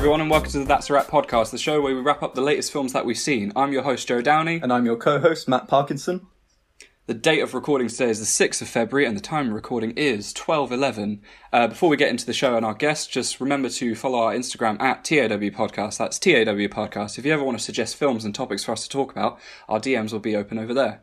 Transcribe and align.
Everyone, 0.00 0.22
and 0.22 0.30
welcome 0.30 0.50
to 0.52 0.58
the 0.60 0.64
That's 0.64 0.88
a 0.88 0.94
Wrap 0.94 1.08
podcast, 1.08 1.50
the 1.50 1.58
show 1.58 1.82
where 1.82 1.94
we 1.94 2.00
wrap 2.00 2.22
up 2.22 2.34
the 2.34 2.40
latest 2.40 2.72
films 2.72 2.94
that 2.94 3.04
we've 3.04 3.18
seen. 3.18 3.52
I'm 3.54 3.70
your 3.70 3.82
host, 3.82 4.08
Joe 4.08 4.22
Downey. 4.22 4.58
And 4.62 4.72
I'm 4.72 4.86
your 4.86 4.96
co-host, 4.96 5.46
Matt 5.46 5.68
Parkinson. 5.68 6.26
The 7.04 7.12
date 7.12 7.42
of 7.42 7.52
recording 7.52 7.88
today 7.88 8.08
is 8.08 8.18
the 8.18 8.24
6th 8.24 8.62
of 8.62 8.68
February, 8.68 9.06
and 9.06 9.14
the 9.14 9.20
time 9.20 9.48
of 9.48 9.52
recording 9.52 9.90
is 9.98 10.32
12.11. 10.32 11.20
Uh, 11.52 11.66
before 11.66 11.90
we 11.90 11.98
get 11.98 12.08
into 12.08 12.24
the 12.24 12.32
show 12.32 12.56
and 12.56 12.64
our 12.64 12.72
guests, 12.72 13.06
just 13.06 13.42
remember 13.42 13.68
to 13.68 13.94
follow 13.94 14.20
our 14.20 14.32
Instagram 14.32 14.80
at 14.80 15.04
TAW 15.04 15.50
Podcast. 15.50 15.98
That's 15.98 16.18
TAW 16.18 16.68
Podcast. 16.68 17.18
If 17.18 17.26
you 17.26 17.34
ever 17.34 17.44
want 17.44 17.58
to 17.58 17.62
suggest 17.62 17.96
films 17.96 18.24
and 18.24 18.34
topics 18.34 18.64
for 18.64 18.72
us 18.72 18.84
to 18.84 18.88
talk 18.88 19.12
about, 19.12 19.38
our 19.68 19.80
DMs 19.80 20.12
will 20.12 20.20
be 20.20 20.34
open 20.34 20.58
over 20.58 20.72
there. 20.72 21.02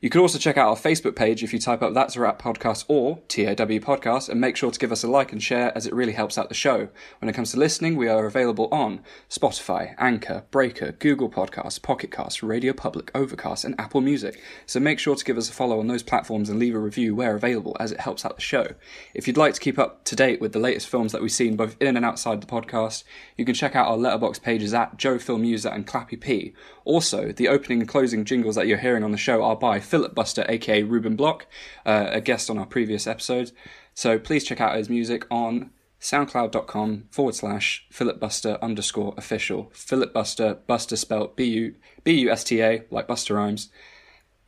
You 0.00 0.10
can 0.10 0.20
also 0.20 0.38
check 0.38 0.58
out 0.58 0.68
our 0.68 0.76
Facebook 0.76 1.16
page 1.16 1.42
if 1.42 1.54
you 1.54 1.58
type 1.58 1.80
up 1.80 1.94
That's 1.94 2.14
a 2.14 2.20
Wrap 2.20 2.40
Podcast 2.40 2.84
or 2.88 3.20
TAW 3.28 3.78
Podcast 3.78 4.28
and 4.28 4.38
make 4.38 4.54
sure 4.54 4.70
to 4.70 4.78
give 4.78 4.92
us 4.92 5.02
a 5.02 5.08
like 5.08 5.32
and 5.32 5.42
share 5.42 5.72
as 5.74 5.86
it 5.86 5.94
really 5.94 6.12
helps 6.12 6.36
out 6.36 6.50
the 6.50 6.54
show. 6.54 6.88
When 7.20 7.30
it 7.30 7.32
comes 7.32 7.52
to 7.52 7.58
listening, 7.58 7.96
we 7.96 8.06
are 8.08 8.26
available 8.26 8.68
on 8.70 9.00
Spotify, 9.30 9.94
Anchor, 9.96 10.44
Breaker, 10.50 10.92
Google 10.92 11.30
Podcasts, 11.30 11.80
Pocket 11.80 12.10
Casts, 12.10 12.42
Radio 12.42 12.74
Public, 12.74 13.10
Overcast, 13.14 13.64
and 13.64 13.74
Apple 13.78 14.02
Music. 14.02 14.42
So 14.66 14.78
make 14.78 14.98
sure 14.98 15.16
to 15.16 15.24
give 15.24 15.38
us 15.38 15.48
a 15.48 15.52
follow 15.52 15.80
on 15.80 15.86
those 15.86 16.02
platforms 16.02 16.50
and 16.50 16.58
leave 16.58 16.74
a 16.74 16.78
review 16.78 17.14
where 17.14 17.34
available 17.34 17.74
as 17.80 17.90
it 17.90 18.00
helps 18.00 18.26
out 18.26 18.36
the 18.36 18.42
show. 18.42 18.74
If 19.14 19.26
you'd 19.26 19.38
like 19.38 19.54
to 19.54 19.60
keep 19.60 19.78
up 19.78 20.04
to 20.04 20.16
date 20.16 20.38
with 20.38 20.52
the 20.52 20.58
latest 20.58 20.88
films 20.88 21.12
that 21.12 21.22
we've 21.22 21.32
seen 21.32 21.56
both 21.56 21.80
in 21.80 21.96
and 21.96 22.04
outside 22.04 22.42
the 22.42 22.46
podcast, 22.46 23.04
you 23.38 23.46
can 23.46 23.54
check 23.54 23.74
out 23.74 23.86
our 23.86 23.96
Letterboxd 23.96 24.42
pages 24.42 24.74
at 24.74 24.98
Joe 24.98 25.18
Film 25.18 25.44
User 25.44 25.70
and 25.70 25.86
Clappy 25.86 26.20
P. 26.20 26.52
Also, 26.84 27.32
the 27.32 27.48
opening 27.48 27.80
and 27.80 27.88
closing 27.88 28.26
jingles 28.26 28.56
that 28.56 28.66
you're 28.66 28.76
hearing 28.76 29.02
on 29.02 29.10
the 29.10 29.16
show 29.16 29.42
are 29.42 29.56
by 29.56 29.80
Philip 29.94 30.12
Buster, 30.12 30.44
aka 30.48 30.82
Ruben 30.82 31.14
Block, 31.14 31.46
uh, 31.86 32.08
a 32.10 32.20
guest 32.20 32.50
on 32.50 32.58
our 32.58 32.66
previous 32.66 33.06
episode. 33.06 33.52
So 33.94 34.18
please 34.18 34.42
check 34.42 34.60
out 34.60 34.76
his 34.76 34.90
music 34.90 35.24
on 35.30 35.70
soundcloud.com 36.00 37.04
forward 37.12 37.36
slash 37.36 37.86
Philip 37.92 38.18
Buster 38.18 38.58
underscore 38.60 39.14
official. 39.16 39.70
Philip 39.72 40.12
Buster, 40.12 40.54
Buster 40.66 40.96
spelled 40.96 41.36
B 41.36 41.44
U 41.44 41.74
B 42.02 42.22
U 42.22 42.30
S 42.32 42.42
T 42.42 42.60
A, 42.60 42.82
like 42.90 43.06
Busta 43.06 43.36
Rhymes. 43.36 43.68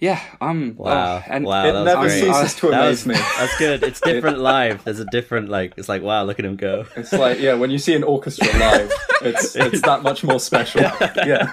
Yeah, 0.00 0.20
I'm. 0.40 0.74
Wow. 0.76 1.18
oh, 1.18 1.30
and 1.30 1.44
wow. 1.44 1.64
it 1.64 1.72
that 1.74 1.84
never 1.84 2.08
great. 2.08 2.24
ceases 2.24 2.54
to 2.56 2.70
That 2.70 2.82
amaze 2.82 3.06
was, 3.06 3.06
me. 3.06 3.14
that's 3.38 3.56
good. 3.56 3.84
It's 3.84 4.00
different 4.00 4.38
live. 4.40 4.82
There's 4.82 4.98
a 4.98 5.04
different 5.06 5.48
like. 5.48 5.74
It's 5.76 5.88
like 5.88 6.02
wow, 6.02 6.24
look 6.24 6.40
at 6.40 6.44
him 6.44 6.56
go. 6.56 6.86
It's 6.96 7.12
like, 7.12 7.38
yeah, 7.38 7.54
when 7.54 7.70
you 7.70 7.78
see 7.78 7.94
an 7.94 8.02
orchestra 8.02 8.48
live, 8.58 8.92
it's 9.22 9.54
it's 9.56 9.80
that 9.82 10.02
much 10.02 10.24
more 10.24 10.40
special. 10.40 10.80
Yeah. 10.82 11.52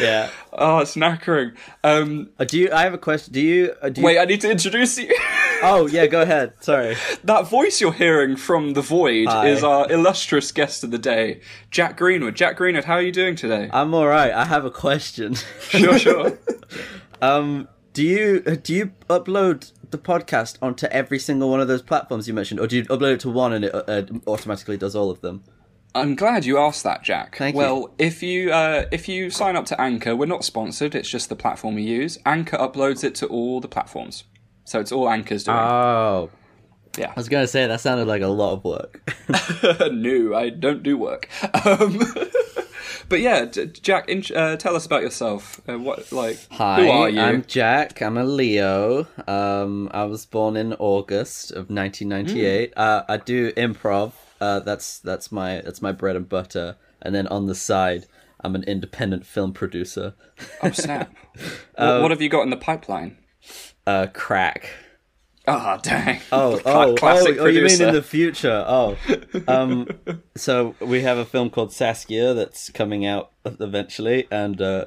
Yeah. 0.00 0.30
oh, 0.52 0.78
it's 0.78 0.94
knackering. 0.96 1.54
Um, 1.84 2.30
Uh, 2.38 2.44
do 2.44 2.58
you? 2.58 2.70
I 2.72 2.82
have 2.82 2.94
a 2.94 2.98
question. 2.98 3.32
Do 3.32 3.40
you? 3.40 3.74
Uh, 3.82 3.88
do 3.90 4.00
you 4.00 4.06
wait, 4.06 4.18
I 4.18 4.24
need 4.24 4.40
to 4.42 4.50
introduce 4.50 4.98
you. 4.98 5.14
Oh 5.64 5.86
yeah, 5.86 6.06
go 6.08 6.22
ahead. 6.22 6.54
Sorry. 6.60 6.96
that 7.22 7.46
voice 7.46 7.80
you're 7.80 7.92
hearing 7.92 8.34
from 8.34 8.72
the 8.72 8.80
void 8.82 9.28
Hi. 9.28 9.46
is 9.46 9.62
our 9.62 9.88
illustrious 9.92 10.50
guest 10.50 10.82
of 10.82 10.90
the 10.90 10.98
day, 10.98 11.40
Jack 11.70 11.96
Greenwood. 11.96 12.34
Jack 12.34 12.56
Greenwood, 12.56 12.82
how 12.82 12.94
are 12.94 13.02
you 13.02 13.12
doing 13.12 13.36
today? 13.36 13.70
I'm 13.72 13.94
all 13.94 14.08
right. 14.08 14.32
I 14.32 14.44
have 14.44 14.64
a 14.64 14.72
question. 14.72 15.34
sure, 15.60 16.00
sure. 16.00 16.36
um, 17.22 17.68
do 17.92 18.02
you 18.02 18.40
do 18.40 18.74
you 18.74 18.90
upload 19.08 19.70
the 19.92 19.98
podcast 19.98 20.58
onto 20.60 20.86
every 20.86 21.20
single 21.20 21.48
one 21.48 21.60
of 21.60 21.68
those 21.68 21.82
platforms 21.82 22.26
you 22.26 22.34
mentioned, 22.34 22.58
or 22.58 22.66
do 22.66 22.78
you 22.78 22.84
upload 22.86 23.14
it 23.14 23.20
to 23.20 23.30
one 23.30 23.52
and 23.52 23.64
it 23.66 23.72
uh, 23.72 24.02
automatically 24.26 24.76
does 24.76 24.96
all 24.96 25.10
of 25.10 25.20
them? 25.20 25.44
I'm 25.94 26.14
glad 26.14 26.44
you 26.44 26.58
asked 26.58 26.84
that, 26.84 27.02
Jack. 27.02 27.36
Thank 27.36 27.54
you. 27.54 27.58
well, 27.58 27.94
if 27.98 28.22
you 28.22 28.50
uh, 28.52 28.86
if 28.90 29.08
you 29.08 29.30
sign 29.30 29.56
up 29.56 29.66
to 29.66 29.80
Anchor, 29.80 30.16
we're 30.16 30.26
not 30.26 30.44
sponsored. 30.44 30.94
It's 30.94 31.08
just 31.08 31.28
the 31.28 31.36
platform 31.36 31.74
we 31.74 31.82
use. 31.82 32.18
Anchor 32.24 32.56
uploads 32.56 33.04
it 33.04 33.14
to 33.16 33.26
all 33.26 33.60
the 33.60 33.68
platforms, 33.68 34.24
so 34.64 34.80
it's 34.80 34.92
all 34.92 35.08
Anchor's 35.08 35.44
doing. 35.44 35.58
Oh, 35.58 36.30
yeah. 36.96 37.10
I 37.10 37.14
was 37.14 37.28
gonna 37.28 37.46
say 37.46 37.66
that 37.66 37.80
sounded 37.80 38.06
like 38.06 38.22
a 38.22 38.28
lot 38.28 38.54
of 38.54 38.64
work. 38.64 39.12
no, 39.92 40.34
I 40.34 40.50
don't 40.50 40.82
do 40.82 40.96
work. 40.96 41.28
Um, 41.66 41.98
but 43.08 43.20
yeah, 43.20 43.44
Jack, 43.44 44.08
uh, 44.34 44.56
tell 44.56 44.76
us 44.76 44.86
about 44.86 45.02
yourself. 45.02 45.60
Uh, 45.68 45.78
what 45.78 46.10
like 46.10 46.38
Hi, 46.52 46.82
who 46.82 46.90
are 46.90 47.08
you? 47.10 47.20
I'm 47.20 47.44
Jack. 47.44 48.00
I'm 48.00 48.16
a 48.16 48.24
Leo. 48.24 49.06
Um, 49.26 49.90
I 49.92 50.04
was 50.04 50.24
born 50.24 50.56
in 50.56 50.72
August 50.74 51.50
of 51.50 51.70
1998. 51.70 52.72
Uh, 52.76 53.02
I 53.08 53.16
do 53.18 53.52
improv. 53.52 54.12
Uh, 54.42 54.58
that's 54.58 54.98
that's 54.98 55.30
my 55.30 55.60
that's 55.60 55.80
my 55.80 55.92
bread 55.92 56.16
and 56.16 56.28
butter. 56.28 56.74
And 57.00 57.14
then 57.14 57.28
on 57.28 57.46
the 57.46 57.54
side, 57.54 58.06
I'm 58.40 58.56
an 58.56 58.64
independent 58.64 59.24
film 59.24 59.52
producer. 59.52 60.14
Oh 60.62 60.72
snap! 60.72 61.14
Um, 61.78 61.88
what, 61.88 62.02
what 62.02 62.10
have 62.10 62.20
you 62.20 62.28
got 62.28 62.42
in 62.42 62.50
the 62.50 62.58
pipeline? 62.58 63.16
Uh, 63.86 64.08
crack. 64.12 64.68
Ah, 65.48 65.78
dang. 65.82 66.20
Oh, 66.30 66.60
oh, 66.66 66.94
classic 66.98 67.38
oh, 67.38 67.44
oh, 67.44 67.46
you 67.46 67.62
mean 67.62 67.80
in 67.80 67.94
the 67.94 68.02
future? 68.02 68.62
Oh, 68.66 68.98
um, 69.48 69.88
so 70.36 70.74
we 70.78 71.00
have 71.00 71.16
a 71.16 71.24
film 71.24 71.48
called 71.48 71.72
Saskia 71.72 72.34
that's 72.34 72.68
coming 72.68 73.06
out 73.06 73.30
eventually, 73.46 74.26
and 74.30 74.60
uh, 74.60 74.86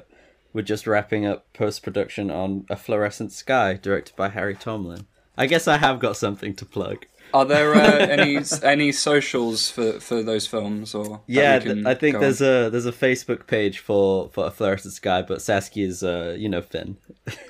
we're 0.52 0.62
just 0.62 0.86
wrapping 0.86 1.26
up 1.26 1.52
post 1.52 1.82
production 1.82 2.30
on 2.30 2.66
A 2.70 2.76
Fluorescent 2.76 3.32
Sky, 3.32 3.74
directed 3.74 4.14
by 4.14 4.28
Harry 4.28 4.54
Tomlin. 4.54 5.06
I 5.36 5.46
guess 5.46 5.66
I 5.66 5.78
have 5.78 5.98
got 5.98 6.16
something 6.16 6.54
to 6.54 6.64
plug. 6.64 7.06
Are 7.36 7.44
there 7.44 7.74
uh, 7.74 8.06
any 8.16 8.38
any 8.62 8.92
socials 8.92 9.70
for, 9.70 10.00
for 10.00 10.22
those 10.22 10.46
films 10.46 10.94
or? 10.94 11.20
Yeah, 11.26 11.58
th- 11.58 11.84
I 11.84 11.94
think 11.94 12.18
there's 12.20 12.40
on? 12.40 12.48
a 12.66 12.70
there's 12.70 12.86
a 12.86 12.92
Facebook 12.92 13.46
page 13.46 13.78
for 13.80 14.30
for 14.30 14.46
A 14.46 14.50
Fluorescent 14.50 14.94
Sky, 14.94 15.20
but 15.22 15.38
Saskia's 15.42 16.02
uh, 16.02 16.34
you 16.38 16.48
know 16.48 16.62
Finn. 16.62 16.96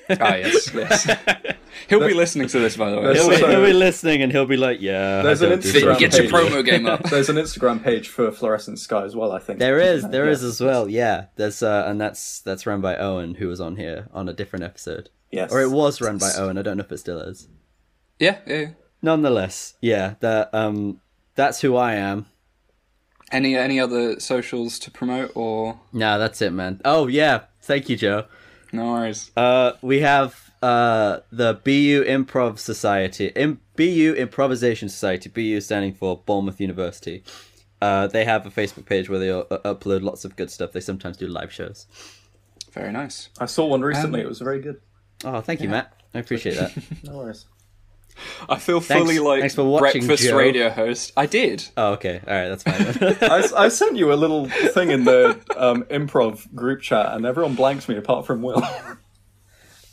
Ah, 0.09 0.35
yes, 0.35 0.73
yes. 0.73 1.07
He'll 1.89 1.99
be 2.05 2.13
listening 2.15 2.47
to 2.49 2.59
this, 2.59 2.75
by 2.75 2.89
the 2.89 2.97
way. 2.99 3.13
He'll 3.13 3.29
be, 3.29 3.35
also- 3.35 3.47
he'll 3.51 3.65
be 3.65 3.73
listening 3.73 4.21
and 4.23 4.31
he'll 4.31 4.47
be 4.47 4.57
like, 4.57 4.81
yeah. 4.81 5.21
There's 5.21 5.43
I 5.43 5.47
an 5.47 5.59
Instagram 5.59 5.73
social 5.73 5.95
Get 5.99 6.13
your 6.17 6.23
page. 6.23 6.31
promo 6.31 6.65
game 6.65 6.85
up. 6.87 7.03
There's 7.09 7.29
an 7.29 7.35
Instagram 7.35 7.83
page 7.83 8.07
for 8.09 8.31
Fluorescent 8.31 8.79
Sky 8.79 9.03
as 9.03 9.15
well, 9.15 9.31
I 9.31 9.39
think. 9.39 9.59
There 9.59 9.79
is, 9.79 10.07
there 10.09 10.25
Yeah. 10.25 10.31
is 10.31 10.43
as 10.43 10.59
well. 10.59 10.89
Yeah, 10.89 11.25
there's 11.35 11.61
uh, 11.61 11.85
and 11.87 12.01
that's 12.01 12.39
that's 12.41 12.65
run 12.65 12.81
by 12.81 12.97
Owen, 12.97 13.35
who 13.35 13.47
was 13.47 13.61
on 13.61 13.75
here 13.75 14.07
on 14.11 14.27
a 14.27 14.33
different 14.33 14.65
episode, 14.65 15.11
Yes. 15.31 15.51
or 15.51 15.61
it 15.61 15.69
was 15.71 16.01
run 16.01 16.17
by 16.17 16.31
Owen. 16.37 16.57
I 16.57 16.61
don't 16.63 16.77
know 16.77 16.83
if 16.83 16.91
it 16.91 16.97
still 16.97 17.19
is. 17.19 17.47
Yeah, 18.19 18.39
yeah. 18.47 18.69
Yeah. 19.01 19.05
Nonetheless, 19.09 19.75
yeah, 19.81 20.15
that 20.19 20.53
um, 20.53 20.99
that's 21.35 21.61
who 21.61 21.75
I 21.75 21.95
am. 21.95 22.25
Any 23.31 23.55
any 23.55 23.79
other 23.79 24.19
socials 24.19 24.79
to 24.79 24.91
promote 24.91 25.31
or 25.35 25.79
Nah, 25.93 26.17
that's 26.17 26.41
it, 26.41 26.51
man. 26.53 26.81
Oh 26.85 27.07
yeah, 27.07 27.41
thank 27.61 27.89
you, 27.89 27.97
Joe. 27.97 28.25
no 28.71 28.91
worries? 28.93 29.31
Uh, 29.35 29.73
we 29.81 29.99
have 29.99 30.51
uh 30.63 31.19
the 31.31 31.53
BU 31.63 32.03
Improv 32.05 32.57
Society, 32.57 33.31
M- 33.35 33.59
BU 33.75 34.15
Improvisation 34.17 34.87
Society. 34.89 35.29
BU 35.29 35.59
standing 35.61 35.93
for 35.93 36.17
Bournemouth 36.25 36.59
University. 36.61 37.23
Uh, 37.81 38.07
they 38.07 38.25
have 38.25 38.45
a 38.45 38.49
Facebook 38.49 38.85
page 38.85 39.07
where 39.09 39.19
they 39.19 39.29
uh, 39.29 39.43
upload 39.65 40.01
lots 40.01 40.25
of 40.25 40.35
good 40.35 40.49
stuff. 40.49 40.71
They 40.71 40.79
sometimes 40.79 41.17
do 41.17 41.27
live 41.27 41.51
shows. 41.53 41.85
Very 42.71 42.91
nice. 42.91 43.29
I 43.39 43.45
saw 43.45 43.67
one 43.67 43.81
recently. 43.81 44.21
Um, 44.21 44.25
it 44.25 44.29
was 44.29 44.39
very 44.39 44.59
good. 44.61 44.81
Oh, 45.25 45.41
thank 45.41 45.61
you, 45.61 45.69
Matt. 45.69 45.93
I 46.15 46.19
appreciate 46.19 46.55
that. 46.55 46.71
No 47.03 47.17
worries. 47.17 47.45
I 48.49 48.57
feel 48.57 48.79
fully 48.81 49.19
like 49.19 49.41
thanks 49.41 49.55
for 49.55 49.63
watching, 49.63 50.05
breakfast 50.05 50.23
Joe. 50.23 50.37
radio 50.37 50.69
host. 50.69 51.13
I 51.17 51.25
did. 51.25 51.67
Oh, 51.75 51.93
okay. 51.93 52.21
All 52.27 52.33
right, 52.33 52.49
that's 52.49 52.63
fine. 52.63 53.17
I, 53.31 53.65
I 53.65 53.67
sent 53.69 53.97
you 53.97 54.11
a 54.11 54.15
little 54.15 54.47
thing 54.47 54.91
in 54.91 55.03
the 55.03 55.39
um, 55.55 55.83
improv 55.85 56.53
group 56.53 56.81
chat, 56.81 57.13
and 57.13 57.25
everyone 57.25 57.55
blanks 57.55 57.87
me 57.87 57.97
apart 57.97 58.25
from 58.25 58.41
Will. 58.41 58.61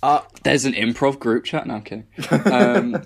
There's 0.42 0.66
an 0.66 0.74
improv 0.74 1.18
group 1.18 1.44
chat. 1.44 1.66
No, 1.66 1.76
I'm 1.76 1.82
kidding. 1.82 2.06
Um, 2.52 3.02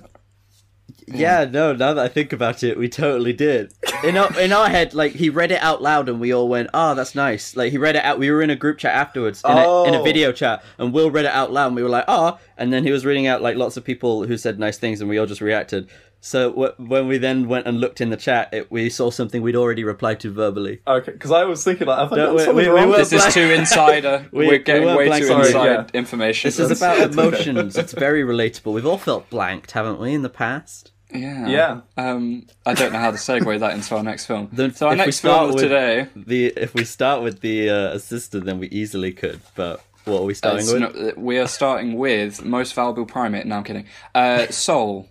yeah, 1.15 1.45
no. 1.51 1.73
Now 1.75 1.95
that 1.95 2.05
I 2.05 2.09
think 2.09 2.33
about 2.33 2.63
it, 2.63 2.79
we 2.79 2.89
totally 2.89 3.33
did. 3.33 3.73
In 4.05 4.17
our 4.17 4.38
in 4.41 4.53
our 4.53 4.69
head, 4.69 4.94
like 4.94 5.12
he 5.12 5.31
read 5.31 5.50
it 5.53 5.61
out 5.62 5.82
loud, 5.82 6.09
and 6.09 6.21
we 6.21 6.32
all 6.32 6.49
went, 6.49 6.71
"Oh, 6.75 6.94
that's 6.94 7.15
nice." 7.15 7.56
Like 7.56 7.73
he 7.73 7.79
read 7.79 7.97
it 7.97 8.05
out. 8.05 8.19
We 8.19 8.31
were 8.31 8.43
in 8.43 8.50
a 8.50 8.56
group 8.56 8.79
chat 8.79 8.94
afterwards, 8.94 9.43
in, 9.44 9.50
a, 9.50 9.85
in 9.85 9.94
a 9.94 10.00
Oh. 10.00 10.03
video 10.05 10.32
chat, 10.32 10.62
and 10.79 10.93
Will 10.93 11.11
read 11.11 11.25
it 11.25 11.32
out 11.32 11.53
loud, 11.53 11.69
and 11.69 11.77
we 11.77 11.82
were 11.82 11.88
like, 11.88 12.05
"Oh!" 12.09 12.38
And 12.56 12.73
then 12.73 12.85
he 12.85 12.91
was 12.93 13.05
reading 13.05 13.27
out 13.27 13.43
like 13.43 13.56
lots 13.56 13.77
of 13.77 13.85
people 13.85 14.27
who 14.27 14.37
said 14.37 14.59
nice 14.59 14.79
things, 14.79 15.00
and 15.00 15.09
we 15.11 15.19
all 15.19 15.27
just 15.27 15.41
reacted. 15.41 15.88
So 16.21 16.50
w- 16.50 16.73
when 16.79 17.06
we 17.06 17.17
then 17.17 17.47
went 17.47 17.69
and 17.69 17.79
looked 17.79 18.00
in 18.00 18.11
the 18.11 18.17
chat, 18.17 18.49
it, 18.53 18.73
we 18.73 18.91
saw 18.91 19.09
something 19.09 19.41
we'd 19.41 19.55
already 19.55 19.85
replied 19.85 20.19
to 20.21 20.32
verbally. 20.32 20.81
okay, 20.85 21.12
because 21.12 21.31
I 21.31 21.44
was 21.44 21.62
thinking, 21.62 21.87
like, 21.87 22.11
I 22.11 22.17
Don't 22.17 22.35
we- 22.35 22.41
something 22.41 22.56
we- 22.56 22.62
we 22.65 22.69
wrong? 22.81 22.88
were- 22.91 22.97
this 22.97 23.12
is 23.12 23.32
too 23.32 23.41
insider. 23.53 24.27
We- 24.32 24.47
We're 24.47 24.50
we 24.55 24.59
getting 24.59 24.82
weren't 24.85 24.99
way 24.99 25.06
blank- 25.06 25.23
too 25.23 25.29
sorry, 25.29 25.47
inside 25.47 25.65
yeah. 25.67 25.87
information. 25.94 26.49
This 26.49 26.59
is 26.59 26.73
about 26.82 27.00
emotions. 27.12 27.77
It's 27.79 27.93
very 27.93 28.25
relatable. 28.25 28.73
We've 28.73 28.85
all 28.85 28.99
felt 28.99 29.31
blanked, 29.31 29.71
haven't 29.71 30.00
we, 30.00 30.12
in 30.12 30.23
the 30.23 30.29
past? 30.29 30.91
Yeah. 31.12 31.49
Yeah. 31.49 31.81
Um, 31.96 32.46
I 32.66 32.75
don't 32.75 32.93
know 32.93 32.99
how 32.99 33.10
to 33.10 33.16
segue 33.16 33.60
that 33.60 33.72
into 33.75 33.96
our 33.96 34.02
next 34.02 34.26
film. 34.26 34.49
Then 34.52 34.75
so 34.75 34.88
our 34.88 34.96
next 34.96 35.16
start 35.16 35.46
film 35.46 35.55
with- 35.55 35.62
today. 35.62 36.08
The 36.14 36.46
if 36.56 36.75
we 36.75 36.84
start 36.84 37.22
with 37.22 37.40
the 37.40 37.70
uh, 37.70 37.93
assistant, 37.93 38.44
then 38.44 38.58
we 38.58 38.69
easily 38.69 39.12
could. 39.12 39.40
But 39.55 39.82
what 40.05 40.22
are 40.22 40.25
we 40.25 40.34
starting 40.34 40.66
with? 40.66 40.81
no- 40.81 41.12
we 41.16 41.38
are 41.38 41.49
starting 41.49 41.96
with 41.96 42.44
most 42.44 42.75
valuable 42.75 43.06
primate. 43.06 43.46
No, 43.46 43.56
I'm 43.56 43.64
kidding. 43.64 43.87
Uh, 44.14 44.46
Soul. 44.49 45.08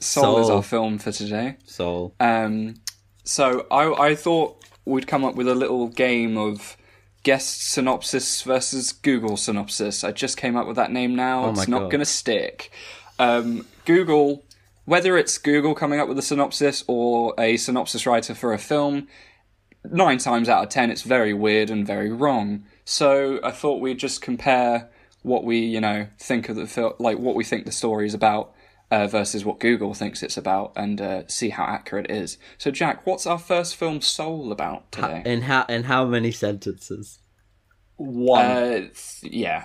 Soul, 0.00 0.40
is 0.40 0.50
our 0.50 0.62
film 0.64 0.98
for 0.98 1.12
today. 1.12 1.56
Soul. 1.64 2.14
Um, 2.18 2.74
so 3.24 3.66
I, 3.70 4.08
I 4.08 4.14
thought 4.16 4.64
we'd 4.84 5.06
come 5.06 5.24
up 5.24 5.36
with 5.36 5.46
a 5.46 5.54
little 5.54 5.86
game 5.86 6.36
of 6.36 6.76
guest 7.22 7.70
synopsis 7.70 8.42
versus 8.42 8.90
Google 8.92 9.36
synopsis. 9.36 10.02
I 10.02 10.10
just 10.10 10.36
came 10.36 10.56
up 10.56 10.66
with 10.66 10.74
that 10.76 10.90
name 10.90 11.14
now. 11.14 11.44
Oh 11.44 11.50
it's 11.50 11.68
not 11.68 11.82
going 11.90 12.00
to 12.00 12.04
stick. 12.04 12.72
Um, 13.20 13.64
Google, 13.84 14.44
whether 14.84 15.16
it's 15.16 15.38
Google 15.38 15.74
coming 15.74 16.00
up 16.00 16.08
with 16.08 16.18
a 16.18 16.22
synopsis 16.22 16.84
or 16.86 17.34
a 17.38 17.56
synopsis 17.56 18.06
writer 18.06 18.34
for 18.34 18.52
a 18.52 18.58
film, 18.58 19.08
nine 19.84 20.18
times 20.18 20.48
out 20.48 20.62
of 20.62 20.70
ten, 20.70 20.90
it's 20.90 21.02
very 21.02 21.32
weird 21.32 21.70
and 21.70 21.86
very 21.86 22.10
wrong. 22.10 22.64
So 22.84 23.40
I 23.44 23.50
thought 23.50 23.80
we'd 23.80 23.98
just 23.98 24.22
compare 24.22 24.90
what 25.22 25.44
we, 25.44 25.58
you 25.58 25.80
know, 25.80 26.08
think 26.18 26.48
of 26.48 26.56
the 26.56 26.66
film, 26.66 26.94
like 26.98 27.18
what 27.18 27.34
we 27.34 27.44
think 27.44 27.64
the 27.64 27.72
story 27.72 28.06
is 28.06 28.14
about. 28.14 28.54
Uh, 28.90 29.06
versus 29.06 29.42
what 29.42 29.58
Google 29.58 29.94
thinks 29.94 30.22
it's 30.22 30.36
about, 30.36 30.74
and 30.76 31.00
uh, 31.00 31.26
see 31.26 31.48
how 31.48 31.64
accurate 31.64 32.10
it 32.10 32.14
is. 32.14 32.36
So, 32.58 32.70
Jack, 32.70 33.06
what's 33.06 33.26
our 33.26 33.38
first 33.38 33.74
film 33.74 34.02
Soul 34.02 34.52
about 34.52 34.92
today? 34.92 35.22
In 35.24 35.40
how 35.40 35.64
in 35.64 35.84
how 35.84 36.04
many 36.04 36.30
sentences? 36.30 37.18
One. 37.96 38.44
Uh, 38.44 38.78
th- 38.80 39.32
yeah, 39.32 39.64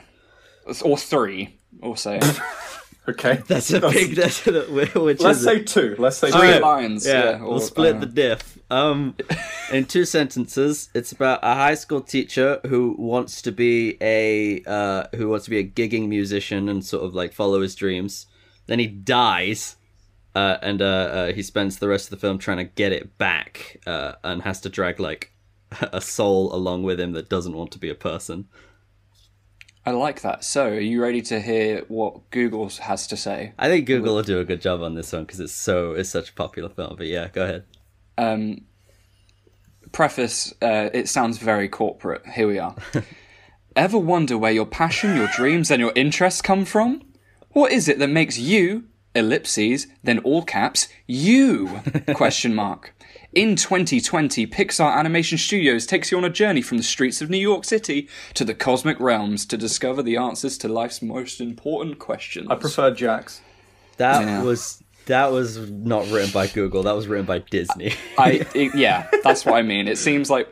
or 0.81 0.97
three, 0.97 1.59
or 1.81 1.97
say 1.97 2.21
okay. 3.07 3.41
That's 3.47 3.71
a 3.71 3.81
big. 3.81 4.15
That's 4.15 4.45
a, 4.47 4.61
which 4.63 4.93
Let's 5.21 5.39
is 5.39 5.43
say 5.43 5.63
two. 5.63 5.95
Let's 5.97 6.17
say 6.17 6.31
three 6.31 6.53
two. 6.53 6.59
lines. 6.59 7.05
Yeah, 7.05 7.23
Yeah, 7.23 7.43
we'll 7.43 7.59
split 7.59 7.95
uh, 7.95 7.99
the 7.99 8.05
diff. 8.05 8.57
Um, 8.69 9.15
in 9.71 9.85
two 9.85 10.05
sentences, 10.05 10.89
it's 10.93 11.11
about 11.11 11.39
a 11.43 11.53
high 11.53 11.75
school 11.75 12.01
teacher 12.01 12.59
who 12.65 12.95
wants 12.97 13.41
to 13.43 13.51
be 13.51 13.97
a 14.01 14.63
uh, 14.65 15.07
who 15.15 15.29
wants 15.29 15.45
to 15.45 15.51
be 15.51 15.59
a 15.59 15.63
gigging 15.63 16.07
musician 16.07 16.69
and 16.69 16.85
sort 16.85 17.03
of 17.03 17.13
like 17.13 17.33
follow 17.33 17.61
his 17.61 17.75
dreams. 17.75 18.27
Then 18.67 18.79
he 18.79 18.87
dies, 18.87 19.77
uh, 20.35 20.57
and 20.61 20.81
uh, 20.81 20.85
uh, 20.85 21.33
he 21.33 21.41
spends 21.41 21.79
the 21.79 21.87
rest 21.87 22.07
of 22.07 22.11
the 22.11 22.17
film 22.17 22.37
trying 22.37 22.57
to 22.57 22.65
get 22.65 22.91
it 22.91 23.17
back, 23.17 23.81
uh, 23.87 24.13
and 24.23 24.41
has 24.41 24.59
to 24.61 24.69
drag 24.69 24.99
like 24.99 25.31
a 25.81 26.01
soul 26.01 26.53
along 26.53 26.83
with 26.83 26.99
him 26.99 27.13
that 27.13 27.29
doesn't 27.29 27.53
want 27.53 27.71
to 27.71 27.79
be 27.79 27.89
a 27.89 27.95
person. 27.95 28.47
I 29.87 29.91
like 29.91 30.19
that. 30.23 30.43
So, 30.43 30.67
are 30.67 30.79
you 30.81 31.01
ready 31.01 31.21
to 31.21 31.39
hear 31.39 31.85
what 31.87 32.29
Google 32.29 32.67
has 32.67 33.07
to 33.07 33.15
say? 33.15 33.53
I 33.57 33.69
think 33.69 33.85
Google 33.85 34.15
will 34.15 34.21
do 34.21 34.41
a 34.41 34.43
good 34.43 34.59
job 34.59 34.81
on 34.81 34.95
this 34.95 35.13
one 35.13 35.23
because 35.23 35.39
it's 35.39 35.53
so 35.53 35.93
it's 35.93 36.09
such 36.09 36.31
a 36.31 36.33
popular 36.33 36.67
film. 36.67 36.95
But 36.97 37.07
yeah, 37.07 37.29
go 37.29 37.45
ahead. 37.45 37.63
Um, 38.17 38.65
preface: 39.93 40.53
uh, 40.61 40.89
It 40.93 41.07
sounds 41.07 41.37
very 41.37 41.69
corporate. 41.69 42.27
Here 42.27 42.49
we 42.49 42.59
are. 42.59 42.75
Ever 43.77 43.97
wonder 43.97 44.37
where 44.37 44.51
your 44.51 44.65
passion, 44.65 45.15
your 45.15 45.29
dreams, 45.29 45.71
and 45.71 45.79
your 45.79 45.93
interests 45.95 46.41
come 46.41 46.65
from? 46.65 47.03
What 47.51 47.71
is 47.71 47.87
it 47.87 47.97
that 47.99 48.09
makes 48.09 48.37
you 48.37 48.89
ellipses 49.15 49.87
then 50.03 50.19
all 50.19 50.43
caps 50.43 50.89
you 51.07 51.81
question 52.13 52.53
mark 52.53 52.93
in 53.37 53.55
2020 53.55 54.47
pixar 54.47 54.95
animation 54.97 55.37
studios 55.37 55.85
takes 55.85 56.11
you 56.11 56.17
on 56.17 56.23
a 56.25 56.29
journey 56.29 56.61
from 56.61 56.77
the 56.77 56.83
streets 56.83 57.21
of 57.21 57.29
new 57.29 57.37
york 57.37 57.63
city 57.63 58.07
to 58.33 58.43
the 58.43 58.53
cosmic 58.53 58.99
realms 58.99 59.45
to 59.45 59.55
discover 59.57 60.01
the 60.01 60.17
answers 60.17 60.57
to 60.57 60.67
life's 60.67 61.01
most 61.03 61.39
important 61.39 61.99
questions 61.99 62.47
I 62.49 62.55
prefer 62.55 62.89
Jack's. 62.93 63.41
That 63.97 64.21
Yeah. 64.21 64.41
was 64.43 64.81
that 65.05 65.31
was 65.31 65.57
not 65.71 66.09
written 66.09 66.31
by 66.31 66.47
Google. 66.47 66.83
That 66.83 66.95
was 66.95 67.07
written 67.07 67.25
by 67.25 67.39
Disney. 67.39 67.93
I 68.17 68.45
it- 68.55 68.75
yeah, 68.75 69.07
that's 69.23 69.45
what 69.45 69.55
I 69.55 69.61
mean. 69.61 69.87
It 69.87 69.97
seems 69.97 70.29
like 70.29 70.47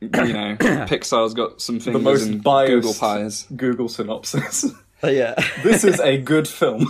you 0.00 0.08
know 0.08 0.56
Pixar's 0.88 1.34
got 1.34 1.60
some 1.60 1.78
The 1.80 1.98
most 1.98 2.26
in 2.26 2.38
biased 2.38 2.70
Google 2.72 2.94
pies. 2.94 3.46
Google 3.54 3.88
synopsis. 3.88 4.64
But 5.00 5.14
yeah. 5.14 5.34
this 5.62 5.84
is 5.84 6.00
a 6.00 6.18
good 6.32 6.48
film. 6.48 6.86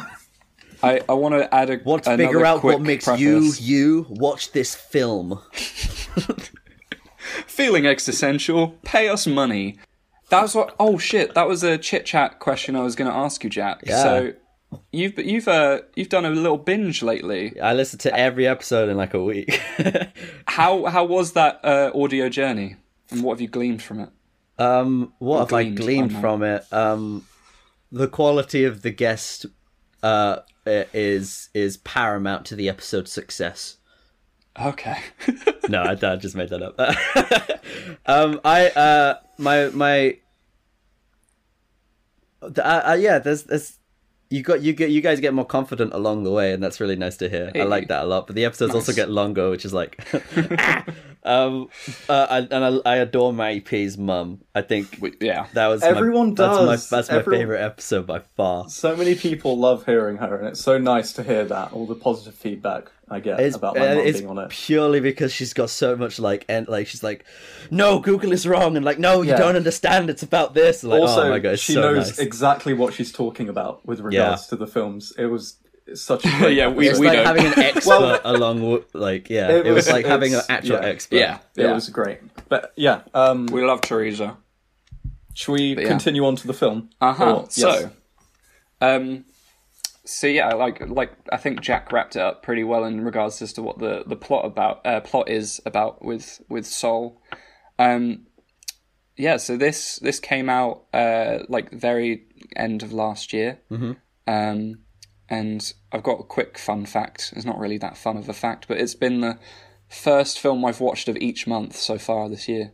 I, 0.83 1.01
I 1.09 1.13
want 1.15 1.35
to 1.35 1.53
add 1.55 1.71
a 1.71 1.81
Want 1.85 2.05
to 2.05 2.17
figure 2.17 2.45
out 2.45 2.63
what 2.63 2.81
makes 2.81 3.05
preface. 3.05 3.21
you 3.21 3.53
you? 3.59 4.07
Watch 4.09 4.53
this 4.53 4.75
film. 4.75 5.41
feeling 7.47 7.87
existential. 7.87 8.69
Pay 8.83 9.09
us 9.09 9.27
money. 9.27 9.79
That 10.31 10.43
was 10.43 10.55
what. 10.55 10.75
Oh 10.79 10.99
shit! 10.99 11.35
That 11.35 11.49
was 11.49 11.63
a 11.63 11.79
chit 11.79 12.05
chat 12.07 12.39
question 12.39 12.77
I 12.77 12.83
was 12.83 12.95
going 12.95 13.11
to 13.11 13.17
ask 13.17 13.43
you, 13.43 13.51
Jack. 13.51 13.83
Yeah. 13.87 14.03
So 14.03 14.33
you've 14.93 15.19
you've 15.19 15.49
uh 15.49 15.81
you've 15.97 16.11
done 16.11 16.27
a 16.27 16.31
little 16.31 16.59
binge 16.59 17.03
lately. 17.03 17.59
I 17.61 17.73
listened 17.73 18.01
to 18.03 18.17
every 18.17 18.47
episode 18.47 18.89
in 18.89 18.97
like 18.97 19.15
a 19.15 19.23
week. 19.23 19.61
How 20.47 20.85
how 20.85 21.05
was 21.05 21.33
that 21.33 21.61
uh, 21.65 21.91
audio 21.95 22.29
journey, 22.29 22.77
and 23.11 23.23
what 23.23 23.35
have 23.35 23.41
you 23.41 23.49
gleaned 23.49 23.83
from 23.83 24.01
it? 24.01 24.11
um, 24.59 25.13
what 25.19 25.39
have 25.39 25.53
I 25.53 25.63
gleaned, 25.65 25.77
gleaned 25.79 26.17
I 26.17 26.21
from 26.21 26.43
it? 26.43 26.73
Um, 26.73 27.27
the 27.91 28.09
quality 28.09 28.65
of 28.65 28.83
the 28.83 28.91
guest 28.91 29.47
uh 30.03 30.41
is 30.93 31.51
is 31.55 31.77
paramount 31.79 32.47
to 32.47 32.57
the 32.57 32.69
episode's 32.69 33.13
success. 33.13 33.79
Okay. 34.61 34.99
no, 35.69 35.83
I, 35.83 35.93
I 35.93 36.17
just 36.17 36.35
made 36.35 36.49
that 36.51 36.63
up. 36.63 36.79
um, 38.07 38.41
I 38.45 38.69
uh, 38.71 39.15
my 39.39 39.69
my, 39.69 40.19
uh, 42.43 42.61
uh, 42.61 42.97
yeah. 42.99 43.19
There's 43.19 43.45
there's 43.45 43.78
you 44.31 44.43
got 44.43 44.61
you 44.61 44.73
get 44.73 44.91
you 44.91 45.01
guys 45.01 45.21
get 45.21 45.33
more 45.35 45.45
confident 45.47 45.93
along 45.95 46.25
the 46.25 46.31
way, 46.31 46.53
and 46.53 46.63
that's 46.63 46.81
really 46.81 46.97
nice 46.97 47.17
to 47.19 47.29
hear. 47.29 47.51
I 47.55 47.63
like 47.65 47.89
that 47.89 48.05
a 48.05 48.07
lot. 48.07 48.27
But 48.27 48.37
the 48.37 48.45
episodes 48.45 48.75
also 48.75 48.93
get 48.93 49.11
longer, 49.11 49.49
which 49.51 49.65
is 49.65 49.73
like, 49.73 49.99
um, 51.25 51.69
uh, 52.09 52.27
I, 52.31 52.39
and 52.41 52.83
I, 52.85 52.91
I 52.93 52.97
adore 52.97 53.33
my 53.33 53.53
EP's 53.55 53.97
mum. 53.99 54.41
I 54.55 54.63
think 54.63 54.99
We- 55.01 55.15
yeah. 55.21 55.47
that 55.55 55.67
was 55.69 55.83
Everyone 55.83 56.29
my, 56.31 56.35
That's 56.35 56.59
my, 56.59 56.65
does. 56.67 56.91
that's 56.91 57.11
my 57.11 57.17
Everyone- 57.19 57.41
favorite 57.41 57.61
episode 57.63 58.07
by 58.07 58.21
far. 58.37 58.69
So 58.69 58.97
many 58.97 59.15
people 59.15 59.59
love 59.59 59.87
hearing 59.87 60.19
her, 60.19 60.37
and 60.37 60.49
it's 60.49 60.61
so 60.61 60.79
nice 60.79 61.13
to 61.15 61.23
hear 61.23 61.45
that. 61.47 61.73
All 61.73 61.87
the 61.87 61.95
positive 61.95 62.35
feedback 62.35 62.91
I 63.11 63.21
get 63.21 63.41
It's, 63.41 63.57
about 63.57 63.77
my 63.77 63.89
uh, 63.89 63.95
mum 63.97 64.07
it's 64.07 64.19
being 64.21 64.31
on 64.31 64.39
it. 64.39 64.51
purely 64.51 65.01
because 65.01 65.33
she's 65.33 65.53
got 65.55 65.71
so 65.71 65.97
much 65.97 66.19
like 66.19 66.45
and 66.49 66.69
like 66.69 66.87
she's 66.87 67.03
like, 67.03 67.25
no, 67.71 67.99
Google 68.01 68.33
is 68.33 68.47
wrong, 68.47 68.77
and 68.77 68.85
like, 68.85 68.99
no, 68.99 69.23
you 69.23 69.31
Yeah. 69.31 69.39
don't 69.39 69.57
understand. 69.57 70.11
It's 70.11 70.23
about 70.23 70.55
this. 70.55 70.85
Like, 70.85 71.01
also, 71.01 71.23
oh 71.27 71.31
my 71.31 71.39
god, 71.39 71.59
she 71.59 71.73
so 71.75 71.81
knows 71.81 72.09
nice. 72.09 72.19
exactly 72.19 72.75
what 72.75 72.95
she's 72.95 73.11
talking 73.13 73.49
about 73.49 73.85
with 73.87 74.01
regards 74.01 74.47
to 74.49 74.57
the 74.57 74.67
films. 74.67 75.13
It 75.19 75.27
was 75.27 75.57
such 75.95 76.25
a 76.27 76.29
great 76.39 76.57
Yeah, 76.57 76.69
we- 76.69 76.89
it's 76.89 76.99
we 76.99 77.07
like 77.07 77.17
don't. 77.17 77.27
having 77.27 77.47
an 77.47 77.59
expert 77.59 77.87
Well- 77.89 78.21
along, 78.25 78.83
like 78.93 79.31
yeah, 79.31 79.49
It 79.51 79.67
it, 79.67 79.71
was, 79.73 79.87
was- 79.87 79.93
like 79.95 80.05
having 80.07 80.35
an 80.35 80.41
it's- 80.41 80.51
actual 80.51 80.77
yeah. 80.77 80.85
expert. 80.87 81.17
Yeah. 81.17 81.39
It 81.57 81.73
was 81.73 81.89
great. 81.89 82.19
But 82.49 82.73
yeah, 82.77 83.03
um, 83.15 83.47
We 83.47 83.65
love 83.65 83.81
Teresa. 83.81 84.37
should 85.35 85.53
we 85.53 85.77
yeah. 85.81 85.89
continue 85.89 86.27
on 86.27 86.37
to 86.37 86.47
the 86.47 86.53
film? 86.55 86.91
Uh 87.01 87.13
huh. 87.15 87.35
Or- 87.37 87.47
So, 87.51 87.69
yes. 87.71 87.87
um, 88.81 89.25
so 90.11 90.27
yeah, 90.27 90.49
like 90.55 90.81
like 90.89 91.13
I 91.31 91.37
think 91.37 91.61
Jack 91.61 91.93
wrapped 91.93 92.17
it 92.17 92.23
up 92.23 92.43
pretty 92.43 92.65
well 92.65 92.85
in 92.85 93.03
regards 93.03 93.43
as 93.43 93.53
to 93.55 93.63
what 93.63 93.79
the 93.79 94.05
the 94.07 94.17
plot 94.17 94.45
about 94.47 94.85
uh, 94.87 95.01
plot 95.01 95.29
is 95.29 95.61
about 95.67 96.05
with 96.05 96.41
with 96.49 96.65
Soul. 96.67 97.21
Um, 97.79 98.27
yeah. 99.17 99.37
So 99.37 99.57
this 99.57 99.97
this 99.97 100.19
came 100.21 100.49
out 100.49 100.85
uh 100.95 101.41
like 101.49 101.71
very 101.73 102.25
end 102.57 102.83
of 102.83 102.93
last 102.93 103.33
year. 103.33 103.59
Mm-hmm. 103.71 103.93
Um, 104.27 104.79
and 105.29 105.73
I've 105.93 106.03
got 106.03 106.21
a 106.21 106.25
quick 106.25 106.57
fun 106.57 106.87
fact. 106.87 107.35
It's 107.37 107.45
not 107.45 107.59
really 107.59 107.77
that 107.79 107.99
fun 107.99 108.17
of 108.17 108.29
a 108.31 108.33
fact, 108.33 108.67
but 108.67 108.79
it's 108.79 108.95
been 108.95 109.21
the 109.21 109.39
first 109.89 110.39
film 110.39 110.65
I've 110.65 110.81
watched 110.81 111.09
of 111.09 111.17
each 111.19 111.47
month 111.47 111.77
so 111.77 111.99
far 111.99 112.31
this 112.31 112.49
year. 112.49 112.73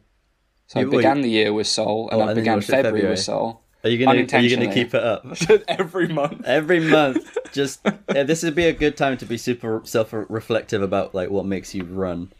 So 0.68 0.78
I 0.78 0.82
You- 0.84 0.90
wait. 0.90 0.96
began 0.98 1.20
the 1.22 1.30
year 1.30 1.52
with 1.52 1.66
Soul, 1.66 2.08
and 2.10 2.22
Oh, 2.22 2.28
I 2.28 2.34
began 2.34 2.60
February, 2.60 2.82
February. 2.84 3.10
with 3.10 3.18
Soul. 3.20 3.63
Are 3.84 3.90
you 3.90 3.98
gonna 4.04 4.26
Are 4.32 4.40
you 4.40 4.56
gonna 4.56 4.72
keep 4.72 4.94
it 4.94 5.02
up 5.04 5.26
Every 5.68 6.08
month. 6.08 6.42
every 6.46 6.80
month? 6.80 7.36
Just 7.52 7.80
yeah, 8.14 8.22
this 8.22 8.42
would 8.42 8.54
be 8.54 8.64
a 8.64 8.72
good 8.72 8.96
time 8.96 9.18
to 9.18 9.26
be 9.26 9.36
super 9.36 9.82
self-reflective 9.84 10.80
about 10.82 11.14
like 11.14 11.30
what 11.30 11.44
makes 11.46 11.74
you 11.74 11.84
run. 11.84 12.32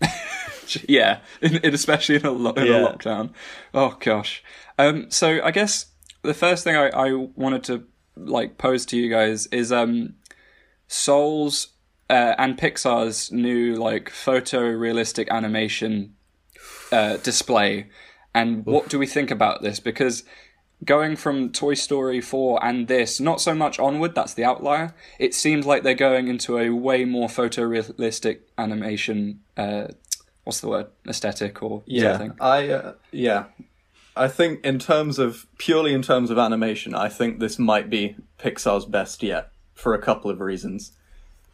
Yeah, 0.86 1.20
in, 1.40 1.56
in, 1.64 1.72
especially 1.72 2.16
in, 2.16 2.26
a, 2.26 2.30
lo- 2.30 2.52
in 2.52 2.66
Yeah. 2.66 2.80
a 2.86 2.92
lockdown. 2.92 3.30
Oh 3.72 3.96
gosh. 4.00 4.42
Um, 4.78 5.10
so 5.10 5.40
I 5.42 5.50
guess 5.50 5.86
the 6.22 6.34
first 6.34 6.62
thing 6.62 6.76
I, 6.76 6.88
I 6.90 7.12
wanted 7.14 7.64
to 7.64 7.84
like 8.16 8.58
pose 8.58 8.84
to 8.86 8.96
you 8.98 9.08
guys 9.08 9.46
is 9.46 9.72
um, 9.72 10.16
Soul's 10.86 11.68
uh, 12.10 12.34
and 12.36 12.58
Pixar's 12.58 13.32
new 13.32 13.76
like 13.76 14.10
photorealistic 14.10 15.30
animation 15.30 16.14
uh, 16.92 17.16
display, 17.18 17.86
and 18.34 18.66
what 18.66 18.88
do 18.90 18.98
we 18.98 19.06
think 19.06 19.30
about 19.30 19.62
this? 19.62 19.80
Because 19.80 20.22
going 20.84 21.16
from 21.16 21.50
Toy 21.50 21.74
Story 21.74 22.20
4 22.20 22.64
and 22.64 22.88
this, 22.88 23.20
not 23.20 23.40
so 23.40 23.54
much 23.54 23.78
onward, 23.78 24.14
that's 24.14 24.34
the 24.34 24.44
outlier. 24.44 24.94
It 25.18 25.34
seems 25.34 25.66
like 25.66 25.82
they're 25.82 25.94
going 25.94 26.28
into 26.28 26.58
a 26.58 26.70
way 26.70 27.04
more 27.04 27.28
photorealistic 27.28 28.40
animation. 28.56 29.40
Uh, 29.56 29.88
what's 30.44 30.60
the 30.60 30.68
word? 30.68 30.86
Aesthetic 31.08 31.62
or 31.62 31.82
Yeah, 31.86 32.12
something. 32.12 32.36
I 32.40 32.68
uh, 32.68 32.92
yeah, 33.10 33.46
I 34.16 34.28
think 34.28 34.64
in 34.64 34.78
terms 34.78 35.18
of 35.18 35.46
purely 35.58 35.92
in 35.92 36.02
terms 36.02 36.30
of 36.30 36.38
animation, 36.38 36.94
I 36.94 37.08
think 37.08 37.38
this 37.38 37.58
might 37.58 37.90
be 37.90 38.16
Pixar's 38.38 38.84
best 38.84 39.22
yet 39.22 39.50
for 39.74 39.94
a 39.94 40.00
couple 40.00 40.30
of 40.30 40.40
reasons. 40.40 40.92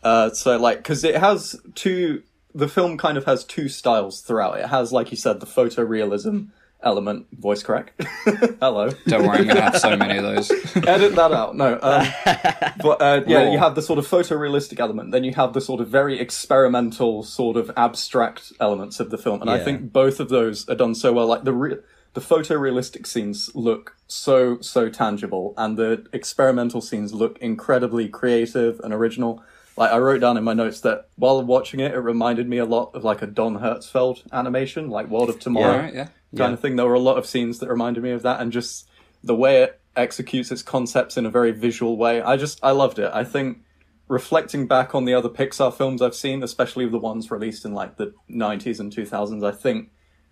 Uh, 0.02 0.30
so 0.30 0.58
like 0.58 0.78
because 0.78 1.02
it 1.02 1.16
has 1.16 1.60
two, 1.74 2.22
the 2.54 2.68
film 2.68 2.98
kind 2.98 3.16
of 3.16 3.24
has 3.24 3.44
two 3.44 3.68
styles 3.68 4.20
throughout. 4.20 4.58
It 4.58 4.66
has, 4.66 4.92
like 4.92 5.10
you 5.10 5.16
said, 5.16 5.40
the 5.40 5.46
photorealism 5.46 6.48
element. 6.84 7.26
Voice 7.32 7.62
crack. 7.62 7.92
Hello. 8.60 8.90
Don't 9.06 9.26
worry, 9.26 9.38
I'm 9.38 9.44
going 9.44 9.56
to 9.56 9.62
have 9.62 9.78
so 9.78 9.96
many 9.96 10.16
of 10.18 10.22
those. 10.24 10.50
Edit 10.76 11.14
that 11.16 11.32
out. 11.32 11.56
No. 11.56 11.78
Um, 11.82 12.06
but 12.82 13.00
uh, 13.02 13.22
yeah, 13.26 13.44
Raw. 13.44 13.52
you 13.52 13.58
have 13.58 13.74
the 13.74 13.82
sort 13.82 13.98
of 13.98 14.06
photorealistic 14.06 14.78
element. 14.80 15.10
Then 15.12 15.24
you 15.24 15.32
have 15.34 15.52
the 15.52 15.60
sort 15.60 15.80
of 15.80 15.88
very 15.88 16.20
experimental, 16.20 17.22
sort 17.22 17.56
of 17.56 17.70
abstract 17.76 18.52
elements 18.60 19.00
of 19.00 19.10
the 19.10 19.18
film, 19.18 19.40
and 19.40 19.50
I 19.50 19.56
Yeah. 19.58 19.64
think 19.64 19.92
both 19.92 20.20
of 20.20 20.28
those 20.28 20.68
are 20.68 20.74
done 20.74 20.94
so 20.94 21.12
well. 21.12 21.26
Like 21.26 21.44
the 21.44 21.52
re- 21.52 21.78
the 22.12 22.20
photorealistic 22.20 23.06
scenes 23.06 23.50
look 23.54 23.96
so 24.06 24.58
so 24.60 24.88
tangible, 24.88 25.54
and 25.56 25.76
the 25.76 26.06
experimental 26.12 26.80
scenes 26.80 27.12
look 27.12 27.38
incredibly 27.38 28.08
creative 28.08 28.80
and 28.84 28.92
original. 28.94 29.42
Like 29.76 29.90
I 29.90 29.98
wrote 29.98 30.20
down 30.20 30.36
in 30.36 30.44
my 30.44 30.54
notes 30.54 30.80
that 30.80 31.08
while 31.16 31.42
watching 31.42 31.80
it, 31.80 31.92
it 31.92 31.98
reminded 31.98 32.48
me 32.48 32.58
a 32.58 32.64
lot 32.64 32.94
of 32.94 33.02
like 33.04 33.22
a 33.22 33.26
Don 33.26 33.58
Hertzfeldt 33.58 34.22
animation, 34.32 34.88
like 34.88 35.08
World 35.08 35.28
of 35.28 35.40
Tomorrow 35.40 35.72
All 35.72 35.78
right, 35.78 35.94
yeah. 35.94 36.08
kind 36.36 36.54
of 36.54 36.60
thing. 36.60 36.76
There 36.76 36.86
were 36.86 36.94
a 36.94 37.00
lot 37.00 37.18
of 37.18 37.26
scenes 37.26 37.58
that 37.58 37.68
reminded 37.68 38.02
me 38.02 38.12
of 38.12 38.22
that, 38.22 38.40
and 38.40 38.52
just 38.52 38.88
the 39.22 39.34
way 39.34 39.62
it 39.62 39.80
executes 39.96 40.50
its 40.50 40.62
concepts 40.62 41.16
in 41.16 41.26
a 41.26 41.30
very 41.30 41.50
visual 41.50 41.96
way. 41.96 42.20
I 42.22 42.36
just 42.36 42.60
I 42.62 42.70
loved 42.70 42.98
it. 42.98 43.10
I 43.12 43.24
think 43.24 43.58
reflecting 44.06 44.66
back 44.66 44.94
on 44.94 45.06
the 45.06 45.14
other 45.14 45.28
Pixar 45.28 45.74
films 45.74 46.02
I've 46.02 46.14
seen, 46.14 46.42
especially 46.42 46.88
the 46.88 46.98
ones 46.98 47.30
released 47.30 47.64
in 47.64 47.74
like 47.74 47.96
the 47.96 48.14
'90s 48.30 48.78
and 48.78 48.92
2000s, 48.94 49.44
I 49.44 49.52
think 49.52 49.90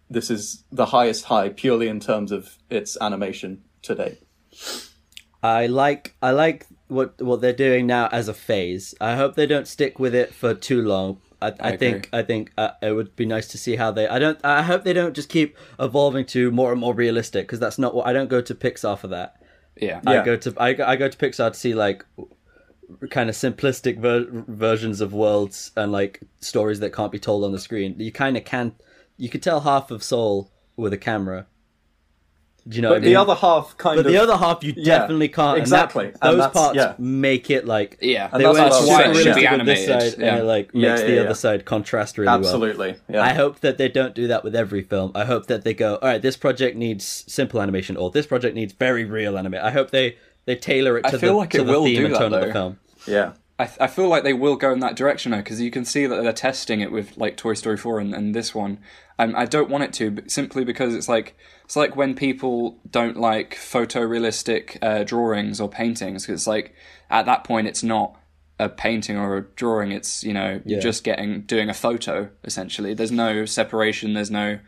this 0.09 0.31
is 0.31 0.65
the 0.71 0.87
highest 0.87 1.25
high 1.25 1.49
purely 1.49 1.89
in 1.89 1.99
terms 1.99 2.31
of 2.31 2.59
its 2.71 2.97
animation 3.01 3.65
to 3.83 3.95
date. 3.95 4.19
I 5.43 5.67
like 5.67 6.15
I 6.23 6.31
like 6.31 6.67
what 6.89 7.21
what 7.21 7.41
they're 7.41 7.53
doing 7.53 7.87
now 7.87 8.09
as 8.13 8.29
a 8.29 8.35
phase. 8.35 8.95
I 9.01 9.17
hope 9.17 9.35
they 9.35 9.47
don't 9.47 9.67
stick 9.67 9.99
with 9.99 10.15
it 10.15 10.33
for 10.35 10.55
too 10.55 10.83
long. 10.83 11.21
I, 11.41 11.49
I, 11.49 11.55
I 11.71 11.77
think. 11.77 12.09
I 12.13 12.23
think 12.23 12.53
uh, 12.57 12.71
it 12.81 12.93
would 12.93 13.17
be 13.17 13.27
nice 13.27 13.49
to 13.49 13.59
see 13.59 13.75
how 13.77 13.91
they. 13.91 14.07
I 14.07 14.19
don't. 14.21 14.39
I 14.45 14.63
hope 14.63 14.85
they 14.85 14.93
don't 14.93 15.15
just 15.15 15.29
keep 15.29 15.57
evolving 15.81 16.25
to 16.27 16.51
more 16.53 16.71
and 16.71 16.81
more 16.81 16.95
realistic 16.95 17.47
because 17.47 17.59
that's 17.59 17.79
not 17.79 17.95
what 17.95 18.07
I 18.07 18.13
don't 18.13 18.29
go 18.29 18.41
to 18.41 18.55
Pixar 18.55 18.97
for 18.97 19.09
that. 19.09 19.43
Yeah. 19.81 20.01
Yeah. 20.07 20.21
I 20.23 20.25
go 20.25 20.37
to 20.37 20.55
I, 20.59 20.73
go- 20.75 20.85
I 20.87 20.97
go 20.97 21.09
to 21.09 21.19
Pixar 21.19 21.53
to 21.53 21.59
see 21.59 21.75
like 21.75 22.05
kind 23.11 23.29
of 23.29 23.35
simplistic 23.35 23.99
ver- 23.99 24.27
versions 24.47 25.01
of 25.01 25.13
worlds 25.13 25.73
and 25.77 25.91
like 25.91 26.21
stories 26.41 26.79
that 26.81 26.93
can't 26.93 27.11
be 27.11 27.19
told 27.19 27.43
on 27.45 27.51
the 27.53 27.59
screen. 27.59 27.97
You 27.99 28.13
kind 28.13 28.37
of 28.37 28.45
can 28.45 28.75
you 29.17 29.29
could 29.29 29.43
tell 29.43 29.61
half 29.63 29.91
of 29.91 30.03
Soul 30.05 30.53
with 30.77 30.93
a 30.93 30.99
camera. 30.99 31.47
Do 32.69 32.77
you 32.77 32.83
know 32.83 32.91
But 32.91 32.93
what 32.95 32.97
I 32.99 33.01
mean? 33.01 33.11
the 33.11 33.17
other 33.17 33.35
half 33.35 33.77
kind 33.77 33.97
but 33.97 34.07
of 34.07 34.13
the 34.13 34.19
other 34.23 34.37
half 34.37 34.63
you 34.63 34.73
Yeah, 34.77 34.99
definitely 34.99 35.29
can't. 35.29 35.55
and 35.59 35.63
exactly. 35.63 36.07
that- 36.11 36.19
And 36.23 36.33
those 36.35 36.39
that's- 36.39 36.53
parts 36.53 36.77
yeah. 36.77 36.95
make 36.99 37.51
it 37.51 37.67
like 37.67 37.99
Yeah. 38.01 38.29
And 38.31 38.41
they 38.41 38.45
that's 38.45 38.59
went 38.59 38.71
what 38.71 38.73
I 38.73 38.81
super 38.81 38.91
yeah. 38.91 39.03
Should 39.03 39.15
be 39.15 39.57
with 39.57 39.67
this 39.67 39.89
animated, 39.89 40.13
side, 40.13 40.15
yeah. 40.23 40.29
and 40.35 40.39
it 40.39 40.45
like 40.45 40.71
Yeah, 40.73 40.89
makes 40.91 41.01
yeah, 41.01 41.07
the 41.09 41.15
yeah. 41.15 41.21
other 41.23 41.35
side 41.35 41.65
contrast 41.65 42.19
really 42.19 42.27
well. 42.29 42.39
absolutely. 42.39 42.95
Yeah. 43.09 43.23
I 43.23 43.33
hope 43.35 43.61
that 43.61 43.79
they 43.79 43.89
don't 43.89 44.15
do 44.15 44.29
that 44.29 44.45
with 44.45 44.55
every 44.55 44.83
film. 44.83 45.11
I 45.15 45.25
hope 45.25 45.47
that 45.47 45.65
they 45.65 45.75
go, 45.75 45.95
all 45.97 46.09
right, 46.09 46.23
this 46.23 46.37
project 46.37 46.77
needs 46.77 47.25
simple 47.27 47.61
animation, 47.61 47.97
or 47.97 48.11
this 48.11 48.27
project 48.27 48.55
needs 48.55 48.73
very 48.73 49.05
real 49.05 49.37
animation. 49.37 49.67
I 49.67 49.71
hope 49.73 49.91
they 49.91 50.17
they 50.45 50.55
tailor 50.57 50.99
it 50.99 51.07
I 51.07 51.11
to 51.11 51.19
feel 51.19 51.31
the, 51.33 51.37
like 51.39 51.51
to 51.51 51.63
it 51.63 51.65
the 51.65 51.73
will 51.73 51.85
theme 51.85 51.97
do 51.99 52.05
and 52.07 52.15
that, 52.15 52.19
tone 52.19 52.33
of 52.35 52.41
the 52.41 52.47
though. 52.47 52.53
film. 52.53 52.79
yeah. 53.07 53.33
I, 53.59 53.69
I 53.81 53.87
feel 53.87 54.09
like 54.09 54.25
they 54.25 54.33
will 54.33 54.57
go 54.57 54.73
in 54.73 54.81
that 54.81 54.97
direction 54.97 55.31
though, 55.33 55.39
because 55.39 55.61
you 55.61 55.71
can 55.71 55.85
see 55.85 56.07
that 56.07 56.23
they're 56.23 56.33
testing 56.33 56.81
it 56.81 56.91
with 56.91 57.17
like 57.17 57.37
Toy 57.37 57.55
Story 57.55 57.77
4 57.77 58.01
and, 58.01 58.15
and 58.15 58.35
this 58.35 58.55
one. 58.55 58.79
Um, 59.19 59.35
I 59.37 59.45
don't 59.45 59.69
want 59.69 59.85
it 59.85 59.93
to, 59.95 60.11
but 60.11 60.31
simply 60.33 60.65
because 60.65 60.95
it's 60.97 61.09
like 61.09 61.37
it's 61.73 61.77
like 61.79 61.97
when 61.97 62.15
people 62.15 62.79
don't 62.91 63.17
like 63.17 63.55
photorealistic 63.55 64.77
uh, 64.83 65.05
drawings 65.05 65.59
or 65.59 65.71
paintings. 65.71 66.27
'cause 66.27 66.35
it's 66.35 66.47
like 66.47 66.75
at 67.09 67.25
that 67.25 67.45
point, 67.45 67.67
it's 67.67 67.83
not 67.83 68.15
a 68.59 68.69
painting 68.69 69.17
or 69.17 69.39
a 69.39 69.43
drawing. 69.57 69.91
It's 69.91 70.23
you 70.23 70.35
know 70.35 70.61
Yeah. 70.67 70.73
you're 70.75 70.81
just 70.83 71.03
getting 71.03 71.41
doing 71.43 71.71
a 71.71 71.75
photo 71.75 72.29
essentially. 72.45 72.93
There's 72.93 73.11
no 73.11 73.47
separation. 73.47 74.13
There's 74.13 74.31
no 74.31 74.59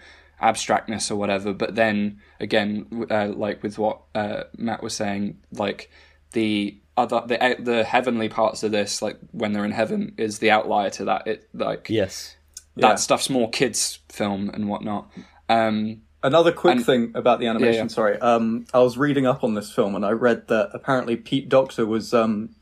abstractness 0.41 1.11
or 1.11 1.17
whatever. 1.17 1.53
But 1.53 1.75
then 1.75 2.21
again, 2.41 2.87
uh, 3.11 3.29
like 3.37 3.63
with 3.63 3.79
what 3.79 4.01
uh, 4.15 4.45
Matt 4.57 4.83
was 4.83 4.95
saying, 4.95 5.37
like 5.53 5.91
the 6.33 6.79
other 6.97 7.23
the 7.27 7.57
the 7.59 7.85
heavenly 7.85 8.31
parts 8.31 8.63
of 8.63 8.73
this, 8.73 9.03
like 9.03 9.19
when 9.33 9.53
they're 9.53 9.67
in 9.67 9.73
heaven, 9.73 10.15
is 10.17 10.39
the 10.39 10.51
outlier 10.51 10.89
to 10.89 11.05
that. 11.05 11.27
It 11.27 11.49
like 11.53 11.91
Yes. 11.91 12.37
that 12.77 12.89
Yeah. 12.89 12.95
stuff's 12.95 13.29
more 13.29 13.51
kids 13.51 13.99
film 14.09 14.49
and 14.55 14.71
whatnot. 14.71 15.13
Um, 15.51 16.01
Another 16.25 16.51
quick 16.53 16.77
And- 16.77 16.87
thing 16.87 17.13
about 17.15 17.39
the 17.39 17.47
animation, 17.47 17.75
Yeah, 17.75 17.83
yeah. 17.83 17.87
sorry. 17.89 18.19
Um, 18.19 18.65
I 18.75 18.79
was 18.81 18.97
reading 18.99 19.27
up 19.27 19.45
on 19.45 19.55
this 19.55 19.71
film 19.71 19.95
and 19.95 20.05
I 20.05 20.11
read 20.11 20.49
that 20.49 20.71
apparently 20.73 21.17
Pete 21.17 21.49
Docter 21.49 21.85
was 21.87 22.13
um, 22.15 22.57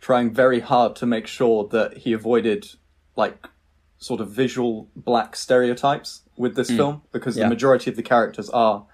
trying 0.00 0.30
very 0.32 0.60
hard 0.60 0.94
to 0.96 1.06
make 1.06 1.26
sure 1.26 1.66
that 1.68 1.96
he 1.98 2.12
avoided 2.12 2.68
like 3.16 3.48
sort 3.98 4.20
of 4.20 4.30
visual 4.30 4.88
black 4.94 5.34
stereotypes 5.34 6.20
with 6.36 6.54
this 6.56 6.68
film 6.70 7.00
because 7.10 7.36
Yeah. 7.38 7.44
the 7.44 7.48
majority 7.48 7.88
of 7.90 7.96
the 7.96 8.02
characters 8.02 8.50
are 8.50 8.84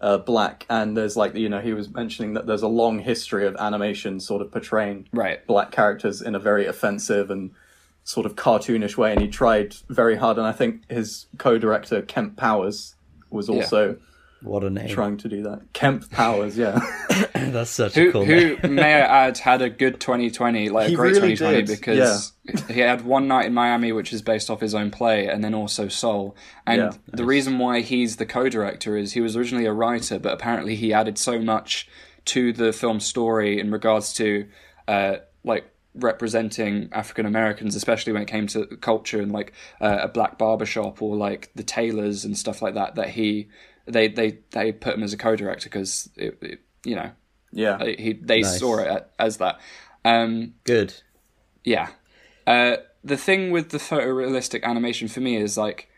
uh, 0.00 0.18
black 0.18 0.66
and 0.68 0.96
there's 0.96 1.16
like 1.16 1.34
you 1.36 1.48
know 1.48 1.60
he 1.60 1.72
was 1.72 1.88
mentioning 1.94 2.34
that 2.34 2.46
there's 2.46 2.62
a 2.62 2.68
long 2.68 2.98
history 2.98 3.46
of 3.46 3.54
animation 3.60 4.18
sort 4.20 4.42
of 4.42 4.50
portraying 4.50 5.06
Right. 5.12 5.44
black 5.46 5.70
characters 5.70 6.20
in 6.20 6.34
a 6.34 6.38
very 6.40 6.66
offensive 6.66 7.30
and 7.30 7.52
sort 8.02 8.26
of 8.26 8.34
cartoonish 8.34 8.96
way 8.96 9.12
and 9.12 9.20
he 9.20 9.28
tried 9.28 9.76
very 9.88 10.16
hard 10.16 10.38
and 10.38 10.46
I 10.46 10.52
think 10.52 10.88
his 10.90 11.26
co-director 11.38 12.02
Kemp 12.02 12.36
Powers 12.36 12.96
was 13.30 13.48
also 13.48 13.96
What 14.42 14.62
a 14.64 14.70
name. 14.70 14.88
trying 14.88 15.16
to 15.18 15.28
do 15.28 15.42
that. 15.44 15.72
Kemp 15.72 16.10
Powers, 16.10 16.56
yeah. 16.56 16.78
That's 17.34 17.70
such 17.70 17.94
who 17.94 18.08
a 18.08 18.12
cool 18.12 18.26
name. 18.26 18.56
who 18.58 18.68
may 18.68 18.94
I 18.94 19.26
add 19.28 19.38
had 19.38 19.62
a 19.62 19.68
good 19.70 20.00
2020, 20.00 20.68
like 20.70 20.88
He 20.88 20.94
a 20.94 20.96
great 20.96 21.14
really 21.14 21.34
2020 21.36 21.62
did, 21.62 21.66
because 21.80 22.32
he 22.68 22.80
had 22.80 23.04
One 23.04 23.26
Night 23.28 23.46
in 23.46 23.54
Miami, 23.54 23.92
which 23.92 24.12
is 24.12 24.22
based 24.22 24.48
off 24.50 24.60
his 24.60 24.74
own 24.74 24.90
play, 24.90 25.26
and 25.26 25.42
then 25.42 25.54
also 25.54 25.88
Soul. 25.88 26.36
And 26.66 26.78
Yeah. 26.82 26.90
the 27.12 27.24
reason 27.24 27.58
why 27.58 27.80
he's 27.80 28.16
the 28.16 28.26
co-director 28.26 28.96
is 28.96 29.12
he 29.12 29.20
was 29.20 29.36
originally 29.36 29.66
a 29.66 29.72
writer, 29.72 30.18
but 30.18 30.32
apparently 30.32 30.76
he 30.76 30.92
added 30.92 31.18
so 31.18 31.40
much 31.40 31.88
to 32.26 32.52
the 32.52 32.72
film 32.72 33.00
story 33.00 33.58
in 33.58 33.70
regards 33.70 34.12
to 34.14 34.46
uh, 34.86 35.16
like 35.44 35.64
representing 35.94 36.88
African 36.92 37.26
Americans, 37.26 37.74
especially 37.74 38.12
when 38.12 38.22
it 38.22 38.28
came 38.28 38.46
to 38.48 38.66
culture 38.80 39.20
and 39.20 39.32
like 39.32 39.52
uh, 39.80 39.98
a 40.02 40.08
black 40.08 40.38
barbershop 40.38 41.02
or 41.02 41.16
like 41.16 41.50
the 41.54 41.62
tailors 41.62 42.24
and 42.24 42.36
stuff 42.36 42.62
like 42.62 42.74
that. 42.74 42.94
That 42.94 43.10
he 43.10 43.48
they 43.86 44.08
they 44.08 44.38
they 44.50 44.72
put 44.72 44.94
him 44.94 45.02
as 45.02 45.12
a 45.12 45.16
co-director 45.16 45.68
because 45.68 46.08
it, 46.16 46.38
it, 46.42 46.60
you 46.84 46.94
know 46.94 47.10
Yeah. 47.52 47.84
he 47.84 48.12
they 48.12 48.40
Nice. 48.42 48.58
saw 48.58 48.78
it 48.78 49.08
as 49.18 49.38
that. 49.38 49.58
Um, 50.04 50.54
Good. 50.64 50.94
yeah. 51.64 51.88
Uh, 52.46 52.76
the 53.04 53.16
thing 53.16 53.50
with 53.50 53.70
the 53.70 53.78
photorealistic 53.78 54.62
animation 54.64 55.06
for 55.08 55.20
me 55.20 55.36
is 55.36 55.56
like, 55.58 55.88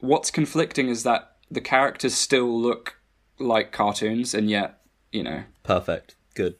what's 0.00 0.30
conflicting 0.30 0.88
is 0.88 1.02
that 1.02 1.36
the 1.50 1.60
characters 1.60 2.14
still 2.14 2.60
look 2.60 2.98
like 3.38 3.72
cartoons, 3.72 4.34
and 4.34 4.48
yet 4.50 4.80
you 5.10 5.22
know, 5.22 5.44
Perfect. 5.62 6.14
Good. 6.34 6.56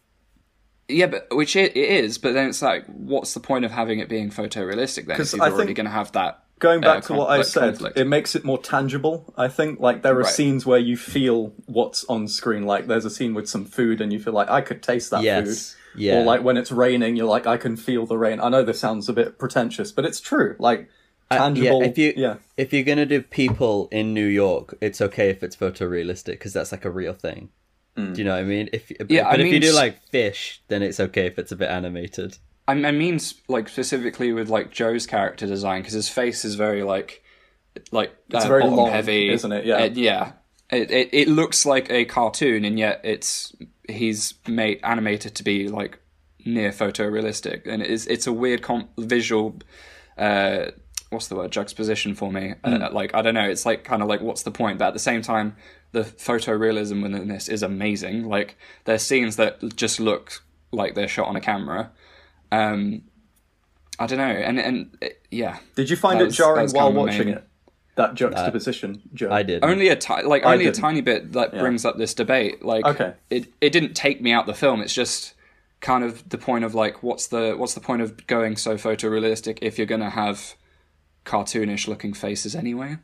Yeah, 0.93 1.07
but 1.07 1.27
which 1.33 1.57
it, 1.57 1.77
it 1.77 2.05
is. 2.05 2.19
But 2.19 2.35
then 2.35 2.49
it's 2.49 2.63
like, 2.63 2.85
what's 2.87 3.35
the 3.35 3.41
point 3.41 3.65
of 3.65 3.71
having 3.71 3.99
it 3.99 4.09
being 4.09 4.31
photorealistic 4.31 5.07
then? 5.07 5.17
'Cause 5.17 5.33
If 5.35 5.39
you're 5.39 5.47
I 5.47 5.51
already 5.51 5.75
going 5.75 5.87
to 5.87 5.91
have 5.93 6.13
that. 6.13 6.41
Going 6.59 6.85
uh, 6.85 6.95
back 6.95 7.03
to 7.05 7.15
what 7.15 7.29
I 7.31 7.43
said, 7.43 7.75
conflict. 7.75 7.99
it 7.99 8.07
makes 8.07 8.37
it 8.37 8.45
more 8.45 8.59
tangible. 8.59 9.35
I 9.37 9.49
think 9.49 9.81
like 9.81 10.03
there 10.03 10.15
are 10.15 10.23
Right. 10.23 10.27
scenes 10.33 10.65
where 10.65 10.79
you 10.79 10.97
feel 10.97 11.53
what's 11.67 12.05
on 12.05 12.29
screen. 12.29 12.63
Like 12.65 12.87
there's 12.87 13.05
a 13.05 13.11
scene 13.11 13.35
with 13.35 13.49
some 13.49 13.65
food 13.65 14.01
and 14.01 14.13
you 14.13 14.21
feel 14.21 14.33
like 14.33 14.49
I 14.49 14.61
could 14.61 14.81
taste 14.83 15.11
that 15.11 15.23
Yes. 15.25 15.73
food. 15.73 16.01
Yeah. 16.01 16.21
Or 16.21 16.25
like 16.25 16.45
when 16.45 16.57
it's 16.57 16.71
raining, 16.71 17.17
you're 17.17 17.27
like 17.27 17.47
I 17.49 17.57
can 17.57 17.77
feel 17.77 18.07
the 18.07 18.17
rain. 18.17 18.39
I 18.41 18.49
know 18.49 18.63
this 18.63 18.79
sounds 18.79 19.09
a 19.09 19.13
bit 19.13 19.39
pretentious, 19.39 19.91
but 19.91 20.05
it's 20.05 20.21
true. 20.21 20.55
Like 20.61 20.89
tangible. 21.31 21.81
Yeah, 21.83 21.89
if 21.89 21.99
you 21.99 22.13
yeah. 22.17 22.35
if 22.57 22.73
you're 22.73 22.85
gonna 22.85 23.07
do 23.07 23.23
people 23.23 23.89
in 23.91 24.15
New 24.15 24.27
York, 24.27 24.77
it's 24.81 25.01
okay 25.01 25.31
if 25.31 25.43
it's 25.43 25.57
photorealistic 25.57 26.27
because 26.33 26.53
that's 26.53 26.71
like 26.71 26.85
a 26.85 26.91
real 26.91 27.13
thing. 27.13 27.49
Mm. 27.97 28.15
Do 28.15 28.21
you 28.21 28.25
know 28.25 28.35
what 28.35 28.41
I 28.41 28.45
mean? 28.45 28.69
If 28.73 28.91
Yeah, 29.09 29.25
but 29.25 29.41
I 29.41 29.43
if 29.43 29.53
you 29.53 29.61
do 29.61 29.73
like 29.73 30.03
fish, 30.09 30.63
then 30.69 30.83
it's 30.83 30.99
okay 30.99 31.27
if 31.27 31.39
it's 31.39 31.53
a 31.53 31.57
bit 31.57 31.69
animated. 31.69 32.39
I, 32.67 32.73
I 32.73 32.91
mean, 32.93 33.21
like 33.49 33.69
specifically 33.69 34.33
with 34.33 34.49
like 34.49 34.71
Joe's 34.71 35.07
character 35.07 35.47
design 35.47 35.83
because 35.83 35.95
his 35.95 36.09
face 36.09 36.45
is 36.45 36.55
very 36.55 36.83
like, 36.83 37.23
like 37.91 38.17
It's 38.31 38.45
uh, 38.45 38.49
very 38.49 38.65
long, 38.65 38.91
heavy, 38.91 39.31
isn't 39.31 39.53
it? 39.53 39.67
Yeah. 39.67 39.77
Uh, 39.77 39.91
yeah. 39.93 40.33
It, 40.71 40.91
it 40.91 41.09
it 41.13 41.29
looks 41.29 41.67
like 41.67 41.91
a 41.91 42.07
cartoon, 42.07 42.65
and 42.65 42.79
yet 42.79 43.03
it's 43.05 43.55
he's 43.89 44.35
made 44.49 44.81
animated 44.83 45.35
to 45.35 45.45
be 45.45 45.69
like 45.69 45.99
near 46.47 46.71
photorealistic, 46.71 47.67
and 47.67 47.83
it's 47.83 48.07
it's 48.07 48.27
a 48.27 48.33
weird 48.33 48.63
com- 48.63 48.89
visual. 48.97 49.59
Uh, 50.17 50.71
what's 51.13 51.29
the 51.29 51.37
word 51.37 51.51
juxtaposition 51.53 52.15
for 52.15 52.33
me? 52.33 52.55
Uh, 52.65 52.89
like 52.93 53.15
I 53.15 53.23
don't 53.23 53.35
know. 53.35 53.49
It's 53.49 53.65
like 53.67 53.85
kind 53.85 54.03
of 54.03 54.09
like 54.09 54.21
what's 54.21 54.43
the 54.43 54.51
point? 54.51 54.79
But 54.79 54.89
at 54.89 54.93
the 54.95 54.99
same 55.01 55.23
time, 55.23 55.57
the 55.93 56.01
photorealism 56.03 57.03
within 57.03 57.29
this 57.29 57.49
is 57.49 57.63
amazing. 57.63 58.25
Like 58.29 58.57
there's 58.85 59.03
scenes 59.03 59.37
that 59.37 59.77
just 59.77 60.01
look 60.01 60.43
like 60.73 60.95
they're 60.95 61.09
shot 61.09 61.29
on 61.29 61.37
a 61.37 61.41
camera. 61.41 61.91
Um, 62.51 63.03
I 63.99 64.07
don't 64.07 64.19
know, 64.19 64.25
and 64.25 64.59
and 64.59 64.99
uh, 65.03 65.09
yeah, 65.31 65.59
Did 65.77 65.91
you 65.91 65.97
find 65.97 66.19
That 66.19 66.25
it 66.25 66.27
was- 66.29 66.37
jarring 66.37 66.63
was 66.63 66.73
while 66.73 66.87
kind 66.89 66.97
of 66.99 67.05
watching 67.05 67.27
main- 67.29 67.35
it? 67.37 67.49
That 67.95 68.15
juxtaposition, 68.15 69.03
Joe. 69.13 69.31
I 69.31 69.43
did. 69.43 69.63
only 69.63 69.89
a 69.89 69.97
ti- 69.97 70.23
like 70.23 70.45
only 70.47 70.67
a 70.67 70.73
tiny 70.73 71.03
bit 71.03 71.33
that 71.35 71.53
brings 71.53 71.85
up 71.85 71.99
this 71.99 72.15
debate. 72.15 72.65
Like, 72.65 72.87
Okay. 72.87 73.13
it 73.29 73.53
it 73.61 73.71
didn't 73.71 73.93
take 73.93 74.23
me 74.23 74.33
out 74.33 74.47
the 74.47 74.55
film. 74.55 74.81
It's 74.81 74.95
just 74.95 75.35
kind 75.81 76.03
of 76.03 76.27
the 76.31 76.39
point 76.39 76.65
of 76.65 76.75
like, 76.75 77.03
what's 77.03 77.27
the 77.27 77.53
what's 77.55 77.75
the 77.75 77.81
point 77.83 78.01
of 78.01 78.27
going 78.27 78.57
so 78.57 78.77
photorealistic 78.77 79.59
if 79.61 79.77
you're 79.77 79.87
gonna 79.87 80.09
have 80.09 80.55
cartoonish 81.25 81.89
looking 81.89 82.13
faces 82.13 82.55
anyway? 82.55 82.97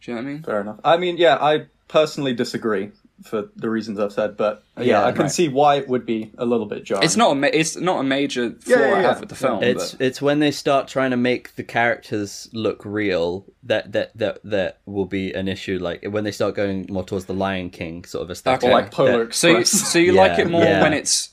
Do 0.00 0.10
you 0.10 0.16
know 0.16 0.22
what 0.22 0.28
I 0.28 0.32
mean? 0.32 0.42
Fair 0.42 0.60
enough. 0.60 0.80
I 0.84 0.96
mean, 0.96 1.16
yeah, 1.16 1.36
I 1.40 1.66
personally 1.88 2.34
disagree 2.34 2.90
for 3.24 3.48
the 3.54 3.70
reasons 3.70 4.00
I've 4.00 4.12
said, 4.12 4.36
but 4.36 4.64
yeah, 4.76 4.84
Yeah, 4.84 5.04
I 5.04 5.12
can 5.12 5.22
right. 5.22 5.30
see 5.30 5.48
why 5.48 5.76
it 5.76 5.88
would 5.88 6.04
be 6.04 6.32
a 6.38 6.44
little 6.44 6.66
bit 6.66 6.84
jarring. 6.84 7.04
It's 7.04 7.16
not 7.16 7.32
a 7.32 7.34
ma- 7.36 7.50
it's 7.52 7.76
not 7.76 8.00
a 8.00 8.02
major 8.02 8.50
flaw 8.58 8.76
Yeah, 8.76 8.88
yeah, 8.88 8.94
I 8.96 9.00
have 9.02 9.20
with 9.20 9.28
the 9.28 9.36
film. 9.36 9.62
It's 9.62 9.92
but 9.92 10.00
it's 10.00 10.20
when 10.20 10.40
they 10.40 10.50
start 10.50 10.88
trying 10.88 11.12
to 11.12 11.16
make 11.16 11.54
the 11.54 11.62
characters 11.62 12.48
look 12.52 12.84
real 12.84 13.46
that 13.62 13.92
that 13.92 14.16
that 14.18 14.40
that 14.42 14.80
will 14.86 15.06
be 15.06 15.32
an 15.34 15.46
issue. 15.46 15.78
Like 15.80 16.04
when 16.04 16.24
they 16.24 16.32
start 16.32 16.56
going 16.56 16.86
more 16.90 17.04
towards 17.04 17.26
the 17.26 17.34
Lion 17.34 17.70
King 17.70 18.04
sort 18.04 18.24
of 18.24 18.30
aesthetic. 18.30 18.64
Okay. 18.64 18.72
or 18.72 18.74
like 18.74 18.90
Polar 18.90 19.30
so 19.30 19.58
you, 19.58 19.64
so 19.64 19.98
you 20.00 20.12
like 20.12 20.38
it 20.38 20.50
more 20.50 20.64
yeah. 20.64 20.82
when 20.82 20.92
it's 20.92 21.30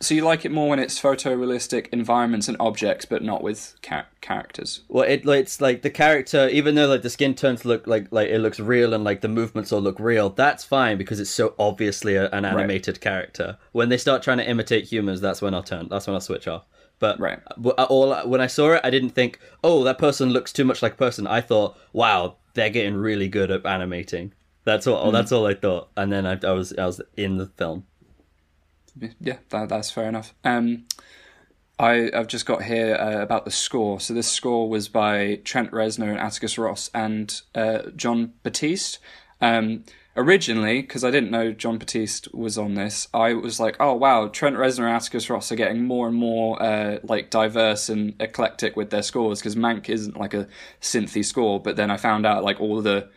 So 0.00 0.14
you 0.14 0.24
like 0.24 0.44
it 0.44 0.52
more 0.52 0.68
when 0.68 0.78
it's 0.78 1.00
photorealistic 1.00 1.88
environments 1.88 2.46
and 2.48 2.56
objects, 2.60 3.04
but 3.04 3.22
not 3.22 3.42
with 3.42 3.74
ca- 3.82 4.06
characters. 4.20 4.82
Well, 4.88 5.04
it 5.04 5.26
it's 5.26 5.60
like 5.60 5.82
the 5.82 5.90
character, 5.90 6.48
even 6.48 6.74
though 6.74 6.86
like 6.86 7.02
the 7.02 7.10
skin 7.10 7.34
tones 7.34 7.64
look 7.64 7.86
like 7.86 8.08
like 8.10 8.28
it 8.28 8.38
looks 8.38 8.60
real 8.60 8.94
and 8.94 9.02
like 9.02 9.20
the 9.20 9.28
movements 9.28 9.72
all 9.72 9.80
look 9.80 9.98
real. 9.98 10.30
That's 10.30 10.64
fine 10.64 10.98
because 10.98 11.18
it's 11.18 11.30
so 11.30 11.54
obviously 11.58 12.14
a, 12.14 12.28
an 12.30 12.44
animated 12.44 13.00
character. 13.00 13.58
When 13.72 13.88
they 13.88 13.98
start 13.98 14.22
trying 14.22 14.38
to 14.38 14.48
imitate 14.48 14.84
humans, 14.84 15.20
that's 15.20 15.42
when 15.42 15.54
I'll 15.54 15.62
turn. 15.62 15.88
That's 15.88 16.06
when 16.06 16.14
I'll 16.14 16.20
switch 16.20 16.46
off. 16.46 16.64
But 16.98 17.20
Right. 17.20 17.40
Uh, 17.64 17.86
all 17.88 18.14
when 18.28 18.40
I 18.40 18.46
saw 18.46 18.72
it, 18.72 18.80
I 18.84 18.90
didn't 18.90 19.10
think, 19.10 19.38
oh, 19.62 19.84
that 19.84 19.98
person 19.98 20.30
looks 20.30 20.52
too 20.52 20.64
much 20.64 20.82
like 20.82 20.94
a 20.94 20.96
person. 20.96 21.26
I 21.26 21.40
thought, 21.40 21.76
wow, 21.92 22.36
they're 22.54 22.70
getting 22.70 22.96
really 22.96 23.28
good 23.28 23.50
at 23.50 23.64
animating. 23.66 24.32
That's 24.64 24.86
all. 24.86 25.10
That's 25.12 25.32
mm. 25.32 25.36
all 25.36 25.46
I 25.46 25.54
thought. 25.54 25.88
And 25.96 26.12
then 26.12 26.26
I, 26.26 26.38
I 26.46 26.52
was 26.52 26.72
I 26.76 26.86
was 26.86 27.00
in 27.16 27.38
the 27.38 27.46
film. 27.46 27.86
Yeah, 29.20 29.38
that, 29.50 29.68
that's 29.68 29.90
fair 29.90 30.08
enough. 30.08 30.34
Um, 30.44 30.84
I, 31.78 32.10
I've 32.12 32.26
just 32.26 32.46
got 32.46 32.64
here 32.64 32.96
uh, 32.96 33.22
about 33.22 33.44
the 33.44 33.50
score. 33.50 34.00
So 34.00 34.12
this 34.12 34.30
score 34.30 34.68
was 34.68 34.88
by 34.88 35.40
Trent 35.44 35.70
Reznor 35.70 36.10
and 36.10 36.18
Atticus 36.18 36.58
Ross 36.58 36.90
and 36.92 37.40
uh, 37.54 37.90
Jon 37.94 38.32
Batiste. 38.42 38.98
Um, 39.40 39.84
originally, 40.16 40.82
because 40.82 41.04
I 41.04 41.12
didn't 41.12 41.30
know 41.30 41.52
Jon 41.52 41.78
Batiste 41.78 42.34
was 42.34 42.58
on 42.58 42.74
this, 42.74 43.06
I 43.14 43.34
was 43.34 43.60
like, 43.60 43.76
oh 43.78 43.94
wow, 43.94 44.26
Trent 44.26 44.56
Reznor 44.56 44.86
and 44.86 44.96
Atticus 44.96 45.30
Ross 45.30 45.52
are 45.52 45.56
getting 45.56 45.84
more 45.84 46.08
and 46.08 46.16
more 46.16 46.60
uh, 46.60 46.98
like 47.04 47.30
diverse 47.30 47.88
and 47.88 48.14
eclectic 48.20 48.76
with 48.76 48.90
their 48.90 49.02
scores 49.02 49.38
because 49.38 49.54
Mank 49.54 49.88
isn't 49.88 50.18
like 50.18 50.34
a 50.34 50.48
synthy 50.80 51.24
score. 51.24 51.60
But 51.60 51.76
then 51.76 51.92
I 51.92 51.96
found 51.96 52.26
out 52.26 52.42
like 52.42 52.60
all 52.60 52.82
the 52.82 53.08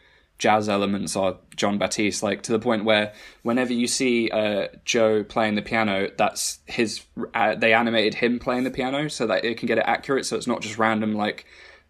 jazz 0.42 0.68
elements 0.68 1.16
are 1.16 1.38
Jon 1.56 1.78
Batiste, 1.78 2.24
like 2.24 2.42
to 2.44 2.52
the 2.52 2.58
point 2.58 2.84
where 2.84 3.14
whenever 3.44 3.72
you 3.72 3.86
see 3.86 4.28
uh, 4.32 4.70
Joe 4.86 5.24
playing 5.24 5.54
the 5.54 5.62
piano, 5.62 6.10
that's 6.18 6.58
his. 6.66 7.02
Uh, 7.36 7.54
they 7.54 7.74
animated 7.74 8.16
him 8.16 8.40
playing 8.40 8.64
the 8.64 8.72
piano 8.72 9.08
so 9.08 9.28
that 9.28 9.46
it 9.46 9.58
can 9.60 9.68
get 9.68 9.78
it 9.78 9.84
accurate, 9.86 10.26
so 10.26 10.36
it's 10.36 10.48
not 10.48 10.62
just 10.62 10.80
random 10.80 11.14
like, 11.14 11.46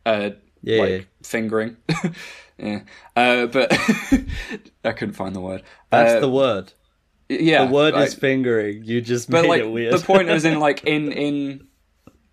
uh, 0.06 0.32
Yeah, 0.62 0.80
like 0.82 0.90
yeah. 0.90 1.00
fingering. 1.24 1.78
yeah, 2.58 2.82
uh, 3.16 3.46
but 3.46 3.72
I 4.84 4.92
couldn't 4.92 5.16
find 5.16 5.34
the 5.34 5.40
word. 5.42 5.64
That's 5.90 6.16
Uh, 6.16 6.20
the 6.20 6.30
word. 6.30 6.74
yeah, 7.30 7.66
The 7.66 7.72
word 7.72 7.94
like- 7.94 8.08
is 8.10 8.14
fingering. 8.16 8.84
You 8.84 9.00
just 9.00 9.30
made 9.30 9.48
like 9.48 9.62
it 9.62 9.72
weird. 9.72 9.94
the 9.94 10.06
point 10.06 10.30
is 10.30 10.44
in 10.44 10.60
like 10.68 10.84
in 10.84 11.12
in 11.14 11.68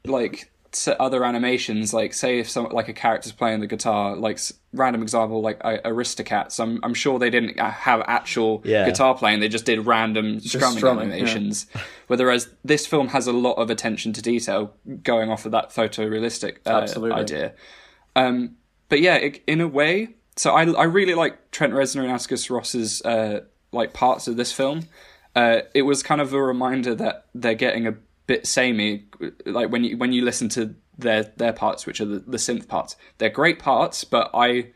like 0.05 0.51
other 0.99 1.25
animations 1.25 1.95
like 1.95 2.13
say 2.13 2.39
if 2.39 2.49
some 2.49 2.69
like 2.71 2.89
a 2.89 2.93
character's 2.93 3.33
playing 3.33 3.61
the 3.61 3.67
guitar 3.67 4.15
like 4.17 4.39
random 4.73 5.03
example 5.03 5.41
like 5.41 5.59
uh, 5.63 5.79
aristocats 5.85 6.61
i'm 6.61 6.79
i'm 6.83 6.95
sure 6.95 7.19
they 7.19 7.31
didn't 7.31 7.59
uh, 7.59 7.71
have 7.71 8.03
actual 8.07 8.61
Yeah. 8.65 8.85
guitar 8.85 9.15
playing 9.15 9.41
they 9.41 9.49
just 9.49 9.65
did 9.65 9.87
random 9.87 10.41
strumming, 10.41 10.77
strumming, 10.79 11.09
yeah. 11.09 11.15
animations 11.17 11.67
whereas 12.07 12.49
this 12.65 12.87
film 12.87 13.09
has 13.09 13.27
a 13.27 13.33
lot 13.33 13.55
of 13.55 13.71
attention 13.71 14.13
to 14.13 14.23
detail 14.23 14.75
going 15.03 15.31
off 15.31 15.47
of 15.47 15.53
that 15.53 15.71
photorealistic 15.71 16.59
uh, 16.67 17.13
idea 17.15 17.55
um 18.17 18.57
but 18.89 19.01
yeah 19.01 19.15
it, 19.17 19.43
in 19.47 19.61
a 19.61 19.69
way 19.69 20.09
so 20.37 20.53
i 20.53 20.65
i 20.73 20.85
really 20.85 21.15
like 21.15 21.51
trent 21.51 21.73
reznor 21.73 22.03
and 22.03 22.13
atticus 22.13 22.51
ross's 22.51 23.03
uh 23.03 23.41
like 23.73 23.93
parts 23.93 24.29
of 24.29 24.37
this 24.37 24.53
film 24.53 24.83
uh, 25.37 25.61
it 25.73 25.83
was 25.83 26.03
kind 26.03 26.21
of 26.21 26.33
a 26.33 26.43
reminder 26.43 26.95
that 26.97 27.27
they're 27.33 27.55
getting 27.55 27.87
a 27.87 27.95
bit 28.29 28.47
samey. 28.47 29.07
Like 29.45 29.71
when 29.71 29.83
you 29.83 29.97
when 29.99 30.13
you 30.13 30.23
listen 30.23 30.49
to 30.51 30.77
their 30.97 31.25
their 31.25 31.53
parts, 31.53 31.85
which 31.87 32.01
are 32.01 32.05
the, 32.05 32.21
the 32.21 32.37
synth 32.37 32.69
parts, 32.69 32.95
they're 33.19 33.29
great 33.31 33.59
parts. 33.59 34.05
But 34.05 34.31
I, 34.33 34.69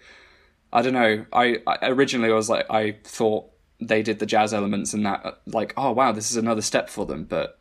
I 0.73 0.83
don't 0.83 0.95
know. 0.95 1.25
I, 1.33 1.59
I 1.69 1.89
originally 1.91 2.31
I 2.33 2.35
was 2.35 2.51
like 2.51 2.69
I 2.69 2.97
thought 3.05 3.47
they 3.81 4.03
did 4.03 4.19
the 4.19 4.27
jazz 4.27 4.53
elements 4.53 4.93
and 4.95 5.05
that 5.07 5.41
like 5.47 5.75
oh 5.77 5.91
wow 5.93 6.13
this 6.13 6.31
is 6.31 6.37
another 6.37 6.63
step 6.63 6.89
for 6.91 7.07
them, 7.07 7.25
but 7.25 7.61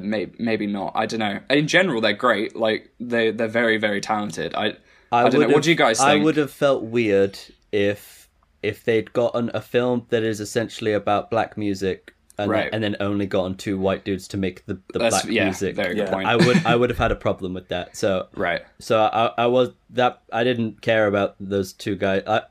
may, 0.00 0.30
maybe 0.38 0.66
not. 0.66 0.92
I 0.94 1.04
don't 1.06 1.20
know. 1.20 1.40
In 1.50 1.66
general, 1.68 2.00
they're 2.00 2.12
great. 2.14 2.56
Like 2.56 2.90
they 2.98 3.30
they're 3.32 3.48
very 3.48 3.76
very 3.76 4.00
talented. 4.00 4.54
I 4.54 4.76
I, 5.12 5.22
don't 5.24 5.32
know. 5.32 5.38
would've- 5.40 5.52
What 5.54 5.62
do 5.64 5.70
you 5.70 5.76
guys 5.76 5.98
think? 5.98 6.08
I 6.08 6.16
would 6.24 6.36
have 6.36 6.52
felt 6.52 6.84
weird 6.84 7.38
if 7.72 8.28
if 8.62 8.84
they'd 8.84 9.12
gotten 9.12 9.50
a 9.54 9.60
film 9.60 10.06
that 10.10 10.22
is 10.22 10.38
essentially 10.40 10.92
about 10.92 11.30
black 11.30 11.56
music 11.56 12.14
and, 12.42 12.50
Right. 12.50 12.70
then, 12.72 12.84
and 12.84 12.94
then 12.94 12.96
only 13.00 13.26
gotten 13.26 13.54
two 13.56 13.78
white 13.78 14.04
dudes 14.04 14.26
to 14.28 14.36
make 14.36 14.64
the, 14.66 14.80
the 14.92 14.98
That's 14.98 15.22
black 15.22 15.32
yeah, 15.32 15.44
music. 15.44 15.76
very 15.76 15.94
good 15.94 16.06
Yeah. 16.06 16.10
point. 16.10 16.28
I 16.28 16.36
would 16.36 16.66
I 16.66 16.74
would 16.76 16.90
have 16.90 16.98
had 16.98 17.12
a 17.12 17.16
problem 17.16 17.54
with 17.54 17.68
that. 17.68 17.96
So 17.96 18.28
right. 18.34 18.62
so 18.78 19.00
I, 19.02 19.32
I 19.38 19.46
was 19.46 19.70
that 19.90 20.22
I 20.32 20.44
didn't 20.44 20.80
care 20.82 21.06
about 21.06 21.36
those 21.40 21.72
two 21.72 21.96
guys. 21.96 22.22
I, 22.26 22.42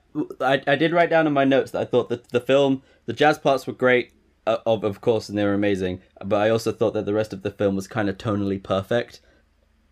I 0.42 0.62
I 0.68 0.76
did 0.76 0.92
write 0.94 1.10
down 1.10 1.28
in 1.28 1.34
my 1.34 1.44
notes 1.46 1.72
that 1.72 1.82
I 1.82 1.86
thought 1.86 2.10
that 2.10 2.30
the 2.30 2.40
film 2.42 2.84
the 3.06 3.14
jazz 3.14 3.38
parts 3.38 3.66
were 3.68 3.74
great, 3.74 4.12
uh, 4.48 4.58
of 4.66 4.84
of 4.84 5.02
course, 5.02 5.30
and 5.30 5.38
they 5.38 5.44
were 5.46 5.54
amazing. 5.54 6.02
But 6.24 6.42
I 6.42 6.50
also 6.50 6.72
thought 6.72 6.94
that 6.94 7.06
the 7.06 7.14
rest 7.14 7.34
of 7.34 7.42
the 7.44 7.52
film 7.52 7.76
was 7.76 7.88
kind 7.88 8.08
of 8.10 8.18
tonally 8.18 8.62
perfect, 8.62 9.22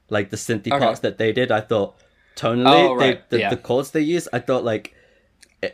like 0.09 0.29
the 0.29 0.37
synthy 0.37 0.71
Okay. 0.71 0.79
parts 0.79 0.99
that 1.01 1.17
they 1.17 1.31
did. 1.31 1.51
I 1.51 1.61
thought 1.61 1.95
tonally, 2.35 2.89
Oh, 2.89 2.93
right, 2.95 3.27
they, 3.29 3.37
the, 3.37 3.41
yeah. 3.41 3.49
the 3.49 3.57
chords 3.57 3.91
they 3.91 4.01
used, 4.01 4.27
I 4.31 4.39
thought 4.39 4.63
like 4.63 4.93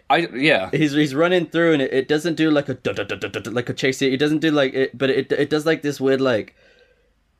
I 0.09 0.17
yeah. 0.33 0.69
he's 0.71 0.93
he's 0.93 1.13
running 1.13 1.45
through 1.47 1.73
and 1.73 1.81
it, 1.81 1.93
it 1.93 2.07
doesn't 2.07 2.35
do 2.35 2.49
like 2.51 2.69
a 2.69 2.73
duh, 2.75 2.93
like 3.51 3.69
a 3.69 3.73
chase. 3.73 4.01
It 4.01 4.17
doesn't 4.17 4.39
do 4.39 4.49
like 4.51 4.73
it, 4.73 4.97
but 4.97 5.09
it 5.09 5.31
it 5.31 5.49
does 5.49 5.65
like 5.65 5.81
this 5.81 5.99
weird 5.99 6.21
like 6.21 6.55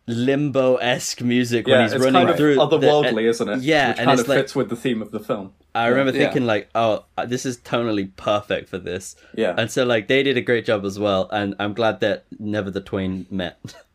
limbo 0.06 0.76
esque 0.78 1.22
music 1.22 1.66
Yeah, 1.66 1.76
when 1.76 1.84
he's 1.84 1.94
it's 1.94 2.04
running 2.04 2.20
kind 2.20 2.30
of 2.30 2.36
through. 2.38 2.56
the- 2.56 2.62
otherworldly, 2.68 3.24
isn't 3.30 3.48
it? 3.48 3.62
Yeah, 3.62 3.90
Which 3.90 4.00
and 4.00 4.06
kind 4.08 4.20
it's 4.20 4.22
of 4.24 4.28
like 4.28 4.38
fits 4.40 4.56
with 4.56 4.70
the 4.70 4.76
theme 4.76 5.02
of 5.02 5.12
the 5.12 5.20
film. 5.22 5.54
I 5.74 5.88
remember 5.88 6.12
Yeah. 6.12 6.26
thinking 6.26 6.46
like, 6.46 6.70
oh, 6.76 7.06
uh, 7.18 7.26
this 7.26 7.46
is 7.46 7.58
tonally 7.60 8.14
perfect 8.18 8.68
for 8.70 8.78
this. 8.78 9.16
Yeah. 9.34 9.56
And 9.58 9.72
so 9.72 9.86
like 9.86 10.08
they 10.10 10.22
did 10.24 10.36
a 10.36 10.42
great 10.42 10.66
job 10.66 10.84
as 10.84 11.00
well, 11.00 11.30
and 11.32 11.56
I'm 11.60 11.74
glad 11.74 12.02
that 12.02 12.26
never 12.40 12.70
the 12.72 12.82
twain 12.82 13.26
met. 13.30 13.58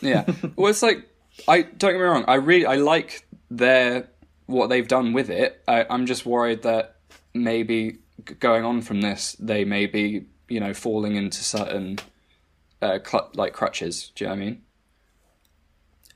Yeah. 0.00 0.24
Well, 0.56 0.70
it's 0.70 0.82
like 0.82 1.06
I 1.46 1.62
don't 1.62 1.92
get 1.92 1.98
me 1.98 2.00
wrong. 2.00 2.24
I 2.26 2.36
really 2.36 2.64
I 2.66 2.76
like 2.76 3.26
their 3.50 4.08
what 4.46 4.68
they've 4.68 4.88
done 4.88 5.12
with 5.12 5.28
it. 5.28 5.60
I, 5.68 5.84
I'm 5.90 6.06
just 6.06 6.24
worried 6.24 6.62
that 6.62 6.96
maybe 7.44 7.98
g- 8.26 8.34
going 8.34 8.64
on 8.64 8.80
from 8.82 9.00
this, 9.00 9.36
they 9.38 9.64
may 9.64 9.86
be 9.86 10.26
you 10.48 10.60
know 10.60 10.72
falling 10.74 11.16
into 11.16 11.42
certain 11.44 11.98
uh, 12.82 12.98
cl- 13.04 13.30
like 13.34 13.52
crutches. 13.52 14.12
Do 14.14 14.24
you 14.24 14.28
know 14.28 14.34
what 14.36 14.42
I 14.42 14.44
mean? 14.44 14.62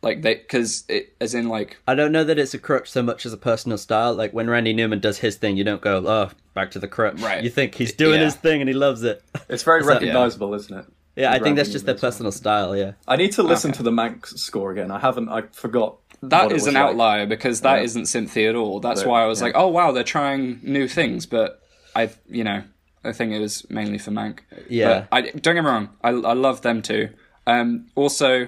Like 0.03 0.23
they 0.23 0.35
because 0.35 0.85
it 0.89 1.15
as 1.21 1.33
in 1.35 1.49
like 1.49 1.79
I 1.87 1.95
don't 1.95 2.11
know 2.11 2.25
that 2.25 2.39
it's 2.39 2.55
a 2.55 2.59
crutch 2.59 2.91
so 2.91 3.03
much 3.03 3.25
as 3.25 3.33
a 3.33 3.37
personal 3.37 3.79
style. 3.79 4.13
Like 4.15 4.33
when 4.33 4.51
Randy 4.51 4.73
Newman 4.73 4.99
does 4.99 5.19
his 5.19 5.37
thing, 5.37 5.57
you 5.57 5.63
don't 5.63 5.81
go, 5.81 6.05
oh, 6.07 6.31
back 6.55 6.73
to 6.73 6.81
the 6.81 6.89
crutch. 6.89 7.21
Right. 7.21 7.45
You 7.45 7.51
think 7.51 7.77
he's 7.77 7.93
doing 7.93 8.19
Yeah. 8.19 8.25
his 8.27 8.35
thing 8.35 8.61
and 8.61 8.69
he 8.69 8.75
loves 8.75 9.05
it. 9.05 9.23
It's 9.49 9.63
very 9.63 9.83
So- 9.85 9.89
recognizable, 9.89 10.55
isn't 10.55 10.77
it? 10.77 10.87
Yeah, 11.17 11.33
I 11.33 11.39
think 11.39 11.57
that's 11.57 11.71
just 11.71 11.85
their 11.85 11.95
Newman 11.95 11.99
as 11.99 12.03
well. 12.03 12.11
personal 12.11 12.33
style. 12.33 12.77
Yeah. 12.77 12.93
I 13.07 13.17
need 13.17 13.33
to 13.33 13.43
listen 13.43 13.71
Okay. 13.71 13.79
to 13.79 13.83
the 13.83 13.91
Mank's 13.91 14.41
score 14.41 14.71
again. 14.73 14.91
I 14.91 14.99
haven't. 14.99 15.29
I 15.29 15.43
forgot. 15.53 15.99
that 16.23 16.45
what 16.45 16.53
it 16.53 16.57
is 16.57 16.63
was 16.63 16.69
an 16.69 16.75
like. 16.75 16.83
outlier 16.85 17.27
because 17.27 17.61
that 17.63 17.77
Yeah. 17.77 17.83
not 17.97 18.07
Cynthia 18.09 18.51
at 18.51 18.55
all. 18.57 18.81
That's 18.81 19.01
Right, 19.03 19.09
why 19.11 19.23
I 19.25 19.27
was 19.27 19.41
yeah. 19.41 19.47
like, 19.47 19.55
oh 19.57 19.69
wow, 19.69 19.91
they're 19.93 20.05
trying 20.05 20.61
new 20.63 20.87
things. 20.89 21.27
But 21.27 21.61
I 21.97 22.11
you 22.31 22.45
know 22.45 22.63
I 23.05 23.13
think 23.13 23.33
it 23.33 23.41
was 23.41 23.69
mainly 23.69 23.99
for 23.99 24.13
Mank. 24.13 24.39
Yeah. 24.69 25.07
But 25.11 25.17
I 25.17 25.21
don't 25.23 25.55
get 25.57 25.63
me 25.65 25.69
wrong. 25.69 25.89
I 26.03 26.11
I 26.11 26.33
love 26.35 26.63
them 26.63 26.81
too. 26.81 27.09
Um, 27.47 27.87
also, 27.97 28.47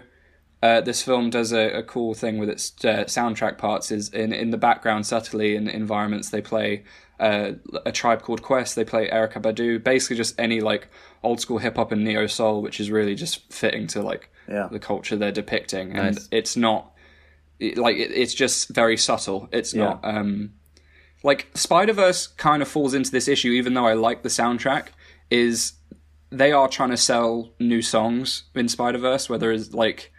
uh, 0.62 0.80
this 0.82 1.02
film 1.02 1.28
does 1.30 1.52
a, 1.52 1.78
a 1.78 1.82
cool 1.82 2.14
thing 2.14 2.38
with 2.38 2.48
its 2.48 2.72
uh, 2.84 3.04
soundtrack 3.06 3.58
parts. 3.58 3.90
Is 3.90 4.08
in 4.10 4.32
in 4.32 4.50
the 4.50 4.56
background, 4.56 5.04
subtly 5.06 5.56
in 5.56 5.66
environments, 5.68 6.30
they 6.30 6.40
play 6.40 6.84
uh, 7.20 7.52
a 7.86 7.92
tribe 7.92 8.22
called 8.22 8.42
Quest. 8.42 8.74
They 8.76 8.84
play 8.84 9.08
Erykah 9.08 9.40
Badu. 9.42 9.82
Basically, 9.82 10.16
just 10.16 10.38
any 10.38 10.60
like 10.60 10.88
old 11.22 11.40
school 11.40 11.58
hip 11.58 11.76
hop 11.76 11.92
and 11.92 12.04
neo 12.04 12.26
soul, 12.26 12.62
which 12.62 12.80
is 12.80 12.90
really 12.90 13.14
just 13.14 13.52
fitting 13.52 13.86
to 13.88 14.02
like 14.02 14.30
Yeah. 14.48 14.68
the 14.70 14.78
culture 14.78 15.16
they're 15.16 15.32
depicting. 15.32 15.92
And 15.96 16.18
it's 16.32 16.56
not 16.56 16.92
it- 17.60 17.78
like 17.78 17.96
it, 17.96 18.10
it's 18.12 18.34
just 18.34 18.68
very 18.70 18.96
subtle. 18.96 19.48
It's 19.52 19.74
not 19.74 20.00
um 20.04 20.52
like 21.22 21.48
Spider 21.54 21.92
Verse 21.94 22.26
kind 22.26 22.60
of 22.62 22.68
falls 22.68 22.94
into 22.94 23.10
this 23.10 23.28
issue, 23.28 23.50
even 23.50 23.74
though 23.74 23.86
I 23.86 23.94
like 23.94 24.22
the 24.22 24.28
soundtrack. 24.28 24.88
Is 25.30 25.72
they 26.30 26.52
are 26.52 26.68
trying 26.68 26.90
to 26.90 26.96
sell 26.96 27.54
new 27.60 27.80
songs 27.80 28.44
in 28.54 28.68
Spider 28.68 28.98
Verse, 28.98 29.30
whether 29.30 29.50
it's 29.52 29.72
like 29.72 30.12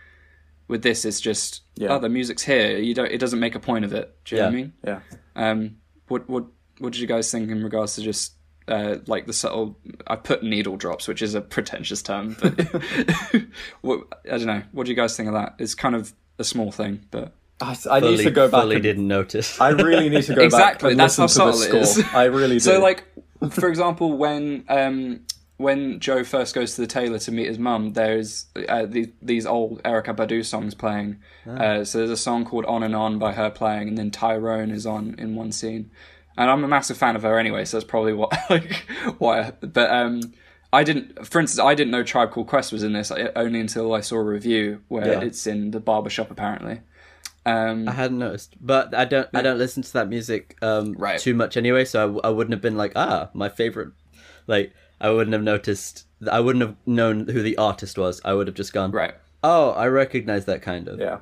with 0.67 0.81
this, 0.81 1.05
it's 1.05 1.21
just 1.21 1.61
Yeah. 1.75 1.89
oh 1.93 1.99
the 1.99 2.09
music's 2.09 2.43
here. 2.43 2.77
You 2.77 2.93
don't. 2.95 3.11
It 3.11 3.19
doesn't 3.19 3.39
make 3.39 3.53
a 3.53 3.59
point 3.59 3.85
of 3.85 3.93
it. 3.93 4.15
Do 4.25 4.35
you 4.35 4.41
know 4.41 4.47
what 4.47 4.53
I 4.53 4.55
mean? 4.55 4.73
Yeah. 4.83 4.99
Um, 5.35 5.75
what 6.07 6.27
what 6.29 6.45
what 6.79 6.93
did 6.93 7.01
you 7.01 7.07
guys 7.07 7.31
think 7.31 7.49
in 7.49 7.63
regards 7.63 7.95
to 7.95 8.01
just 8.01 8.33
uh, 8.67 8.97
like 9.07 9.25
the 9.27 9.33
subtle? 9.33 9.77
I 10.07 10.15
put 10.15 10.43
needle 10.43 10.77
drops, 10.77 11.07
which 11.07 11.21
is 11.21 11.35
a 11.35 11.41
pretentious 11.41 12.01
term, 12.01 12.35
but 12.41 12.59
what, 13.81 14.01
I 14.25 14.37
don't 14.37 14.45
know. 14.47 14.63
What 14.71 14.85
do 14.85 14.91
you 14.91 14.95
guys 14.95 15.15
think 15.15 15.27
of 15.27 15.33
that? 15.33 15.55
It's 15.59 15.75
kind 15.75 15.95
of 15.95 16.13
a 16.39 16.43
small 16.43 16.71
thing, 16.71 17.05
but 17.11 17.33
I, 17.61 17.77
I 17.89 17.99
need 18.01 18.17
to 18.17 18.31
go 18.31 18.49
back. 18.49 18.61
fully 18.61 18.75
and- 18.75 18.83
didn't 18.83 19.07
notice. 19.07 19.59
I 19.61 19.69
really 19.69 20.09
need 20.09 20.23
to 20.23 20.35
go 20.35 20.41
Exactly, 20.43 20.87
back 20.89 20.91
and 20.91 20.99
that's 20.99 21.17
listen 21.17 21.45
how 21.45 21.51
to 21.51 21.57
the 21.57 21.63
subtle 21.63 21.81
it 21.81 21.85
score. 21.85 22.19
I 22.19 22.23
really 22.25 22.55
do. 22.57 22.59
so 22.59 22.79
like 22.79 23.03
for 23.51 23.67
example, 23.69 24.17
when 24.17 24.65
um 24.69 25.21
when 25.57 26.01
Joe 26.01 26.25
first 26.25 26.53
goes 26.53 26.75
to 26.75 26.81
the 26.81 26.87
tailor 26.87 27.17
to 27.19 27.31
meet 27.31 27.47
his 27.47 27.57
mum, 27.57 27.93
there's 27.93 28.47
uh, 28.67 28.85
these 28.87 29.07
these 29.21 29.45
old 29.45 29.81
Erykah 29.83 30.15
Badu 30.15 30.43
songs 30.43 30.73
playing. 30.75 31.19
Uh, 31.47 31.85
so 31.85 31.99
there's 31.99 32.09
a 32.09 32.17
song 32.17 32.43
called 32.43 32.65
"On 32.65 32.83
and 32.83 32.93
On" 32.93 33.17
by 33.19 33.31
her 33.31 33.49
playing, 33.49 33.87
and 33.87 33.97
then 33.97 34.11
Tyrone 34.11 34.69
is 34.71 34.85
on 34.85 35.15
in 35.17 35.35
one 35.35 35.53
scene. 35.53 35.91
And 36.37 36.49
I'm 36.49 36.63
a 36.63 36.67
massive 36.67 36.97
fan 36.97 37.15
of 37.15 37.21
her 37.23 37.39
anyway, 37.39 37.63
so 37.65 37.77
that's 37.77 37.89
probably 37.89 38.13
what 38.13 38.33
like 38.49 38.85
why. 39.19 39.51
But 39.61 39.89
um, 39.89 40.33
I 40.73 40.83
didn't, 40.83 41.25
for 41.25 41.39
instance, 41.39 41.59
I 41.65 41.75
didn't 41.75 41.91
know 41.91 42.03
Tribe 42.03 42.31
Called 42.31 42.47
Quest 42.47 42.71
was 42.73 42.83
in 42.83 42.93
this 42.93 43.11
only 43.11 43.59
until 43.61 43.93
I 43.93 44.01
saw 44.01 44.17
a 44.17 44.23
review 44.23 44.81
where 44.89 45.07
Yeah. 45.07 45.21
it's 45.21 45.47
in 45.47 45.71
the 45.71 45.79
barbershop 45.79 46.29
apparently. 46.31 46.81
Um, 47.45 47.87
I 47.87 47.91
hadn't 47.91 48.17
noticed, 48.17 48.55
but 48.59 48.93
I 48.95 49.05
don't. 49.05 49.29
I 49.33 49.41
don't 49.43 49.59
listen 49.59 49.83
to 49.83 49.93
that 49.93 50.09
music 50.09 50.57
um, 50.63 50.93
Right. 50.97 51.19
too 51.19 51.35
much 51.35 51.55
anyway, 51.57 51.85
so 51.85 52.19
I 52.23 52.29
wouldn't 52.29 52.53
have 52.53 52.61
been 52.61 52.75
like, 52.75 52.93
ah, 52.95 53.29
my 53.33 53.49
favorite. 53.49 53.89
Like, 54.47 54.73
I 54.99 55.11
wouldn't 55.11 55.33
have 55.33 55.43
noticed. 55.43 56.05
I 56.31 56.39
wouldn't 56.39 56.63
have 56.65 56.75
known 56.87 57.27
who 57.27 57.43
the 57.43 57.55
artist 57.57 57.97
was. 57.99 58.19
I 58.25 58.33
would 58.33 58.47
have 58.47 58.55
just 58.55 58.73
gone, 58.73 58.91
right. 58.91 59.13
oh, 59.43 59.71
I 59.71 59.87
recognize 59.87 60.45
that 60.45 60.63
kind 60.63 60.87
of. 60.87 60.99
Yeah. 60.99 61.19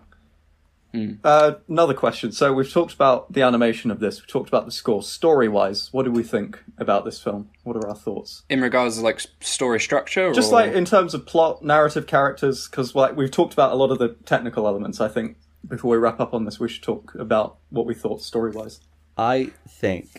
Hmm. 0.94 1.14
Uh, 1.24 1.56
another 1.68 1.96
question. 1.96 2.32
So 2.32 2.54
we've 2.54 2.72
talked 2.72 2.94
about 2.94 3.34
the 3.34 3.42
animation 3.42 3.90
of 3.90 4.00
this. 4.00 4.22
We've 4.22 4.28
talked 4.28 4.48
about 4.48 4.66
the 4.66 4.72
score. 4.72 5.02
Story-wise, 5.02 5.92
what 5.92 6.04
do 6.04 6.12
we 6.12 6.24
think 6.24 6.64
about 6.78 7.04
this 7.04 7.20
film? 7.20 7.50
What 7.64 7.76
are 7.76 7.88
our 7.88 7.96
thoughts? 7.96 8.44
In 8.48 8.62
regards 8.62 8.98
to 8.98 9.02
like 9.02 9.22
story 9.40 9.80
structure, 9.80 10.32
Just 10.34 10.52
or... 10.52 10.56
like 10.56 10.74
in 10.74 10.86
terms 10.86 11.14
of 11.14 11.26
plot, 11.26 11.64
narrative, 11.64 12.06
characters, 12.06 12.68
because 12.68 12.94
like 12.94 13.18
we've 13.18 13.32
talked 13.32 13.54
about 13.54 13.72
a 13.72 13.76
lot 13.76 13.90
of 13.90 13.98
the 13.98 14.10
technical 14.26 14.68
elements. 14.68 15.02
I 15.02 15.08
think 15.08 15.38
before 15.68 15.92
we 15.92 15.98
wrap 15.98 16.20
up 16.20 16.34
on 16.34 16.46
this, 16.46 16.60
we 16.60 16.70
should 16.70 16.84
talk 16.84 17.16
about 17.16 17.58
what 17.70 17.86
we 17.88 17.96
thought 17.96 18.22
story-wise. 18.22 18.80
I 19.18 19.52
think 19.68 20.10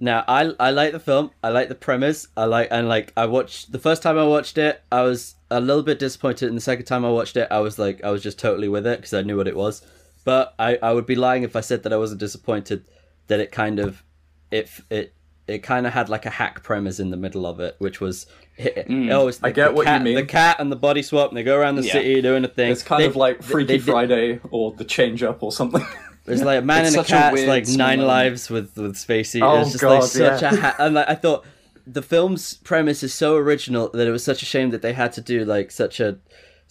now 0.00 0.24
I 0.26 0.52
I 0.58 0.70
like 0.70 0.92
the 0.92 1.00
film. 1.00 1.30
I 1.44 1.50
like 1.50 1.68
the 1.68 1.74
premise. 1.74 2.26
I 2.36 2.44
like 2.46 2.68
and 2.70 2.88
like 2.88 3.12
I 3.16 3.26
watched 3.26 3.72
the 3.72 3.78
first 3.78 4.02
time 4.02 4.18
I 4.18 4.24
watched 4.24 4.56
it. 4.56 4.82
I 4.90 5.02
was 5.02 5.34
a 5.50 5.60
little 5.60 5.82
bit 5.82 5.98
disappointed, 5.98 6.48
and 6.48 6.56
the 6.56 6.62
second 6.62 6.86
time 6.86 7.04
I 7.04 7.10
watched 7.10 7.36
it, 7.36 7.48
I 7.50 7.60
was 7.60 7.78
like 7.78 8.02
I 8.02 8.10
was 8.10 8.22
just 8.22 8.38
totally 8.38 8.68
with 8.68 8.86
it 8.86 8.98
because 8.98 9.12
I 9.12 9.22
knew 9.22 9.36
what 9.36 9.46
it 9.46 9.56
was. 9.56 9.82
But 10.24 10.54
I 10.58 10.78
I 10.82 10.92
would 10.92 11.06
be 11.06 11.14
lying 11.16 11.42
if 11.42 11.56
I 11.56 11.60
said 11.60 11.82
that 11.82 11.92
I 11.92 11.96
wasn't 11.96 12.20
disappointed 12.20 12.84
that 13.28 13.40
it 13.40 13.50
kind 13.52 13.78
of 13.78 14.02
it 14.50 14.70
it 14.90 15.14
it 15.48 15.58
kind 15.58 15.86
of 15.86 15.92
had 15.92 16.08
like 16.08 16.24
a 16.26 16.30
hack 16.30 16.62
premise 16.62 17.00
in 17.00 17.10
the 17.10 17.16
middle 17.16 17.46
of 17.46 17.60
it, 17.60 17.76
which 17.78 18.00
was. 18.00 18.26
It, 18.58 18.86
mm, 18.86 19.10
oh, 19.10 19.28
it's 19.28 19.38
the, 19.38 19.46
I 19.46 19.50
get 19.50 19.68
the 19.68 19.72
what 19.74 19.82
you 19.82 19.92
cat, 19.92 20.02
mean. 20.02 20.14
The 20.14 20.24
cat 20.24 20.56
and 20.60 20.70
the 20.70 20.76
body 20.76 21.02
swap, 21.02 21.30
and 21.30 21.36
they 21.38 21.42
go 21.42 21.56
around 21.58 21.76
the 21.76 21.82
Yeah. 21.82 21.92
city 21.94 22.20
doing 22.22 22.44
a 22.44 22.48
thing. 22.48 22.70
It's 22.70 22.82
kind 22.82 23.02
They- 23.02 23.06
of 23.06 23.16
like 23.16 23.42
Freaky 23.42 23.66
they 23.66 23.76
did- 23.78 23.84
Friday 23.86 24.40
or 24.50 24.72
The 24.72 24.84
Change 24.84 25.22
Up 25.22 25.42
or 25.42 25.50
something. 25.52 25.84
It's 26.24 26.40
like 26.42 26.60
a 26.62 26.64
man 26.64 26.84
It's 26.84 26.94
and 26.94 26.98
a 26.98 27.04
a 27.04 27.04
cat, 27.04 27.32
weird 27.32 27.48
like 27.48 27.66
nine 27.66 27.98
element. 27.98 28.06
lives 28.06 28.48
with 28.48 28.76
with 28.76 28.94
Spacey. 28.94 29.40
Oh, 29.42 29.60
it's 29.62 29.72
just 29.72 29.82
God, 29.82 29.94
like 30.02 30.02
such 30.04 30.42
yeah. 30.42 30.54
a 30.54 30.56
ha- 30.56 30.76
and 30.78 30.94
like, 30.94 31.08
I 31.08 31.16
thought 31.16 31.44
the 31.84 32.00
film's 32.02 32.54
premise 32.54 33.02
is 33.02 33.12
so 33.12 33.34
original 33.34 33.88
that 33.88 34.06
it 34.06 34.12
was 34.12 34.22
such 34.22 34.40
a 34.40 34.46
shame 34.46 34.70
that 34.70 34.82
they 34.82 34.92
had 34.92 35.12
to 35.14 35.20
do 35.20 35.44
like 35.44 35.72
such 35.72 35.98
a 35.98 36.18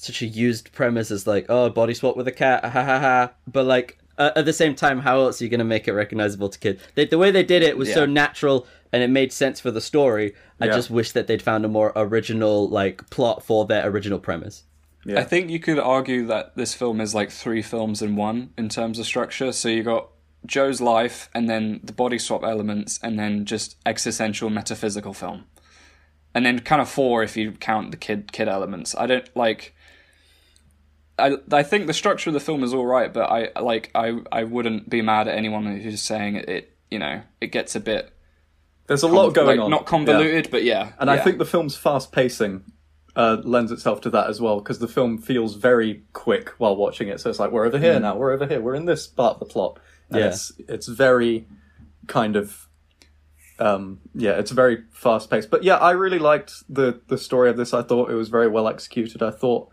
such 0.06 0.22
a 0.22 0.26
used 0.26 0.72
premise 0.72 1.12
as 1.12 1.26
like 1.28 1.46
oh 1.50 1.70
body 1.70 1.94
swap 1.94 2.16
with 2.18 2.28
a 2.28 2.32
cat 2.32 2.64
ha 2.64 2.70
ha 2.70 3.00
ha. 3.00 3.32
But 3.48 3.66
like 3.66 3.98
uh, 4.18 4.32
at 4.36 4.46
the 4.46 4.54
same 4.54 4.76
time, 4.76 5.00
how 5.00 5.20
else 5.22 5.42
are 5.42 5.46
you 5.46 5.50
gonna 5.50 5.64
make 5.64 5.88
it 5.88 5.94
recognizable 5.94 6.50
to 6.50 6.60
kids? 6.60 6.82
They, 6.96 7.06
the 7.06 7.18
way 7.18 7.32
they 7.32 7.44
did 7.44 7.64
it 7.64 7.78
was 7.78 7.92
so 7.94 8.06
natural 8.06 8.68
and 8.94 9.02
it 9.02 9.10
made 9.10 9.32
sense 9.32 9.60
for 9.60 9.72
the 9.72 9.82
story. 9.82 10.34
I 10.60 10.66
Yeah. 10.66 10.74
just 10.76 10.90
wish 10.92 11.12
that 11.14 11.28
they'd 11.28 11.42
found 11.42 11.64
a 11.66 11.70
more 11.70 11.92
original 11.96 12.68
like 12.70 13.10
plot 13.10 13.44
for 13.44 13.66
their 13.66 13.88
original 13.88 14.20
premise. 14.20 14.64
yeah. 15.06 15.20
I 15.20 15.24
think 15.24 15.50
you 15.50 15.60
could 15.60 15.80
argue 15.80 16.28
that 16.28 16.56
this 16.56 16.74
film 16.76 17.00
is 17.02 17.16
like 17.16 17.32
three 17.32 17.62
films 17.62 18.02
in 18.02 18.16
one 18.16 18.52
in 18.58 18.70
terms 18.70 19.00
of 19.00 19.06
structure. 19.06 19.52
So 19.54 19.70
you 19.70 19.82
got 19.84 20.10
Joe's 20.46 20.82
life, 20.82 21.30
and 21.36 21.50
then 21.50 21.80
the 21.84 21.94
body 21.94 22.18
swap 22.20 22.44
elements, 22.44 23.00
and 23.02 23.18
then 23.18 23.46
just 23.46 23.78
existential 23.86 24.50
metaphysical 24.50 25.14
film, 25.14 25.46
and 26.36 26.46
then 26.46 26.60
kind 26.60 26.82
of 26.82 26.90
four 26.90 27.24
if 27.24 27.38
you 27.38 27.52
count 27.54 27.92
the 27.92 27.98
kid 27.98 28.32
kid 28.32 28.48
elements. 28.48 28.94
I 28.96 29.06
don't 29.08 29.36
like. 29.38 29.74
I 31.28 31.38
I 31.52 31.64
think 31.64 31.88
the 31.88 31.94
structure 31.94 32.30
of 32.30 32.34
the 32.34 32.40
film 32.40 32.64
is 32.64 32.74
all 32.74 32.86
right, 32.86 33.14
but 33.14 33.30
I 33.30 33.60
like 33.62 33.92
I 33.96 34.20
I 34.32 34.44
wouldn't 34.44 34.90
be 34.90 35.02
mad 35.02 35.28
at 35.28 35.38
anyone 35.38 35.66
who's 35.80 36.02
saying 36.02 36.36
it. 36.38 36.50
it 36.50 36.78
you 36.90 37.00
know, 37.00 37.22
it 37.40 37.48
gets 37.54 37.74
a 37.76 37.80
bit 37.80 38.12
There's 38.88 39.04
a 39.04 39.08
lot 39.08 39.34
going 39.34 39.48
like, 39.58 39.60
on. 39.64 39.72
not 39.72 39.82
Yeah. 39.84 39.86
convoluted, 39.88 40.52
but 40.52 40.64
yeah. 40.64 40.92
And 41.00 41.10
I 41.10 41.18
think 41.18 41.38
the 41.38 41.46
film's 41.46 41.78
fast 41.78 42.12
pacing 42.12 42.66
uh, 43.16 43.38
lends 43.44 43.72
itself 43.72 44.02
to 44.02 44.10
that 44.10 44.28
as 44.30 44.42
well 44.42 44.60
because 44.60 44.80
the 44.80 44.88
film 44.90 45.18
feels 45.18 45.56
very 45.56 46.04
quick 46.14 46.50
while 46.58 46.76
watching 46.76 47.08
it. 47.08 47.20
So 47.22 47.30
it's 47.30 47.40
like 47.40 47.52
we're 47.52 47.66
over 47.66 47.78
here 47.80 47.98
now, 48.00 48.18
we're 48.18 48.32
over 48.34 48.46
here, 48.46 48.60
we're 48.62 48.76
in 48.76 48.86
this 48.86 49.08
part 49.08 49.36
of 49.36 49.40
the 49.40 49.46
plot, 49.46 49.80
and 50.10 50.20
Yeah. 50.20 50.28
it's 50.28 50.52
it's 50.68 50.88
very 50.88 51.48
kind 52.08 52.36
of 52.36 52.68
um, 53.60 54.00
yeah, 54.16 54.32
it's 54.40 54.52
very 54.52 54.84
fast 54.92 55.30
paced. 55.30 55.50
But 55.52 55.64
yeah, 55.64 55.76
I 55.78 55.92
really 55.92 56.20
liked 56.20 56.52
the 56.68 57.00
the 57.08 57.18
story 57.18 57.50
of 57.50 57.58
this. 57.58 57.74
I 57.74 57.84
thought 57.84 58.10
it 58.10 58.16
was 58.16 58.30
very 58.30 58.48
well 58.48 58.68
executed. 58.68 59.22
I 59.24 59.32
thought. 59.32 59.70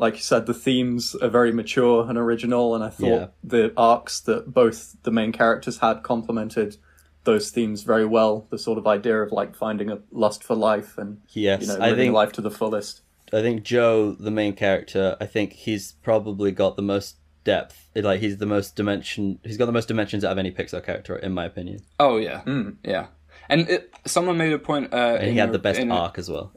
Like 0.00 0.14
you 0.14 0.22
said, 0.22 0.46
the 0.46 0.54
themes 0.54 1.14
are 1.16 1.28
very 1.28 1.52
mature 1.52 2.08
and 2.08 2.16
original, 2.18 2.74
and 2.74 2.82
I 2.82 2.88
thought 2.88 3.06
Yeah. 3.06 3.26
the 3.44 3.72
arcs 3.76 4.18
that 4.22 4.52
both 4.52 4.96
the 5.02 5.10
main 5.10 5.30
characters 5.30 5.78
had 5.78 6.02
complemented 6.02 6.76
those 7.24 7.50
themes 7.50 7.82
very 7.82 8.06
well. 8.06 8.46
The 8.50 8.58
sort 8.58 8.78
of 8.78 8.86
idea 8.86 9.20
of 9.22 9.30
like 9.30 9.54
finding 9.54 9.90
a 9.90 9.98
lust 10.10 10.42
for 10.42 10.56
life 10.56 10.96
and 10.96 11.20
Yes, 11.28 11.60
you 11.62 11.68
know, 11.68 11.74
I 11.76 11.90
living 11.90 11.96
think 12.06 12.14
life 12.14 12.32
to 12.32 12.40
the 12.40 12.50
fullest. 12.50 13.02
I 13.32 13.42
think 13.42 13.62
Joe, 13.62 14.12
the 14.18 14.30
main 14.30 14.54
character, 14.54 15.16
I 15.20 15.26
think 15.26 15.52
he's 15.52 15.92
probably 16.02 16.50
got 16.50 16.76
the 16.76 16.82
most 16.82 17.16
depth. 17.44 17.90
Like 17.94 18.20
he's 18.20 18.38
the 18.38 18.46
most 18.46 18.74
dimension. 18.76 19.38
He's 19.44 19.58
got 19.58 19.66
the 19.66 19.72
most 19.72 19.86
dimensions 19.88 20.24
out 20.24 20.32
of 20.32 20.38
any 20.38 20.50
Pixar 20.50 20.82
character, 20.82 21.14
in 21.16 21.32
my 21.32 21.44
opinion. 21.44 21.80
Oh 22.00 22.16
yeah, 22.16 22.40
yeah. 22.82 23.06
And 23.50 23.68
it, 23.68 23.92
someone 24.06 24.38
made 24.38 24.52
a 24.54 24.58
point. 24.58 24.94
Uh, 24.94 25.18
And 25.20 25.30
he 25.30 25.36
had 25.36 25.52
the 25.52 25.58
best 25.58 25.80
arc 25.80 26.18
as 26.18 26.30
well. 26.30 26.52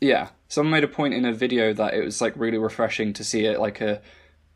Yeah, 0.00 0.28
someone 0.48 0.70
made 0.72 0.84
a 0.84 0.88
point 0.88 1.14
in 1.14 1.24
a 1.24 1.32
video 1.32 1.72
that 1.72 1.94
it 1.94 2.04
was 2.04 2.20
like 2.20 2.34
really 2.36 2.58
refreshing 2.58 3.12
to 3.14 3.24
see 3.24 3.44
it 3.46 3.58
like 3.60 3.80
a 3.80 4.00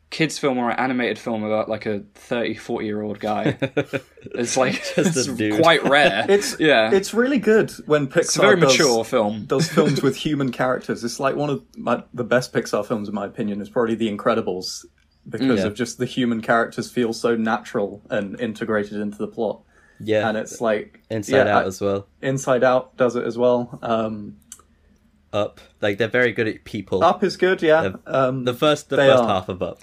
kids 0.09 0.37
film 0.37 0.57
or 0.57 0.69
an 0.69 0.77
animated 0.77 1.17
film 1.17 1.41
about 1.41 1.69
like 1.69 1.85
a 1.85 2.03
30 2.15 2.55
40 2.55 2.85
year 2.85 3.01
old 3.01 3.17
guy 3.21 3.57
it's 4.35 4.57
like 4.57 4.73
Just 4.95 5.29
it's 5.39 5.57
quite 5.57 5.83
rare 5.85 6.25
It's 6.29 6.59
yeah 6.59 6.91
it's 6.91 7.13
really 7.13 7.39
good 7.39 7.71
when 7.85 8.07
Pixar 8.07 8.17
it's 8.17 8.35
a 8.37 8.41
very 8.41 8.59
does, 8.59 8.77
mature 8.77 9.05
film 9.05 9.45
does 9.45 9.69
films 9.71 10.01
with 10.01 10.17
human 10.17 10.51
characters. 10.51 11.03
It's 11.05 11.19
like 11.19 11.35
one 11.37 11.49
of 11.49 11.63
my, 11.77 12.03
the 12.13 12.25
best 12.25 12.51
Pixar 12.51 12.85
films, 12.85 13.07
in 13.07 13.15
my 13.15 13.25
opinion, 13.25 13.61
is 13.61 13.69
probably 13.69 13.95
The 13.95 14.09
Incredibles 14.15 14.83
because 15.29 15.59
Yeah. 15.61 15.67
of 15.67 15.75
just 15.75 15.97
the 15.97 16.05
human 16.05 16.41
characters 16.41 16.91
feel 16.91 17.13
so 17.13 17.35
natural 17.37 18.01
and 18.09 18.37
integrated 18.39 18.99
into 18.99 19.17
the 19.17 19.27
plot. 19.27 19.61
Yeah, 20.03 20.27
And 20.27 20.35
it's 20.37 20.59
like 20.59 20.99
Inside 21.09 21.45
yeah, 21.47 21.55
Out 21.57 21.63
I- 21.63 21.67
as 21.67 21.79
well. 21.79 22.07
Inside 22.21 22.63
Out 22.65 22.97
does 22.97 23.15
it 23.15 23.23
as 23.23 23.37
well. 23.37 23.79
Um, 23.81 24.37
Up, 25.33 25.61
like 25.81 25.97
they're 25.97 26.07
very 26.07 26.31
good 26.33 26.47
at 26.47 26.63
people. 26.65 27.03
Up 27.03 27.23
is 27.23 27.37
good, 27.37 27.61
yeah. 27.61 27.93
Um, 28.05 28.43
The 28.45 28.53
first, 28.53 28.89
the 28.89 28.97
first 28.97 29.23
are. 29.23 29.27
half 29.27 29.47
of 29.49 29.61
Up. 29.61 29.81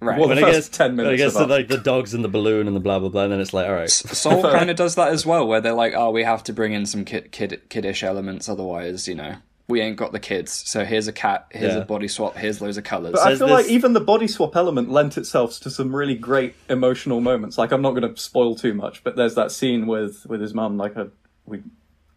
right 0.00 0.18
Well, 0.18 0.28
the 0.28 0.34
When 0.34 0.44
first 0.44 0.52
it 0.52 0.56
gets 0.56 0.68
10 0.76 0.96
when 0.96 1.00
it 1.00 1.02
minutes 1.10 1.22
gets 1.22 1.34
of 1.36 1.38
to 1.40 1.44
Up. 1.44 1.50
like 1.50 1.68
the 1.68 1.78
dogs 1.78 2.12
and 2.12 2.22
the 2.22 2.28
balloon 2.28 2.66
and 2.66 2.76
the 2.76 2.80
blah 2.80 2.98
blah 2.98 3.08
blah, 3.08 3.22
and 3.24 3.32
then 3.32 3.40
it's 3.40 3.54
like, 3.54 3.66
all 3.66 3.74
right, 3.74 3.88
soul 3.90 4.42
kind 4.52 4.68
of 4.70 4.76
does 4.76 4.94
that 4.96 5.08
as 5.08 5.24
well 5.24 5.46
where 5.46 5.60
they're 5.62 5.72
like 5.72 5.94
oh 5.96 6.10
we 6.10 6.24
have 6.24 6.42
to 6.44 6.52
bring 6.52 6.72
in 6.74 6.84
some 6.84 7.04
kid, 7.06 7.32
kid 7.32 7.62
kiddish 7.70 8.02
elements 8.02 8.48
otherwise 8.50 9.08
you 9.08 9.14
know 9.14 9.36
we 9.68 9.80
ain't 9.80 9.96
got 9.96 10.12
the 10.12 10.20
kids 10.20 10.52
so 10.52 10.84
here's 10.84 11.08
a 11.08 11.12
cat 11.12 11.46
here's 11.50 11.72
Yeah. 11.74 11.80
a 11.80 11.84
body 11.84 12.06
swap 12.06 12.36
here's 12.36 12.60
loads 12.60 12.76
of 12.76 12.84
colors 12.84 13.12
But 13.14 13.22
I 13.26 13.36
feel 13.36 13.46
this- 13.48 13.50
like 13.64 13.66
even 13.68 13.94
the 13.94 14.00
body 14.00 14.28
swap 14.28 14.54
element 14.54 14.90
lent 14.90 15.16
itself 15.16 15.58
to 15.60 15.70
some 15.70 15.96
really 15.96 16.14
great 16.14 16.54
emotional 16.68 17.20
moments. 17.22 17.56
Like 17.58 17.72
I'm 17.72 17.82
not 17.82 17.92
going 17.96 18.14
to 18.14 18.20
spoil 18.20 18.54
too 18.54 18.74
much, 18.74 19.02
but 19.02 19.16
there's 19.16 19.34
that 19.36 19.50
scene 19.50 19.86
with 19.86 20.26
with 20.26 20.40
his 20.42 20.52
mum. 20.54 20.76
Like 20.76 20.94
a, 20.96 21.08
we 21.46 21.62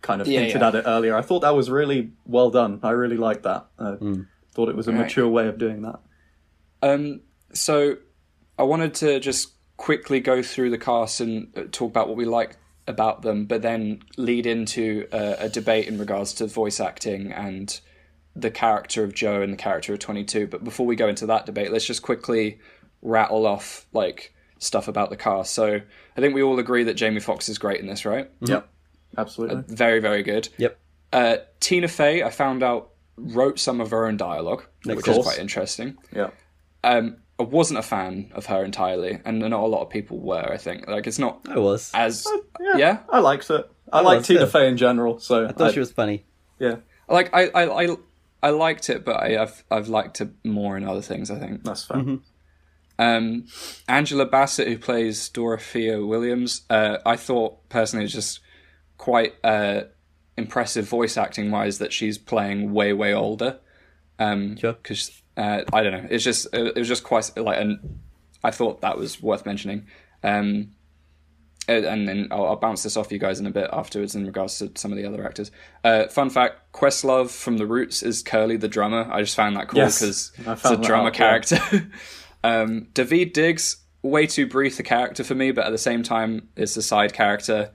kind 0.01 0.21
of 0.21 0.27
Yeah, 0.27 0.41
hinted 0.41 0.61
yeah. 0.61 0.67
at 0.69 0.75
it 0.75 0.83
earlier. 0.87 1.15
I 1.15 1.21
thought 1.21 1.41
that 1.41 1.55
was 1.55 1.69
really 1.69 2.11
well 2.25 2.49
done. 2.49 2.79
I 2.83 2.91
really 2.91 3.17
liked 3.17 3.43
that. 3.43 3.67
I 3.77 3.95
thought 4.53 4.69
it 4.69 4.75
was 4.75 4.87
a 4.87 4.91
Right. 4.91 5.01
mature 5.01 5.27
way 5.27 5.47
of 5.47 5.57
doing 5.57 5.81
that. 5.83 5.99
Um, 6.81 7.21
so 7.53 7.97
I 8.57 8.63
wanted 8.63 8.93
to 8.95 9.19
just 9.19 9.53
quickly 9.77 10.19
go 10.19 10.41
through 10.41 10.69
the 10.69 10.77
cast 10.77 11.21
and 11.21 11.47
uh, 11.57 11.63
talk 11.71 11.89
about 11.91 12.07
what 12.07 12.17
we 12.17 12.25
like 12.25 12.57
about 12.87 13.21
them, 13.21 13.45
but 13.45 13.61
then 13.61 14.01
lead 14.17 14.45
into 14.45 15.07
a, 15.11 15.35
a 15.45 15.49
debate 15.49 15.87
in 15.87 15.97
regards 15.97 16.33
to 16.33 16.47
voice 16.47 16.79
acting 16.79 17.31
and 17.31 17.79
the 18.35 18.51
character 18.51 19.03
of 19.03 19.13
Joe 19.13 19.41
and 19.41 19.51
the 19.53 19.57
character 19.57 19.93
of 19.93 19.99
22. 19.99 20.47
But 20.47 20.63
before 20.63 20.85
we 20.85 20.95
go 20.95 21.07
into 21.07 21.25
that 21.27 21.45
debate, 21.45 21.71
let's 21.71 21.85
just 21.85 22.01
quickly 22.01 22.59
rattle 23.01 23.45
off 23.45 23.85
like 23.93 24.33
stuff 24.59 24.87
about 24.87 25.09
the 25.09 25.17
cast. 25.17 25.53
So 25.53 25.75
I 26.17 26.21
think 26.21 26.33
we 26.33 26.41
all 26.43 26.59
agree 26.59 26.83
that 26.83 26.95
Jamie 26.95 27.19
Foxx 27.21 27.47
is 27.49 27.57
great 27.57 27.79
in 27.79 27.87
this, 27.87 28.05
right? 28.05 28.29
Yep, 28.41 28.67
absolutely. 29.17 29.63
Very, 29.67 29.99
very 29.99 30.23
good. 30.23 30.49
yep, 30.57 30.79
Uh, 31.11 31.37
Tina 31.59 31.87
Fey, 31.87 32.23
I 32.23 32.29
found 32.29 32.63
out, 32.63 32.91
wrote 33.17 33.59
some 33.59 33.81
of 33.81 33.91
her 33.91 34.05
own 34.05 34.17
dialogue, 34.17 34.63
which 34.85 35.07
is 35.07 35.17
quite 35.23 35.39
interesting. 35.39 35.97
yeah, 36.15 36.29
Um, 36.83 37.17
I 37.39 37.43
wasn't 37.43 37.79
a 37.79 37.83
fan 37.83 38.31
of 38.33 38.45
her 38.47 38.63
entirely, 38.63 39.19
and 39.25 39.39
not 39.39 39.51
a 39.51 39.65
lot 39.65 39.81
of 39.81 39.89
people 39.89 40.19
were. 40.19 40.51
I 40.51 40.57
think 40.57 40.87
like 40.87 41.07
it's 41.07 41.19
not 41.19 41.47
I 41.49 41.57
was. 41.59 41.91
I 41.93 42.03
as 42.03 42.27
yeah. 42.61 42.77
yeah. 42.77 42.99
I 43.09 43.19
liked 43.19 43.49
it. 43.49 43.69
I 43.91 44.01
like 44.01 44.15
liked 44.17 44.27
Tina 44.27 44.43
it. 44.43 44.51
Fey 44.51 44.67
in 44.67 44.77
general. 44.77 45.19
So 45.19 45.47
I 45.47 45.51
thought 45.53 45.73
she 45.73 45.79
was 45.79 45.91
funny. 45.91 46.25
Yeah, 46.59 46.75
Like 47.07 47.33
I, 47.33 47.47
I, 47.47 47.83
I, 47.83 47.95
I 48.43 48.49
liked 48.49 48.89
it, 48.89 49.05
but 49.05 49.15
I, 49.17 49.41
I've 49.41 49.63
I've 49.71 49.87
liked 49.87 50.19
it 50.21 50.29
more 50.43 50.75
in 50.77 50.83
other 50.83 51.01
things. 51.01 51.31
I 51.31 51.39
think. 51.39 51.63
that's 51.63 51.85
fair. 51.85 52.19
Um, 52.97 53.47
Angela 53.87 54.25
Bassett, 54.25 54.67
who 54.67 54.77
plays 54.77 55.29
Dorothea 55.29 56.05
Williams, 56.05 56.63
uh, 56.69 56.97
I 57.05 57.15
thought 57.15 57.69
personally 57.69 58.03
was 58.03 58.11
just 58.13 58.41
quite 58.99 59.33
uh, 59.43 59.81
impressive 60.37 60.87
voice 60.87 61.17
acting 61.17 61.49
wise 61.49 61.79
that 61.79 61.91
she's 61.91 62.19
playing 62.19 62.71
way 62.71 62.93
way 62.93 63.15
older. 63.15 63.59
Um, 64.19 64.57
Sure. 64.57 64.73
because 64.73 65.23
uh, 65.37 65.63
I 65.73 65.81
don't 65.81 65.93
know, 65.93 66.07
it's 66.11 66.23
just 66.23 66.53
it 66.53 66.75
was 66.77 66.87
just 66.87 67.03
quite 67.03 67.31
like, 67.35 67.59
and 67.59 67.99
I 68.43 68.51
thought 68.51 68.81
that 68.81 68.99
was 68.99 69.19
worth 69.19 69.47
mentioning. 69.47 69.87
Um, 70.23 70.73
and 71.67 72.07
then 72.07 72.27
I'll, 72.31 72.47
I'll 72.47 72.55
bounce 72.55 72.81
this 72.81 72.97
off 72.97 73.11
you 73.11 73.19
guys 73.19 73.39
in 73.39 73.45
a 73.45 73.51
bit 73.51 73.69
afterwards 73.71 74.15
in 74.15 74.25
regards 74.25 74.57
to 74.57 74.71
some 74.75 74.91
of 74.91 74.97
the 74.97 75.05
other 75.05 75.23
actors. 75.25 75.51
Uh, 75.83 76.07
fun 76.07 76.29
fact: 76.31 76.73
Questlove 76.73 77.29
from 77.29 77.57
The 77.57 77.67
Roots 77.67 78.01
is 78.01 78.23
Curly 78.23 78.57
the 78.57 78.67
drummer. 78.67 79.07
I 79.11 79.21
just 79.21 79.35
found 79.35 79.55
that 79.55 79.67
cool 79.67 79.85
because 79.85 80.31
I 80.45 80.53
it's 80.53 80.65
a 80.65 80.77
drummer 80.77 81.09
out, 81.09 81.13
yeah. 81.13 81.17
character. 81.17 81.91
um, 82.43 82.87
Daveed 82.93 83.33
Diggs, 83.33 83.77
way 84.01 84.25
too 84.25 84.47
brief 84.47 84.79
a 84.79 84.83
character 84.83 85.23
for 85.23 85.35
me, 85.35 85.51
but 85.51 85.65
at 85.65 85.71
the 85.71 85.77
same 85.77 86.01
time, 86.01 86.49
it's 86.55 86.75
a 86.75 86.81
side 86.81 87.13
character. 87.13 87.71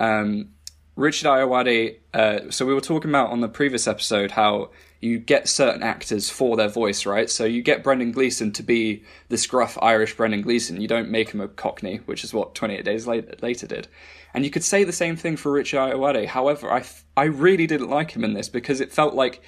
Um, 0.00 0.53
Richard 0.96 1.26
Ayoade. 1.26 1.96
Uh, 2.12 2.50
so 2.50 2.64
we 2.66 2.74
were 2.74 2.80
talking 2.80 3.10
about 3.10 3.30
on 3.30 3.40
the 3.40 3.48
previous 3.48 3.86
episode 3.86 4.32
how 4.32 4.70
you 5.00 5.18
get 5.18 5.48
certain 5.48 5.82
actors 5.82 6.30
for 6.30 6.56
their 6.56 6.68
voice, 6.68 7.04
right? 7.04 7.28
So 7.28 7.44
you 7.44 7.62
get 7.62 7.84
Brendan 7.84 8.12
Gleeson 8.12 8.52
to 8.52 8.62
be 8.62 9.02
this 9.28 9.46
gruff 9.46 9.76
Irish 9.82 10.16
Brendan 10.16 10.42
Gleeson. 10.42 10.80
You 10.80 10.88
don't 10.88 11.10
make 11.10 11.30
him 11.30 11.40
a 11.40 11.48
Cockney, 11.48 11.96
which 12.06 12.24
is 12.24 12.32
what 12.32 12.54
28 12.54 12.84
Days 12.84 13.06
Later, 13.06 13.66
did. 13.66 13.88
And 14.32 14.44
you 14.44 14.50
could 14.50 14.64
say 14.64 14.82
the 14.82 14.92
same 14.92 15.16
thing 15.16 15.36
for 15.36 15.52
Richard 15.52 15.78
Ayoade. 15.78 16.26
However, 16.26 16.70
I, 16.70 16.78
f- 16.78 17.04
I 17.16 17.24
really 17.24 17.66
didn't 17.66 17.90
like 17.90 18.12
him 18.12 18.24
in 18.24 18.32
this 18.32 18.48
because 18.48 18.80
it 18.80 18.92
felt 18.92 19.14
like 19.14 19.42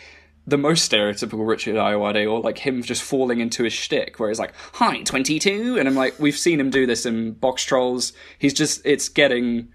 the 0.46 0.59
most 0.59 0.90
stereotypical 0.90 1.46
Richard 1.46 1.74
Ayoade, 1.74 2.30
or 2.30 2.40
like 2.40 2.59
him 2.59 2.82
just 2.82 3.02
falling 3.02 3.40
into 3.40 3.64
his 3.64 3.72
shtick, 3.72 4.20
where 4.20 4.28
he's 4.28 4.38
like, 4.38 4.52
"Hi, 4.74 5.02
22," 5.02 5.76
and 5.76 5.88
I'm 5.88 5.96
like, 5.96 6.20
we've 6.20 6.38
seen 6.38 6.61
him 6.61 6.70
do 6.70 6.87
this 6.87 7.04
in 7.04 7.35
Boxtrolls. 7.35 8.12
He's 8.38 8.54
just, 8.54 8.80
it's 8.85 9.09
getting 9.09 9.72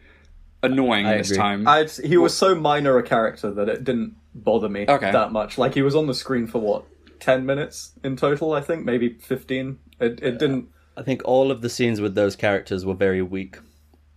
annoying 0.64 1.06
I 1.06 1.18
this 1.18 1.30
agree. 1.32 1.38
time. 1.38 1.68
I'd, 1.68 1.92
he 1.92 2.18
was 2.18 2.38
so 2.38 2.56
minor 2.56 2.98
a 2.98 3.04
character 3.04 3.52
that 3.52 3.70
it 3.70 3.84
didn't 3.84 4.16
bother 4.36 4.70
me 4.70 4.86
Okay. 4.88 5.12
that 5.12 5.32
much. 5.32 5.58
Like 5.58 5.74
he 5.74 5.82
was 5.82 5.96
on 5.96 6.08
the 6.08 6.14
screen 6.14 6.48
for 6.48 6.60
what 6.60 6.84
ten 7.20 7.46
minutes 7.46 7.92
in 8.04 8.16
total, 8.16 8.54
I 8.54 8.62
think, 8.62 8.86
maybe 8.86 9.14
fifteen. 9.16 9.80
It 10.00 10.20
it 10.22 10.38
didn't. 10.40 10.70
I 10.98 11.04
think 11.04 11.22
all 11.26 11.52
of 11.52 11.62
the 11.62 11.70
scenes 11.70 12.02
with 12.02 12.16
those 12.16 12.36
characters 12.36 12.86
were 12.86 12.94
very 12.94 13.22
weak. 13.22 13.58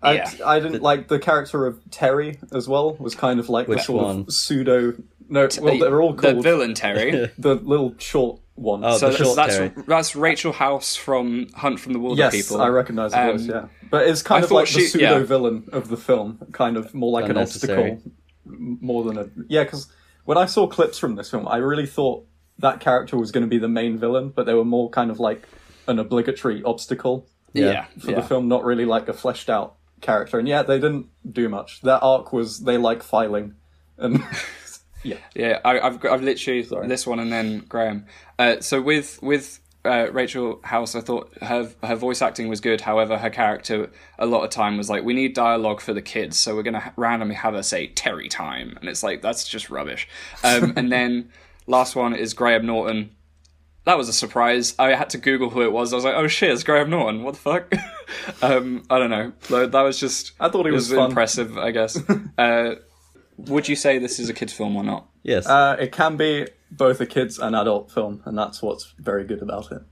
I, 0.02 0.14
Yeah. 0.14 0.30
I 0.44 0.61
didn't 0.61 0.83
like 0.83 1.09
the 1.09 1.18
character 1.18 1.66
of 1.66 1.80
Terry 1.90 2.38
as 2.52 2.68
well. 2.68 2.94
Was 2.96 3.14
kind 3.14 3.40
of 3.40 3.48
like 3.48 3.66
the 3.66 3.70
Which 3.70 3.83
sort 3.85 4.04
one? 4.04 4.20
of 4.20 4.33
pseudo. 4.33 4.94
No, 5.28 5.48
well 5.62 5.78
they're 5.78 6.02
all 6.02 6.12
the 6.12 6.33
called 6.33 6.42
villain 6.44 6.74
Terry. 6.74 7.30
the 7.38 7.54
little 7.54 7.94
short 7.98 8.40
one. 8.54 8.84
Oh, 8.84 8.96
so 8.96 9.10
the 9.10 9.16
that's, 9.16 9.22
short 9.22 9.36
that's 9.36 9.86
that's 9.86 10.16
Rachel 10.16 10.52
House 10.52 10.96
from 10.96 11.48
Hunt 11.54 11.80
from 11.80 11.92
the 11.92 11.98
Wilder 11.98 12.22
yes, 12.22 12.32
People. 12.32 12.62
I 12.62 12.68
recognise 12.68 13.12
the 13.12 13.20
Um, 13.30 13.38
voice. 13.38 13.46
Yeah, 13.48 13.66
but 13.90 14.06
it's 14.06 14.22
kind 14.22 14.40
I 14.40 14.42
of 14.44 14.48
thought 14.48 14.54
like 14.56 14.66
the 14.68 14.80
she- 14.80 14.86
pseudo 14.86 15.18
yeah. 15.18 15.24
villain 15.24 15.68
of 15.72 15.88
the 15.88 15.96
film, 15.96 16.38
kind 16.52 16.76
of 16.76 16.94
more 16.94 17.12
like 17.12 17.28
an 17.28 17.36
obstacle, 17.36 18.00
more 18.44 19.04
than 19.04 19.18
a 19.18 19.28
yeah. 19.48 19.64
Because 19.64 19.88
when 20.24 20.38
I 20.38 20.46
saw 20.46 20.66
clips 20.66 20.98
from 20.98 21.16
this 21.16 21.30
film, 21.30 21.48
I 21.48 21.56
really 21.56 21.86
thought 21.86 22.26
that 22.58 22.80
character 22.80 23.16
was 23.16 23.32
going 23.32 23.42
to 23.42 23.48
be 23.48 23.58
the 23.58 23.68
main 23.68 23.98
villain, 23.98 24.28
but 24.30 24.46
they 24.46 24.54
were 24.54 24.64
more 24.64 24.88
kind 24.90 25.10
of 25.10 25.18
like 25.18 25.48
an 25.86 25.98
obligatory 25.98 26.62
obstacle 26.62 27.26
yeah, 27.52 27.86
for 27.98 28.10
yeah. 28.10 28.16
the 28.16 28.22
film, 28.22 28.48
not 28.48 28.64
really 28.64 28.84
like 28.84 29.08
a 29.08 29.12
fleshed 29.12 29.50
out 29.50 29.74
character. 30.00 30.38
And 30.38 30.46
yeah, 30.48 30.62
they 30.62 30.78
didn't 30.78 31.08
do 31.30 31.48
much. 31.48 31.80
Their 31.82 32.02
arc 32.02 32.32
was 32.32 32.60
they 32.60 32.78
like 32.78 33.02
filing, 33.02 33.54
and 33.98 34.22
yeah, 35.04 35.16
Yeah, 35.34 35.60
I, 35.64 35.78
I've 35.78 36.04
I've 36.04 36.22
literally 36.22 36.64
Sorry. 36.64 36.88
this 36.88 37.06
one 37.06 37.20
and 37.20 37.32
then 37.32 37.60
Graham. 37.68 38.06
Uh, 38.38 38.60
so 38.60 38.82
with 38.82 39.22
with 39.22 39.60
uh, 39.84 40.08
Rachel 40.12 40.60
House, 40.64 40.94
I 40.94 41.00
thought 41.00 41.30
her 41.42 41.70
her 41.82 41.94
voice 41.94 42.22
acting 42.22 42.48
was 42.48 42.60
good. 42.60 42.80
However, 42.80 43.18
her 43.18 43.30
character 43.30 43.90
a 44.18 44.26
lot 44.26 44.42
of 44.42 44.50
time 44.50 44.76
was 44.78 44.88
like, 44.88 45.04
we 45.04 45.12
need 45.14 45.34
dialogue 45.34 45.80
for 45.80 45.92
the 45.92 46.02
kids, 46.02 46.38
so 46.38 46.56
we're 46.56 46.62
gonna 46.62 46.80
ha- 46.80 46.92
randomly 46.96 47.34
have 47.34 47.54
her 47.54 47.62
say 47.62 47.88
Terry 47.88 48.28
time, 48.28 48.76
and 48.80 48.88
it's 48.88 49.02
like 49.02 49.20
that's 49.22 49.46
just 49.46 49.70
rubbish. 49.70 50.08
Um, 50.42 50.72
and 50.76 50.90
then 50.90 51.30
last 51.66 51.94
one 51.94 52.14
is 52.14 52.32
Graham 52.34 52.66
Norton. 52.66 53.10
That 53.84 53.98
was 53.98 54.08
a 54.08 54.14
surprise. 54.14 54.74
I 54.78 54.94
had 54.94 55.10
to 55.10 55.18
Google 55.18 55.50
who 55.50 55.60
it 55.60 55.70
was. 55.70 55.92
I 55.92 55.96
was 55.96 56.06
like, 56.06 56.14
oh 56.14 56.26
shit, 56.26 56.50
it's 56.50 56.62
Graham 56.64 56.88
Norton. 56.88 57.22
What 57.22 57.34
the 57.34 57.40
fuck? 57.40 57.74
um, 58.42 58.82
I 58.88 58.98
don't 58.98 59.10
know. 59.10 59.32
That 59.66 59.82
was 59.82 60.00
just. 60.00 60.32
I 60.40 60.48
thought 60.48 60.64
he 60.64 60.70
it 60.70 60.72
was 60.72 60.90
was 60.90 61.06
impressive. 61.06 61.58
I 61.58 61.70
guess. 61.70 61.98
uh, 62.38 62.76
would 63.36 63.68
you 63.68 63.76
say 63.76 63.98
this 63.98 64.18
is 64.18 64.28
a 64.28 64.34
kids' 64.34 64.52
film 64.52 64.76
or 64.76 64.84
not? 64.84 65.06
Yes. 65.22 65.46
uh, 65.46 65.76
it 65.78 65.90
can 65.92 66.16
be 66.16 66.46
both 66.70 67.00
a 67.00 67.06
kids 67.06 67.38
and 67.38 67.54
adult 67.56 67.90
film, 67.90 68.22
and 68.24 68.36
that's 68.36 68.60
what's 68.62 68.92
very 68.98 69.24
good 69.24 69.42
about 69.42 69.70
it. 69.72 69.82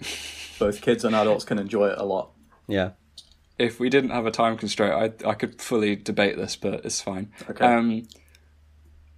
Both 0.58 0.80
kids 0.82 1.04
and 1.04 1.14
adults 1.16 1.44
can 1.44 1.58
enjoy 1.58 1.88
it 1.88 1.98
a 1.98 2.04
lot. 2.04 2.30
yeah. 2.68 2.90
if 3.58 3.80
we 3.80 3.88
didn't 3.88 4.10
have 4.10 4.24
a 4.26 4.30
time 4.30 4.56
constraint, 4.56 4.92
I 5.24 5.28
I 5.30 5.34
could 5.34 5.60
fully 5.60 5.96
debate 5.96 6.36
this, 6.36 6.54
but 6.56 6.84
it's 6.84 7.00
fine. 7.00 7.32
Okay. 7.50 7.64
Um. 7.64 8.02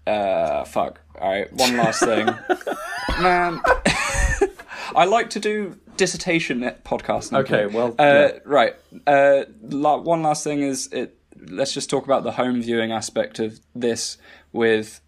Uh. 0.06 0.64
Fuck. 0.64 1.00
All 1.20 1.30
right. 1.30 1.52
One 1.52 1.76
last 1.76 2.00
thing, 2.00 2.26
man. 3.20 3.60
I 4.94 5.04
like 5.04 5.30
to 5.30 5.40
do 5.40 5.76
dissertation 5.96 6.60
podcasts. 6.84 7.32
Now. 7.32 7.38
Okay, 7.40 7.66
well, 7.66 7.94
Uh. 7.98 8.02
yeah. 8.32 8.38
Right. 8.44 8.74
Uh. 9.06 9.44
La- 9.62 9.96
one 9.98 10.22
last 10.22 10.44
thing 10.44 10.60
is 10.62 10.86
it. 10.92 11.15
Let's 11.48 11.72
just 11.72 11.90
talk 11.90 12.04
about 12.04 12.24
the 12.24 12.32
home 12.32 12.62
viewing 12.62 12.92
aspect 12.92 13.38
of 13.38 13.61
this. 13.74 14.18
With. 14.52 15.00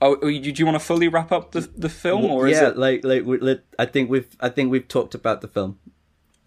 Oh, 0.00 0.16
oh 0.20 0.30
do 0.30 0.30
you 0.30 0.66
want 0.66 0.74
to 0.74 0.84
fully 0.84 1.08
wrap 1.08 1.30
up 1.30 1.52
the 1.52 1.60
the 1.60 1.88
film, 1.88 2.24
or 2.24 2.48
is 2.48 2.58
yeah, 2.58 2.68
it? 2.68 2.76
like 2.76 3.04
like 3.04 3.24
we, 3.24 3.60
I 3.78 3.86
think 3.86 4.10
we've 4.10 4.28
I 4.40 4.48
think 4.48 4.70
we've 4.70 4.88
talked 4.88 5.14
about 5.14 5.42
the 5.42 5.48
film 5.48 5.78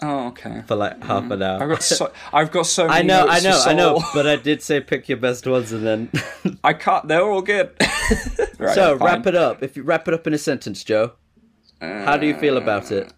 Oh, 0.01 0.27
okay. 0.27 0.61
for 0.67 0.75
like 0.75 1.01
half 1.03 1.23
an 1.31 1.39
mm. 1.39 1.45
hour. 1.45 1.63
I've 1.63 1.69
got 1.69 1.83
so 1.83 2.11
I've 2.33 2.51
got 2.51 2.65
so. 2.65 2.87
Many 2.87 2.99
I 2.99 3.01
know, 3.03 3.27
I 3.27 3.39
know, 3.39 3.63
I 3.65 3.73
know, 3.73 4.03
but 4.13 4.27
I 4.27 4.35
did 4.35 4.61
say 4.61 4.81
pick 4.81 5.07
your 5.07 5.17
best 5.17 5.47
ones 5.47 5.71
and 5.71 5.85
then. 5.85 6.11
I 6.63 6.73
can't. 6.73 7.07
They're 7.07 7.23
all 7.23 7.41
good. 7.41 7.71
right, 8.59 8.75
so 8.75 8.97
fine. 8.97 9.07
wrap 9.07 9.27
it 9.27 9.35
up. 9.35 9.63
If 9.63 9.77
you 9.77 9.83
wrap 9.83 10.07
it 10.07 10.13
up 10.13 10.27
in 10.27 10.33
a 10.33 10.37
sentence, 10.37 10.83
Joe, 10.83 11.13
how 11.79 12.17
do 12.17 12.27
you 12.27 12.35
feel 12.35 12.57
about 12.57 12.91
it, 12.91 13.07
uh, 13.07 13.11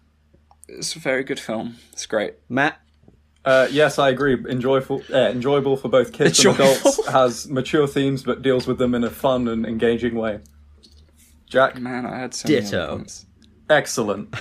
It's 0.68 0.94
a 0.94 1.00
very 1.00 1.24
good 1.24 1.40
film. 1.40 1.76
It's 1.92 2.06
great. 2.06 2.34
Matt? 2.48 2.80
Uh, 3.48 3.66
yes, 3.70 3.98
I 3.98 4.10
agree. 4.10 4.34
Enjoyable, 4.48 5.02
uh, 5.12 5.16
enjoyable 5.30 5.76
for 5.78 5.88
both 5.88 6.12
kids 6.12 6.44
and 6.44 6.54
adults. 6.54 7.06
Has 7.08 7.48
mature 7.48 7.86
themes, 7.86 8.22
but 8.22 8.42
deals 8.42 8.66
with 8.66 8.76
them 8.78 8.94
in 8.94 9.04
a 9.04 9.10
fun 9.10 9.48
and 9.48 9.64
engaging 9.64 10.14
way. 10.16 10.40
Jack, 11.48 11.78
Man, 11.80 12.04
I 12.04 12.18
had 12.18 12.34
so 12.34 12.46
many 12.48 12.60
Ditto. 12.60 12.96
points. 12.96 13.24
excellent. 13.70 14.34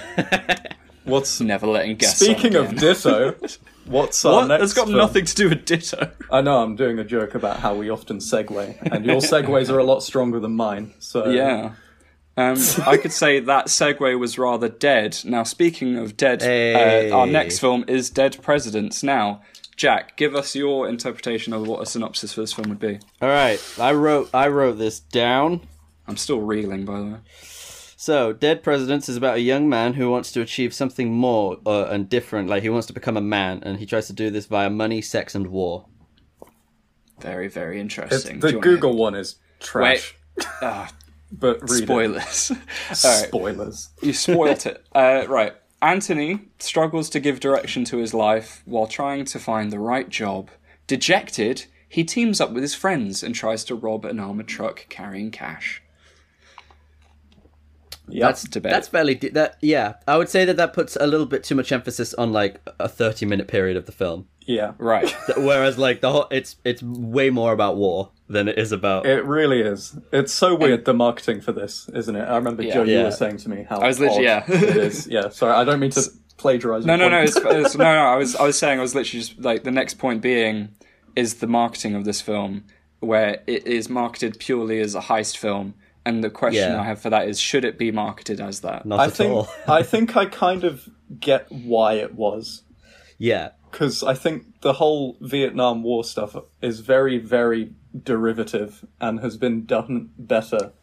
What's 1.05 1.39
Never 1.39 1.67
letting 1.67 1.95
guess. 1.95 2.17
speaking 2.19 2.57
on 2.57 2.65
of 2.65 2.75
ditto? 2.75 3.33
What's 3.85 4.25
our 4.25 4.33
what? 4.33 4.47
next? 4.47 4.59
That's 4.61 4.73
got 4.73 4.87
film? 4.87 4.97
nothing 4.97 5.23
to 5.23 5.35
do 5.35 5.47
with 5.47 5.63
Ditto. 5.63 6.11
I 6.29 6.41
know 6.41 6.61
I'm 6.61 6.75
doing 6.75 6.99
a 6.99 7.05
joke 7.05 7.33
about 7.33 7.61
how 7.61 7.73
we 7.75 7.89
often 7.89 8.17
segue, 8.17 8.91
and 8.91 9.05
your 9.05 9.15
segues 9.21 9.69
are 9.69 9.77
a 9.79 9.85
lot 9.85 10.03
stronger 10.03 10.41
than 10.41 10.57
mine. 10.57 10.93
So 10.99 11.29
Yeah. 11.29 11.75
Um, 12.37 12.57
I 12.85 12.97
could 12.97 13.11
say 13.11 13.39
that 13.39 13.65
segue 13.65 14.19
was 14.19 14.37
rather 14.37 14.69
dead. 14.69 15.17
Now, 15.25 15.41
speaking 15.43 15.97
of 15.97 16.15
dead, 16.15 16.43
uh, 16.43 17.15
our 17.15 17.25
next 17.25 17.57
film 17.59 17.83
is 17.87 18.11
Dead 18.11 18.37
Presidents. 18.43 19.01
Now, 19.01 19.41
Jack, 19.75 20.15
give 20.17 20.35
us 20.35 20.55
your 20.55 20.87
interpretation 20.87 21.51
of 21.51 21.67
what 21.67 21.81
a 21.81 21.85
synopsis 21.87 22.33
for 22.33 22.41
this 22.41 22.53
film 22.53 22.69
would 22.69 22.79
be. 22.79 22.99
All 23.21 23.29
right, 23.29 23.59
I 23.79 23.93
wrote 23.93 24.29
I 24.33 24.47
wrote 24.49 24.77
this 24.77 24.99
down. 24.99 25.61
I'm 26.07 26.17
still 26.17 26.39
reeling, 26.41 26.85
by 26.85 26.99
the 26.99 27.05
way. 27.05 27.17
So, 27.99 28.31
Dead 28.31 28.61
Presidents 28.61 29.09
is 29.09 29.17
about 29.17 29.37
a 29.37 29.41
young 29.41 29.67
man 29.67 29.93
who 29.95 30.11
wants 30.11 30.31
to 30.33 30.41
achieve 30.41 30.71
something 30.73 31.11
more 31.11 31.57
uh, 31.65 31.85
and 31.85 32.07
different. 32.07 32.47
Like 32.49 32.61
he 32.61 32.69
wants 32.69 32.85
to 32.87 32.93
become 32.93 33.17
a 33.17 33.21
man, 33.21 33.61
and 33.63 33.79
he 33.79 33.87
tries 33.87 34.05
to 34.07 34.13
do 34.13 34.29
this 34.29 34.45
via 34.45 34.69
money, 34.69 35.01
sex, 35.01 35.33
and 35.33 35.47
war. 35.47 35.87
Very, 37.19 37.47
very 37.47 37.79
It's- 37.79 37.81
interesting. 37.81 38.39
the 38.39 38.49
Do 38.51 38.57
wanna- 38.57 38.63
Google 38.69 38.95
one 38.95 39.15
is 39.15 39.37
trash. 39.59 40.15
Ah, 40.61 40.91
But 41.31 41.61
read 41.69 41.83
it. 41.83 41.85
spoilers. 41.85 42.51
All 42.51 42.57
right. 42.57 43.27
Spoilers. 43.27 43.89
You 44.01 44.13
spoilt 44.13 44.65
it. 44.65 44.83
Uh, 44.95 45.25
right. 45.27 45.53
Anthony 45.81 46.49
struggles 46.59 47.09
to 47.11 47.19
give 47.19 47.39
direction 47.39 47.83
to 47.85 47.97
his 47.97 48.13
life 48.13 48.63
while 48.65 48.87
trying 48.87 49.25
to 49.25 49.39
find 49.39 49.71
the 49.71 49.79
right 49.79 50.09
job. 50.09 50.49
Dejected, 50.87 51.65
he 51.87 52.03
teams 52.03 52.41
up 52.41 52.51
with 52.51 52.63
his 52.63 52.73
friends 52.73 53.21
and 53.21 53.35
tries 53.35 53.63
to 53.65 53.75
rob 53.75 54.03
an 54.05 54.19
armored 54.19 54.47
truck 54.47 54.87
carrying 54.89 55.29
cash. 55.29 55.83
Yeah, 58.07 58.27
That's 58.27 58.43
debate. 58.45 58.71
That's 58.71 58.87
fairly 58.87 59.15
de- 59.15 59.29
that. 59.31 59.57
Yeah, 59.61 59.95
I 60.07 60.17
would 60.17 60.29
say 60.29 60.45
that 60.45 60.55
that 60.57 60.73
puts 60.73 60.95
a 60.95 61.05
little 61.05 61.25
bit 61.25 61.43
too 61.43 61.55
much 61.55 61.71
emphasis 61.71 62.13
on 62.13 62.31
like 62.31 62.61
a 62.79 62.87
thirty-minute 62.87 63.47
period 63.49 63.75
of 63.75 63.85
the 63.85 63.91
film, 63.91 64.27
yeah. 64.47 64.73
right. 64.79 65.09
whereas 65.37 65.77
like 65.77 66.01
the 66.01 66.11
whole 66.11 66.27
it's 66.31 66.55
it's 66.63 66.81
way 66.81 67.29
more 67.29 67.53
about 67.53 67.77
war 67.77 68.09
than 68.29 68.47
it 68.47 68.57
is 68.57 68.71
about. 68.71 69.05
It 69.05 69.23
really 69.23 69.61
is. 69.61 69.97
It's 70.11 70.33
so 70.33 70.55
weird 70.55 70.85
the 70.85 70.93
marketing 70.93 71.39
for 71.41 71.51
this, 71.51 71.89
isn't 71.93 72.15
it? 72.15 72.23
I 72.25 72.35
remember 72.35 72.63
Yeah. 72.63 72.73
Joe, 72.73 72.83
you 72.83 72.97
Yeah. 72.97 73.03
were 73.03 73.11
saying 73.11 73.37
to 73.37 73.49
me 73.49 73.65
how 73.69 73.77
I 73.77 73.87
was 73.87 73.99
literally- 73.99 74.27
odd 74.27 74.43
yeah. 74.49 74.55
it 74.55 74.77
is. 74.77 75.07
Yeah, 75.07 75.29
sorry, 75.29 75.53
I 75.53 75.63
don't 75.63 75.79
mean 75.79 75.91
to 75.91 76.01
plagiarize. 76.37 76.85
No, 76.85 76.95
your 76.95 77.09
no, 77.09 77.09
no, 77.09 77.17
point. 77.17 77.29
it's, 77.29 77.67
it's, 77.67 77.75
no, 77.77 77.83
no. 77.85 77.99
I 78.05 78.15
was, 78.15 78.35
I 78.41 78.43
was 78.43 78.57
saying, 78.59 78.79
I 78.79 78.81
was 78.81 78.95
literally 78.95 79.21
just 79.21 79.39
like 79.39 79.63
the 79.63 79.71
next 79.71 79.95
point 79.95 80.21
being 80.21 80.69
is 81.15 81.35
the 81.35 81.47
marketing 81.47 81.95
of 81.95 82.03
this 82.05 82.19
film, 82.21 82.63
where 82.99 83.41
it 83.47 83.65
is 83.65 83.89
marketed 83.89 84.39
purely 84.39 84.79
as 84.81 84.93
a 84.93 85.01
heist 85.01 85.37
film, 85.37 85.73
and 86.05 86.23
the 86.23 86.29
question 86.29 86.71
Yeah. 86.73 86.81
I 86.81 86.83
have 86.83 87.01
for 87.01 87.09
that 87.09 87.27
is, 87.29 87.39
should 87.39 87.63
it 87.65 87.77
be 87.77 87.91
marketed 87.91 88.39
as 88.41 88.59
that? 88.61 88.85
Not 88.85 88.99
I 88.99 89.05
at 89.05 89.13
think 89.13 89.33
all. 89.33 89.47
I 89.67 89.83
think 89.83 90.15
I 90.17 90.25
kind 90.25 90.63
of 90.63 90.87
get 91.19 91.51
why 91.51 91.93
it 91.93 92.13
was 92.15 92.63
yeah, 93.17 93.49
because 93.71 94.03
I 94.03 94.13
think 94.13 94.61
the 94.61 94.73
whole 94.73 95.17
Vietnam 95.21 95.83
War 95.83 96.03
stuff 96.03 96.35
is 96.61 96.79
very, 96.79 97.17
very 97.17 97.73
derivative 98.03 98.85
and 98.99 99.19
has 99.19 99.37
been 99.37 99.65
done 99.65 100.11
better 100.17 100.73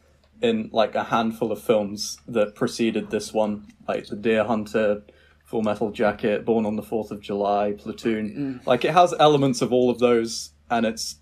in 0.43 0.69
like 0.73 0.95
a 0.95 1.05
handful 1.05 1.53
of 1.53 1.63
films 1.63 2.19
that 2.29 2.55
preceded 2.55 3.11
this 3.11 3.33
one, 3.33 3.67
like 3.89 4.07
The 4.07 4.17
Deer 4.17 4.45
Hunter, 4.45 5.03
Full 5.45 5.63
Metal 5.63 5.91
Jacket, 5.91 6.45
Born 6.45 6.67
on 6.67 6.77
the 6.77 6.83
Fourth 6.83 7.11
of 7.11 7.21
July, 7.21 7.75
Platoon. 7.79 8.29
Mm-hmm. 8.31 8.69
Like 8.69 8.85
it 8.85 8.93
has 8.93 9.15
elements 9.19 9.63
of 9.63 9.73
all 9.73 9.91
of 9.91 9.99
those, 9.99 10.51
and 10.71 10.85
it's 10.85 11.17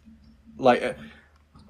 like 0.57 0.96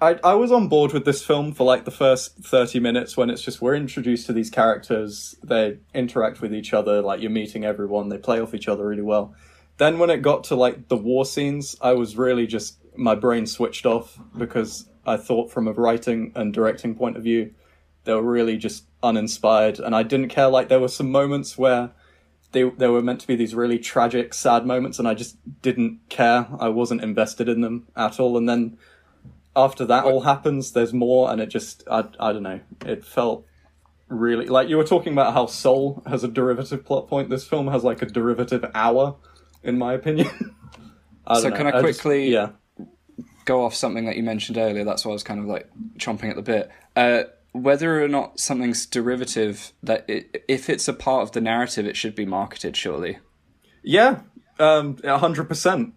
I 0.01 0.19
I 0.25 0.35
was 0.35 0.51
on 0.53 0.69
board 0.69 0.93
with 0.93 1.05
this 1.05 1.25
film 1.25 1.53
for 1.53 1.65
like 1.65 1.85
the 1.85 1.91
first 1.91 2.45
thirty 2.45 2.81
minutes 2.81 3.17
when 3.17 3.31
it's 3.31 3.43
just 3.43 3.61
we're 3.61 3.75
introduced 3.75 4.27
to 4.27 4.33
these 4.33 4.51
characters, 4.51 5.35
they 5.43 5.79
interact 5.95 6.41
with 6.41 6.55
each 6.55 6.73
other, 6.73 7.03
like 7.03 7.21
you're 7.21 7.31
meeting 7.31 7.65
everyone, 7.65 8.09
they 8.09 8.19
play 8.19 8.41
off 8.41 8.55
each 8.55 8.69
other 8.69 8.87
really 8.87 9.03
well. 9.03 9.35
Then 9.83 9.99
when 9.99 10.11
it 10.11 10.23
got 10.23 10.45
to 10.45 10.55
like 10.55 10.87
the 10.87 10.97
war 10.97 11.25
scenes, 11.25 11.77
I 11.81 11.95
was 11.95 12.17
really 12.17 12.47
just 12.47 12.77
my 12.95 13.17
brain 13.17 13.47
switched 13.49 13.85
off 13.85 14.17
because 14.39 14.89
I 15.05 15.17
thought 15.17 15.51
from 15.51 15.67
a 15.67 15.73
writing 15.73 16.31
and 16.37 16.55
directing 16.55 16.95
point 16.95 17.17
of 17.17 17.25
view, 17.25 17.53
they 18.05 18.15
were 18.15 18.23
really 18.23 18.57
just 18.57 18.85
uninspired, 19.03 19.81
and 19.81 19.93
I 19.93 20.05
didn't 20.05 20.29
care. 20.29 20.47
Like 20.47 20.69
there 20.69 20.79
were 20.79 20.87
some 20.87 21.11
moments 21.11 21.59
where 21.59 21.91
they 22.53 22.63
they 22.63 22.87
were 22.87 23.03
meant 23.03 23.23
to 23.23 23.27
be 23.27 23.35
these 23.35 23.57
really 23.57 23.81
tragic, 23.81 24.35
sad 24.35 24.65
moments, 24.65 25.01
and 25.01 25.09
I 25.09 25.15
just 25.15 25.35
didn't 25.63 25.99
care. 26.09 26.47
I 26.61 26.69
wasn't 26.69 27.03
invested 27.03 27.49
in 27.49 27.61
them 27.61 27.89
at 27.97 28.21
all. 28.21 28.37
And 28.37 28.49
then 28.49 28.79
after 29.57 29.85
that 29.87 30.05
all 30.05 30.21
happens, 30.21 30.75
there's 30.75 30.93
more, 30.93 31.29
and 31.29 31.41
it 31.41 31.49
just 31.49 31.83
I 31.91 32.05
I 32.21 32.33
don't 32.33 32.45
know. 32.45 32.61
It 32.87 33.05
felt 33.05 33.45
really 34.07 34.47
like 34.47 34.69
you 34.69 34.77
were 34.77 34.85
talking 34.85 35.13
about 35.13 35.35
how 35.35 35.47
Soul 35.47 36.05
has 36.07 36.23
a 36.23 36.29
derivative 36.29 36.85
plot 36.85 37.09
point. 37.09 37.31
This 37.31 37.45
film 37.45 37.67
has 37.67 37.83
like 37.83 38.01
a 38.01 38.07
derivative 38.07 38.65
hour, 38.77 39.17
in 39.63 39.79
my 39.79 39.93
opinion. 39.95 40.29
I 41.27 41.41
So 41.41 41.51
can 41.51 41.67
I 41.67 41.71
just- 41.83 42.01
quickly- 42.03 42.31
yeah. 42.33 42.51
go 43.45 43.65
off 43.65 43.75
something 43.75 44.05
that 44.07 44.17
you 44.17 44.23
mentioned 44.23 44.59
earlier. 44.59 44.85
That's 44.85 45.05
why 45.05 45.11
I 45.11 45.15
was 45.15 45.23
kind 45.23 45.41
of 45.41 45.47
like 45.47 45.69
chomping 45.99 46.31
at 46.31 46.37
the 46.37 46.43
bit. 46.43 46.71
Uh, 46.97 47.25
whether 47.53 48.03
or 48.03 48.09
not 48.09 48.41
something's 48.41 48.87
derivative, 48.87 49.73
that 49.83 50.05
it, 50.09 50.45
if 50.49 50.71
it's 50.71 50.89
a 50.89 50.93
part 50.93 51.23
of 51.23 51.33
the 51.33 51.41
narrative, 51.41 51.87
it 51.87 51.97
should 51.97 52.15
be 52.15 52.25
marketed, 52.25 52.77
surely. 52.77 53.19
Yeah, 53.83 54.21
um, 54.59 54.97
hundred 55.05 55.49
percent. 55.49 55.93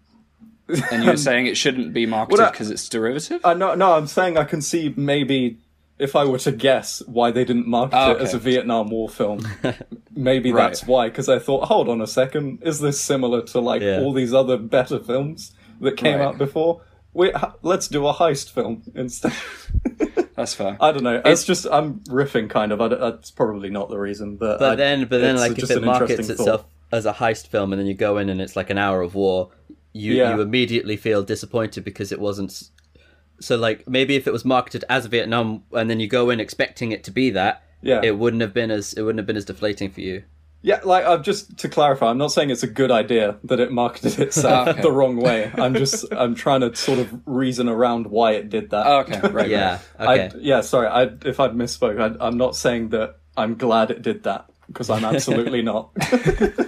And 0.90 1.04
you're 1.04 1.16
saying 1.28 1.46
it 1.46 1.56
shouldn't 1.56 1.92
be 1.94 2.04
marketed 2.06 2.38
Well, 2.40 2.50
because 2.50 2.70
it's 2.70 2.88
derivative? 2.88 3.40
Uh, 3.44 3.54
no, 3.54 3.74
no, 3.74 3.92
I'm 3.94 4.06
saying 4.08 4.36
I 4.36 4.44
can 4.44 4.60
see 4.60 4.92
maybe 4.96 5.58
if 5.98 6.14
I 6.16 6.24
were 6.24 6.38
to 6.40 6.52
guess 6.52 7.02
why 7.06 7.30
they 7.30 7.44
didn't 7.44 7.66
market 7.66 7.96
Oh, 7.96 8.10
it 8.12 8.20
as 8.20 8.34
a 8.34 8.38
Vietnam 8.38 8.90
War 8.90 9.08
film. 9.08 9.46
maybe 10.14 10.52
Right. 10.52 10.68
that's 10.68 10.86
why, 10.86 11.08
because 11.08 11.28
I 11.28 11.38
thought, 11.38 11.64
hold 11.68 11.88
on 11.88 12.00
a 12.00 12.06
second, 12.06 12.58
is 12.62 12.80
this 12.80 13.00
similar 13.00 13.42
to 13.42 13.60
like 13.60 13.82
Yeah. 13.82 14.00
all 14.00 14.12
these 14.12 14.34
other 14.34 14.56
better 14.56 14.98
films 14.98 15.52
that 15.80 15.96
came 15.96 16.18
Right. 16.18 16.26
out 16.26 16.38
before? 16.38 16.82
We 17.14 17.32
let's 17.62 17.88
do 17.88 18.06
a 18.06 18.12
heist 18.12 18.50
film 18.50 18.82
instead. 18.94 19.32
That's 20.36 20.52
fair. 20.52 20.76
I 20.80 20.92
don't 20.92 21.02
know. 21.02 21.22
It's 21.24 21.44
just 21.44 21.66
I'm 21.72 22.00
riffing 22.00 22.50
kind 22.50 22.72
of. 22.72 22.80
I 22.82 22.88
that's 22.88 23.30
probably 23.30 23.70
not 23.70 23.88
the 23.88 23.98
reason, 23.98 24.36
but 24.36 24.58
But 24.58 24.72
I- 24.72 24.76
then, 24.76 25.06
but 25.06 25.22
then, 25.22 25.36
like 25.36 25.58
if 25.58 25.70
it 25.70 25.82
markets 25.82 26.28
itself 26.28 26.60
thought. 26.62 26.66
as 26.92 27.06
a 27.06 27.14
heist 27.14 27.46
film, 27.46 27.72
and 27.72 27.80
then 27.80 27.86
you 27.86 27.94
go 27.94 28.18
in 28.18 28.28
and 28.28 28.38
it's 28.42 28.54
like 28.54 28.68
an 28.68 28.76
hour 28.76 29.00
of 29.00 29.14
war, 29.14 29.48
you 29.94 30.12
Yeah. 30.12 30.34
you 30.34 30.42
immediately 30.42 30.98
feel 30.98 31.22
disappointed 31.22 31.84
because 31.84 32.12
it 32.12 32.20
wasn't. 32.20 32.68
S- 33.38 33.46
So 33.46 33.56
like 33.56 33.88
maybe 33.88 34.16
if 34.16 34.26
it 34.26 34.32
was 34.32 34.44
marketed 34.44 34.84
as 34.88 35.06
Vietnam, 35.06 35.62
and 35.72 35.88
then 35.90 36.00
you 36.00 36.08
go 36.08 36.30
in 36.30 36.40
expecting 36.40 36.92
it 36.92 37.04
to 37.04 37.10
be 37.10 37.30
that, 37.30 37.62
Yeah. 37.82 38.00
it 38.02 38.18
wouldn't 38.18 38.42
have 38.42 38.54
been 38.54 38.70
as 38.70 38.92
it 38.94 39.02
wouldn't 39.02 39.18
have 39.18 39.26
been 39.26 39.36
as 39.36 39.44
deflating 39.44 39.90
for 39.90 40.00
you. 40.00 40.22
Yeah, 40.62 40.80
like 40.82 41.04
I've 41.04 41.22
just 41.22 41.58
to 41.58 41.68
clarify, 41.68 42.06
I'm 42.10 42.18
not 42.18 42.32
saying 42.32 42.50
it's 42.50 42.64
a 42.64 42.66
good 42.66 42.90
idea 42.90 43.36
that 43.44 43.60
it 43.60 43.70
marketed 43.70 44.18
itself 44.26 44.66
ah, 44.66 44.70
Okay. 44.72 44.82
the 44.82 44.90
wrong 44.90 45.16
way. 45.16 45.50
I'm 45.54 45.74
just 45.74 46.04
I'm 46.12 46.34
trying 46.34 46.62
to 46.62 46.74
sort 46.74 46.98
of 46.98 47.14
reason 47.24 47.68
around 47.68 48.08
why 48.08 48.32
it 48.32 48.48
did 48.48 48.70
that. 48.70 48.84
Oh, 48.86 48.98
okay, 49.00 49.20
right. 49.28 49.48
Yeah. 49.48 49.78
I, 49.98 50.18
Okay. 50.18 50.38
yeah, 50.40 50.62
sorry. 50.62 50.88
I, 50.88 51.02
if 51.24 51.38
I'd 51.38 51.52
misspoke, 51.52 52.00
I, 52.00 52.26
I'm 52.26 52.36
not 52.36 52.56
saying 52.56 52.88
that 52.88 53.18
I'm 53.36 53.54
glad 53.54 53.90
it 53.92 54.02
did 54.02 54.24
that 54.24 54.50
because 54.66 54.90
I'm 54.90 55.04
absolutely 55.04 55.62
not. 55.72 55.90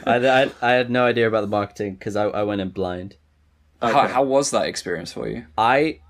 I, 0.06 0.44
I 0.44 0.50
I 0.62 0.72
had 0.72 0.90
no 0.90 1.04
idea 1.04 1.26
about 1.26 1.40
the 1.40 1.48
marketing 1.48 1.94
because 1.94 2.14
I 2.14 2.24
I 2.26 2.42
went 2.44 2.60
in 2.60 2.68
blind. 2.68 3.16
How, 3.82 3.88
Okay. 4.04 4.12
how 4.12 4.22
was 4.22 4.50
that 4.52 4.66
experience 4.66 5.12
for 5.12 5.26
you? 5.28 5.46
I 5.56 6.00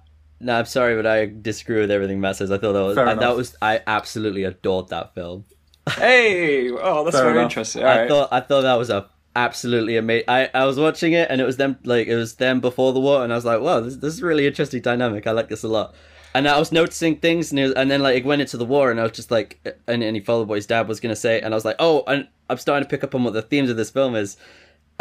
no, 0.41 0.59
I'm 0.59 0.67
sorry, 0.67 0.97
but 0.97 1.07
I 1.07 1.27
disagree 1.27 1.81
with 1.81 1.91
everything 1.91 2.21
Matt 2.21 2.37
says. 2.37 2.51
I 2.51 2.59
thought 2.59 2.73
that 2.73 2.81
was 2.83 2.95
Fair 2.97 3.09
I, 3.09 3.15
that 3.15 3.37
was 3.37 3.57
I 3.61 3.81
absolutely 3.87 4.45
adored 4.45 4.89
that 4.89 5.15
film. 5.15 5.45
Hey! 5.97 6.71
Oh, 6.71 7.05
that's 7.05 7.17
Fair 7.17 7.25
very 7.25 7.39
enough. 7.39 7.51
interesting. 7.51 7.83
All 7.83 7.89
I 7.89 7.99
right. 8.01 8.09
thought 8.09 8.29
I 8.31 8.41
thought 8.41 8.63
that 8.63 8.75
was 8.75 8.91
a 8.91 9.09
absolutely 9.35 9.97
amazing. 9.97 10.25
I, 10.29 10.51
I 10.53 10.65
was 10.65 10.79
watching 10.79 11.13
it 11.13 11.31
and 11.31 11.41
it 11.41 11.45
was 11.45 11.57
them 11.57 11.79
like 11.85 12.09
it 12.09 12.17
was 12.17 12.35
them 12.37 12.61
before 12.61 12.93
the 12.93 13.01
war, 13.01 13.25
and 13.25 13.33
I 13.33 13.37
was 13.37 13.45
like, 13.45 13.61
wow, 13.61 13.81
this 13.81 13.97
this 13.97 14.15
is 14.15 14.23
a 14.23 14.27
really 14.27 14.47
interesting 14.47 14.83
dynamic. 14.83 15.27
I 15.27 15.33
like 15.33 15.49
this 15.49 15.63
a 15.63 15.69
lot. 15.69 15.95
And 16.35 16.47
I 16.47 16.59
was 16.59 16.71
noticing 16.71 17.17
things, 17.17 17.51
and, 17.51 17.61
was, 17.61 17.73
and 17.73 17.91
then 17.91 18.03
like 18.03 18.17
it 18.19 18.25
went 18.25 18.43
into 18.43 18.59
the 18.59 18.65
war, 18.67 18.91
and 18.91 19.01
I 19.01 19.05
was 19.05 19.13
just 19.13 19.31
like, 19.31 19.61
and, 19.87 20.03
and 20.03 20.15
he 20.15 20.23
followed 20.23 20.47
what 20.47 20.57
his 20.57 20.67
dad 20.67 20.87
was 20.87 21.01
gonna 21.01 21.17
say, 21.17 21.41
and 21.41 21.55
I 21.55 21.57
was 21.57 21.65
like, 21.65 21.77
oh, 21.79 22.05
and 22.07 22.29
I'm 22.51 22.59
starting 22.59 22.85
to 22.85 22.91
pick 22.91 23.03
up 23.03 23.15
on 23.15 23.25
what 23.25 23.33
the 23.33 23.43
themes 23.43 23.71
of 23.71 23.77
this 23.79 23.91
film 23.91 24.15
is, 24.15 24.37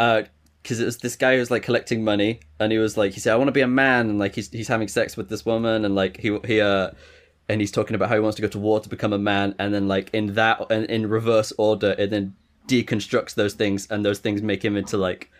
uh, 0.00 0.22
because 0.62 0.80
it 0.80 0.84
was 0.84 0.98
this 0.98 1.16
guy 1.16 1.34
who 1.34 1.40
was 1.40 1.50
like 1.50 1.62
collecting 1.62 2.04
money, 2.04 2.40
and 2.60 2.72
he 2.72 2.78
was 2.78 2.96
like, 2.96 3.12
he 3.12 3.20
said, 3.20 3.32
I 3.32 3.36
want 3.36 3.48
to 3.48 3.52
be 3.52 3.60
a 3.60 3.68
man, 3.68 4.08
and 4.10 4.18
like 4.18 4.34
he's 4.34 4.50
he's 4.50 4.68
having 4.68 4.88
sex 4.88 5.16
with 5.16 5.28
this 5.28 5.44
woman, 5.46 5.84
and 5.84 5.94
like 5.94 6.18
he 6.18 6.38
he 6.46 6.60
uh 6.60 6.90
and 7.50 7.60
he's 7.62 7.70
talking 7.72 7.94
about 7.94 8.08
how 8.10 8.14
he 8.14 8.20
wants 8.20 8.36
to 8.36 8.42
go 8.42 8.48
to 8.48 8.58
war 8.58 8.78
to 8.78 8.88
become 8.90 9.14
a 9.14 9.18
man 9.18 9.54
and 9.58 9.72
then 9.72 9.88
like 9.88 10.10
in 10.12 10.34
that 10.34 10.70
and 10.70 10.84
in 10.86 11.08
reverse 11.08 11.50
order 11.56 11.94
it 11.98 12.10
then 12.10 12.34
deconstructs 12.66 13.34
those 13.34 13.54
things 13.54 13.86
and 13.90 14.04
those 14.04 14.18
things 14.18 14.42
make 14.42 14.62
him 14.62 14.76
into 14.76 14.98
like 14.98 15.30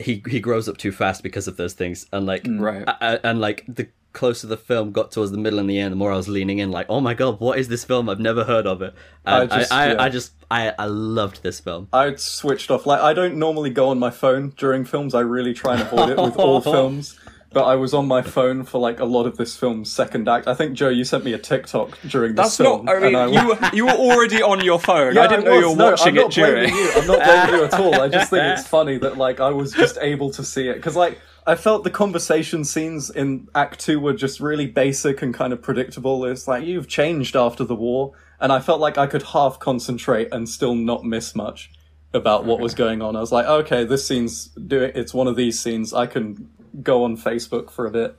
he 0.00 0.20
he 0.28 0.40
grows 0.40 0.68
up 0.68 0.76
too 0.76 0.90
fast 0.90 1.22
because 1.22 1.46
of 1.46 1.56
those 1.56 1.72
things 1.72 2.06
and 2.12 2.26
like 2.26 2.44
Right. 2.48 2.82
a- 2.88 2.96
a- 3.14 3.26
and 3.26 3.40
like 3.40 3.64
the 3.68 3.86
closer 4.14 4.46
the 4.46 4.56
film 4.56 4.90
got 4.92 5.12
towards 5.12 5.30
the 5.32 5.36
middle 5.38 5.58
and 5.58 5.68
the 5.68 5.78
end 5.78 5.92
the 5.92 5.96
more 5.96 6.10
i 6.12 6.16
was 6.16 6.28
leaning 6.28 6.58
in 6.60 6.70
like 6.70 6.86
oh 6.88 7.00
my 7.00 7.12
god 7.12 7.38
what 7.40 7.58
is 7.58 7.68
this 7.68 7.84
film 7.84 8.08
i've 8.08 8.18
never 8.20 8.44
heard 8.44 8.66
of 8.66 8.80
it 8.80 8.94
and 9.26 9.52
I 9.52 9.56
i 9.56 9.58
just- 9.58 9.72
I, 9.72 9.92
yeah. 9.92 10.02
I 10.02 10.08
just 10.08 10.32
i 10.50 10.72
i 10.78 10.86
loved 10.86 11.42
this 11.42 11.60
film 11.60 11.88
I 11.92 12.14
switched 12.14 12.70
off. 12.70 12.86
Like 12.86 13.00
I 13.00 13.12
don't 13.12 13.36
normally 13.36 13.70
go 13.70 13.88
on 13.88 13.98
my 13.98 14.10
phone 14.10 14.52
during 14.56 14.84
films. 14.84 15.14
I 15.14 15.20
really 15.20 15.52
try 15.54 15.74
and 15.74 15.82
avoid 15.82 16.10
it 16.10 16.16
with 16.18 16.36
all 16.36 16.60
films. 16.72 17.18
But 17.52 17.64
I 17.66 17.76
was 17.76 17.94
on 17.94 18.08
my 18.08 18.20
phone 18.20 18.64
for 18.64 18.78
like 18.80 18.98
a 18.98 19.04
lot 19.04 19.26
of 19.26 19.36
this 19.36 19.56
film's 19.56 19.90
second 19.90 20.28
act. 20.28 20.48
I 20.48 20.54
think 20.54 20.74
Joe, 20.74 20.88
you 20.88 21.04
sent 21.04 21.24
me 21.24 21.32
a 21.34 21.38
TikTok 21.38 21.98
during 22.08 22.34
this 22.34 22.46
That's 22.46 22.56
film. 22.56 22.84
not. 22.84 22.96
I 22.96 22.98
mean, 23.00 23.14
and 23.14 23.32
you 23.32 23.46
were, 23.48 23.58
you 23.72 23.84
were 23.86 23.92
already 23.92 24.42
on 24.42 24.64
your 24.64 24.80
phone. 24.80 25.14
Yeah, 25.16 25.22
I 25.22 25.26
didn't 25.28 25.44
know 25.44 25.58
you 25.60 25.70
were 25.70 25.76
No, 25.76 25.90
watching 25.92 26.08
I'm 26.08 26.14
not 26.16 26.36
it 26.36 26.40
during. 26.44 26.74
you. 26.74 26.90
I'm 26.96 27.06
not 27.06 27.22
blaming 27.24 27.54
you 27.60 27.64
at 27.64 27.74
all. 27.74 28.00
I 28.00 28.08
just 28.08 28.30
think 28.30 28.42
it's 28.58 28.66
funny 28.78 28.98
that 28.98 29.16
like 29.16 29.38
I 29.40 29.50
was 29.50 29.72
just 29.72 29.98
able 30.00 30.30
to 30.32 30.42
see 30.44 30.68
it 30.68 30.74
because 30.74 30.96
like 30.96 31.20
I 31.46 31.56
felt 31.56 31.84
the 31.84 31.90
conversation 31.90 32.64
scenes 32.64 33.10
in 33.10 33.48
Act 33.54 33.80
Two 33.80 34.00
were 34.00 34.14
just 34.14 34.40
really 34.40 34.66
basic 34.66 35.20
and 35.20 35.34
kind 35.34 35.52
of 35.52 35.60
predictable. 35.60 36.24
It's 36.24 36.48
like 36.48 36.64
you've 36.64 36.88
changed 36.88 37.36
after 37.36 37.64
the 37.64 37.74
war, 37.74 38.12
and 38.40 38.50
I 38.50 38.60
felt 38.60 38.80
like 38.80 38.96
I 38.96 39.06
could 39.06 39.22
half 39.22 39.58
concentrate 39.58 40.28
and 40.32 40.48
still 40.48 40.74
not 40.74 41.04
miss 41.04 41.34
much 41.34 41.70
about 42.14 42.46
what 42.46 42.60
was 42.60 42.74
going 42.74 43.02
on. 43.02 43.14
I 43.16 43.20
was 43.20 43.32
like, 43.32 43.46
okay, 43.46 43.84
this 43.84 44.06
scene's 44.06 44.46
doing. 44.48 44.92
It's 44.94 45.12
one 45.12 45.26
of 45.26 45.36
these 45.36 45.60
scenes. 45.60 45.92
I 45.92 46.06
can 46.06 46.48
go 46.82 47.04
on 47.04 47.16
Facebook 47.16 47.70
for 47.70 47.86
a 47.86 47.90
bit. 47.90 48.16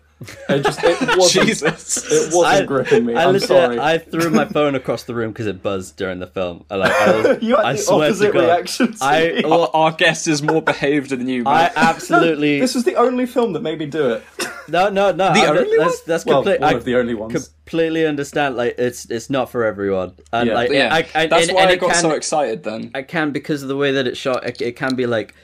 It 0.49 0.63
just 0.63 0.81
it 0.81 0.97
wasn't. 1.17 1.45
Jesus. 1.47 1.97
It 2.09 2.33
wasn't 2.33 2.45
I- 2.45 2.65
gripping 2.65 3.05
me. 3.05 3.15
I 3.15 3.25
I'm 3.27 3.37
sorry. 3.39 3.77
I 3.79 3.97
threw 3.97 4.29
my 4.29 4.45
phone 4.45 4.73
across 4.73 5.03
the 5.03 5.13
room 5.13 5.31
because 5.33 5.45
it 5.45 5.61
buzzed 5.61 5.97
during 5.97 6.19
the 6.19 6.27
film. 6.27 6.63
I, 6.69 6.75
like, 6.77 6.91
I, 6.93 7.21
was, 7.33 7.37
you 7.43 7.55
had 7.57 7.65
I 7.65 7.73
the 7.73 7.77
swear 7.79 7.99
to 7.99 8.05
opposite 8.05 8.33
God, 8.33 8.39
reaction. 8.45 8.93
To 8.93 8.97
I 9.03 9.27
me. 9.33 9.41
well, 9.43 9.69
Our 9.73 9.91
guest 9.91 10.27
is 10.29 10.41
more 10.41 10.61
behaved 10.61 11.09
than 11.09 11.27
you. 11.27 11.43
I 11.45 11.63
Man. 11.63 11.71
absolutely 11.75 12.61
This 12.61 12.75
was 12.75 12.85
the 12.85 12.95
only 12.95 13.25
film 13.25 13.51
that 13.53 13.61
made 13.61 13.77
me 13.79 13.87
do 13.87 14.11
it. 14.11 14.23
no 14.69 14.89
no 14.89 15.11
no. 15.11 15.33
The 15.33 15.41
I- 15.41 15.47
only 15.47 15.77
that's, 15.77 16.01
that's 16.01 16.25
Well, 16.25 16.43
one 16.45 16.63
I 16.63 16.71
of 16.71 16.85
the 16.85 16.95
only 16.95 17.13
ones. 17.13 17.33
completely 17.49 18.05
understand. 18.07 18.55
Like 18.55 18.75
it's 18.77 19.09
it's 19.11 19.29
not 19.29 19.49
for 19.49 19.65
everyone, 19.65 20.13
and 20.31 20.47
Yeah. 20.47 20.53
like 20.55 20.71
yeah, 20.71 20.93
I, 20.93 20.97
I, 21.13 21.27
that's 21.27 21.47
and, 21.49 21.55
why 21.55 21.63
and 21.63 21.71
I 21.71 21.75
got 21.75 21.91
can, 21.91 22.01
so 22.01 22.11
excited. 22.11 22.63
Then 22.63 22.89
I 22.95 23.01
can 23.01 23.31
because 23.31 23.63
of 23.63 23.67
the 23.67 23.75
way 23.77 23.91
that 23.91 24.07
it's 24.07 24.17
shot. 24.17 24.45
It, 24.45 24.61
it 24.61 24.75
can 24.77 24.95
be 24.95 25.05
like 25.07 25.35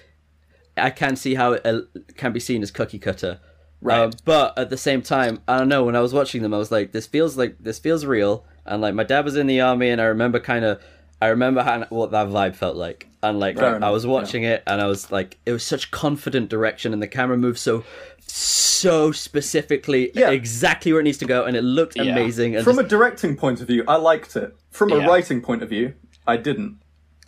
I 0.77 0.91
can 0.91 1.17
see 1.17 1.35
how 1.35 1.53
it 1.53 1.65
uh, 1.65 1.81
can 2.15 2.31
be 2.31 2.39
seen 2.39 2.63
as 2.63 2.71
cookie 2.71 2.99
cutter. 2.99 3.39
Right. 3.81 3.99
Um, 3.99 4.11
but 4.25 4.57
at 4.57 4.69
the 4.69 4.77
same 4.77 5.01
time, 5.01 5.39
I 5.47 5.57
don't 5.57 5.69
know. 5.69 5.83
When 5.85 5.95
I 5.95 6.01
was 6.01 6.13
watching 6.13 6.41
them, 6.43 6.53
I 6.53 6.57
was 6.57 6.71
like, 6.71 6.91
"This 6.91 7.07
feels 7.07 7.37
like 7.37 7.55
this 7.59 7.79
feels 7.79 8.05
real." 8.05 8.45
And 8.65 8.81
like, 8.81 8.93
my 8.93 9.03
dad 9.03 9.25
was 9.25 9.35
in 9.35 9.47
the 9.47 9.59
army, 9.61 9.89
and 9.89 9.99
I 9.99 10.05
remember 10.05 10.39
kind 10.39 10.63
of, 10.63 10.79
I 11.19 11.27
remember 11.29 11.63
how, 11.63 11.83
what 11.89 12.11
that 12.11 12.27
vibe 12.27 12.55
felt 12.55 12.75
like. 12.75 13.07
And 13.23 13.39
like, 13.39 13.57
Fair 13.57 13.73
I 13.73 13.77
enough, 13.77 13.91
was 13.91 14.05
watching 14.05 14.43
it, 14.43 14.61
and 14.67 14.79
I 14.79 14.85
was 14.85 15.11
like, 15.11 15.39
it 15.47 15.51
was 15.51 15.63
such 15.63 15.89
confident 15.89 16.49
direction, 16.49 16.93
and 16.93 17.01
the 17.01 17.07
camera 17.07 17.37
moved 17.37 17.57
so, 17.57 17.83
so 18.19 19.11
specifically, 19.11 20.11
Yeah. 20.13 20.29
exactly 20.29 20.91
where 20.91 21.01
it 21.01 21.05
needs 21.05 21.17
to 21.19 21.25
go, 21.25 21.43
and 21.45 21.55
it 21.57 21.63
looked 21.63 21.95
Yeah. 21.97 22.03
amazing. 22.11 22.55
And 22.55 22.63
From 22.63 22.75
just- 22.75 22.85
a 22.85 22.89
directing 22.89 23.35
point 23.35 23.61
of 23.61 23.67
view, 23.67 23.83
I 23.87 23.95
liked 23.97 24.35
it. 24.35 24.55
From 24.69 24.91
a 24.91 24.97
writing 25.07 25.41
point 25.41 25.63
of 25.63 25.69
view, 25.69 25.93
I 26.27 26.37
didn't. 26.37 26.77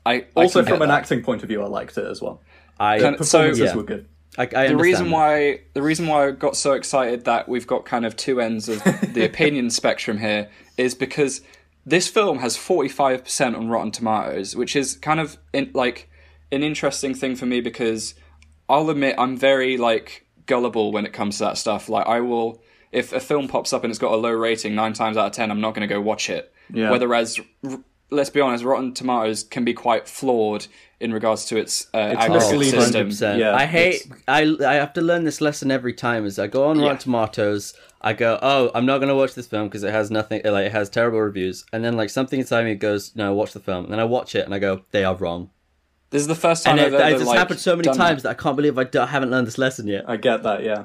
I 0.05 0.13
I 0.13 0.25
Also, 0.36 0.59
can 0.59 0.65
get 0.65 0.73
from 0.75 0.82
an 0.84 0.89
that. 0.89 0.99
acting 0.99 1.23
point 1.23 1.41
of 1.43 1.49
view, 1.49 1.61
I 1.63 1.67
liked 1.67 1.97
it 1.97 2.05
as 2.05 2.21
well. 2.21 2.41
I, 2.80 2.99
Can- 2.99 3.13
so- 3.13 3.17
Performances 3.39 3.59
yeah. 3.71 3.75
were 3.75 3.84
good. 3.84 4.05
I, 4.38 4.49
I 4.55 4.67
the 4.67 4.77
reason 4.77 5.09
that. 5.09 5.13
why 5.13 5.59
the 5.73 5.81
reason 5.81 6.07
why 6.07 6.27
I 6.27 6.31
got 6.31 6.55
so 6.55 6.73
excited 6.73 7.25
that 7.25 7.47
we've 7.47 7.67
got 7.67 7.86
kind 7.86 8.05
of 8.05 8.15
two 8.15 8.41
ends 8.41 8.67
of 8.67 8.84
the 9.13 9.23
opinion 9.29 9.69
spectrum 9.69 10.17
here 10.17 10.49
is 10.77 10.95
because 10.95 11.41
this 11.86 12.07
film 12.07 12.39
has 12.39 12.57
45% 12.57 13.57
on 13.57 13.69
Rotten 13.69 13.91
Tomatoes, 13.91 14.55
which 14.55 14.75
is 14.75 14.95
kind 14.95 15.19
of 15.19 15.38
in, 15.51 15.71
like 15.73 16.09
an 16.51 16.63
interesting 16.63 17.13
thing 17.13 17.36
for 17.36 17.45
me 17.45 17.61
because 17.61 18.15
I'll 18.69 18.89
admit 18.89 19.15
I'm 19.17 19.38
very 19.38 19.77
like 19.77 20.25
gullible 20.45 20.91
when 20.91 21.05
it 21.05 21.13
comes 21.13 21.38
to 21.38 21.45
that 21.45 21.57
stuff. 21.57 21.89
Like 21.89 22.07
I 22.07 22.21
will 22.21 22.61
if 22.91 23.11
a 23.11 23.19
film 23.19 23.47
pops 23.47 23.73
up 23.73 23.84
and 23.84 23.91
it's 23.91 23.99
got 23.99 24.13
a 24.13 24.17
low 24.17 24.31
rating 24.31 24.75
9 24.75 24.93
times 24.93 25.17
out 25.17 25.25
of 25.25 25.31
10 25.31 25.49
I'm 25.49 25.59
not 25.59 25.73
going 25.73 25.88
to 25.88 25.93
go 25.93 25.99
watch 25.99 26.29
it. 26.29 26.53
Yeah. 26.71 26.91
Whereas 26.91 27.39
r- 27.63 27.79
let's 28.11 28.29
be 28.29 28.39
honest, 28.39 28.63
Rotten 28.63 28.93
Tomatoes 28.93 29.43
can 29.43 29.65
be 29.65 29.73
quite 29.73 30.07
flawed 30.07 30.67
in 31.03 31.13
regards 31.13 31.45
to 31.49 31.57
its 31.57 31.87
uh, 31.93 32.13
It's 32.13 32.21
algorithm 32.21 32.81
system. 32.81 33.09
100%. 33.09 33.39
Yeah, 33.39 33.55
I 33.55 33.65
hate. 33.65 33.95
it's- 34.05 34.19
I 34.27 34.41
I 34.73 34.75
have 34.83 34.93
to 34.93 35.01
learn 35.01 35.23
this 35.25 35.39
lesson 35.41 35.69
every 35.71 35.93
time. 35.93 36.25
As 36.25 36.39
I 36.39 36.47
go 36.47 36.61
on 36.69 36.77
Rotten 36.77 36.83
Yeah. 36.91 36.97
Tomatoes, 36.97 37.73
I 38.01 38.13
go, 38.13 38.39
"Oh, 38.41 38.71
I'm 38.75 38.85
not 38.85 38.97
gonna 38.99 39.15
watch 39.15 39.33
this 39.35 39.47
film 39.47 39.67
because 39.67 39.83
it 39.83 39.91
has 39.99 40.09
nothing. 40.09 40.41
Like 40.45 40.65
it 40.67 40.71
has 40.71 40.89
terrible 40.89 41.19
reviews." 41.21 41.65
And 41.73 41.83
then 41.83 41.93
like 42.01 42.09
something 42.09 42.39
inside 42.39 42.65
me 42.65 42.75
goes, 42.75 43.11
"No, 43.15 43.33
watch 43.33 43.53
the 43.53 43.59
film." 43.59 43.83
And 43.85 43.91
then 43.93 43.99
I 43.99 44.05
watch 44.05 44.35
it 44.35 44.45
and 44.45 44.53
I 44.55 44.59
go, 44.59 44.81
"They 44.91 45.03
are 45.03 45.15
wrong." 45.15 45.49
This 46.09 46.21
is 46.21 46.27
the 46.27 46.35
first 46.47 46.63
time 46.63 46.77
And 46.77 46.81
I've 46.87 46.93
it, 46.93 46.99
ever 47.01 47.15
it's 47.15 47.25
like, 47.25 47.37
happened 47.39 47.59
so 47.59 47.75
many 47.75 47.83
done 47.85 47.97
times 47.97 48.21
that. 48.23 48.29
that 48.29 48.39
I 48.39 48.43
can't 48.43 48.55
believe 48.55 48.77
I, 48.77 48.83
do, 48.83 48.99
I 49.01 49.07
haven't 49.07 49.31
learned 49.31 49.47
this 49.47 49.57
lesson 49.57 49.87
yet. 49.87 50.03
I 50.07 50.15
get 50.17 50.43
that. 50.43 50.63
Yeah. 50.63 50.83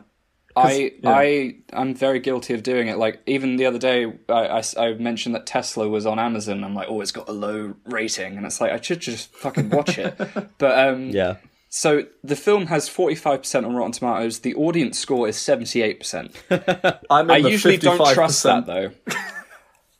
I 0.58 0.92
yeah. 1.02 1.10
I 1.10 1.56
I'm 1.72 1.94
very 1.94 2.20
guilty 2.20 2.54
of 2.54 2.62
doing 2.62 2.88
it. 2.88 2.98
Like 2.98 3.20
even 3.26 3.56
the 3.56 3.66
other 3.66 3.78
day, 3.78 4.12
I 4.28 4.62
I 4.76 4.92
mentioned 4.94 5.34
that 5.34 5.46
Tesla 5.46 5.88
was 5.88 6.06
on 6.06 6.18
Amazon. 6.18 6.64
I'm 6.64 6.74
like, 6.74 6.88
oh, 6.88 7.00
it's 7.00 7.12
got 7.12 7.28
a 7.28 7.32
low 7.32 7.74
rating, 7.86 8.36
and 8.36 8.46
it's 8.46 8.60
like 8.60 8.72
I 8.72 8.80
should 8.80 9.00
just 9.00 9.32
fucking 9.34 9.70
watch 9.70 9.98
it. 9.98 10.16
but 10.58 10.88
um, 10.88 11.10
Yeah. 11.10 11.36
So 11.70 12.06
the 12.24 12.36
film 12.36 12.66
has 12.68 12.88
45% 12.88 13.66
on 13.66 13.76
Rotten 13.76 13.92
Tomatoes. 13.92 14.38
The 14.38 14.54
audience 14.54 14.98
score 14.98 15.28
is 15.28 15.36
78%. 15.36 16.98
I'm 17.10 17.26
in 17.26 17.30
I 17.30 17.42
the 17.42 17.50
usually 17.50 17.76
don't 17.76 18.14
trust 18.14 18.42
that 18.44 18.64
though, 18.64 18.90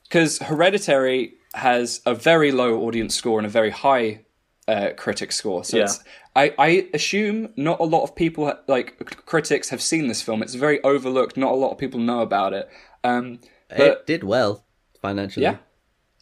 because 0.04 0.38
Hereditary 0.38 1.34
has 1.54 2.00
a 2.06 2.14
very 2.14 2.52
low 2.52 2.80
audience 2.86 3.14
score 3.14 3.38
and 3.38 3.46
a 3.46 3.50
very 3.50 3.70
high 3.70 4.20
uh, 4.68 4.90
critic 4.96 5.32
score. 5.32 5.64
So 5.64 5.78
Yeah. 5.78 5.84
it's, 5.84 6.04
I, 6.36 6.54
I 6.58 6.88
assume 6.94 7.52
not 7.56 7.80
a 7.80 7.84
lot 7.84 8.04
of 8.04 8.14
people 8.14 8.52
like 8.68 9.24
critics 9.26 9.70
have 9.70 9.82
seen 9.82 10.06
this 10.06 10.22
film. 10.22 10.42
It's 10.42 10.54
very 10.54 10.80
overlooked. 10.84 11.36
Not 11.36 11.50
a 11.52 11.56
lot 11.56 11.72
of 11.72 11.78
people 11.78 11.98
know 11.98 12.20
about 12.20 12.52
it. 12.52 12.68
Um, 13.02 13.40
it 13.70 14.06
did 14.06 14.22
well 14.22 14.64
financially. 15.02 15.44
yeah, 15.44 15.56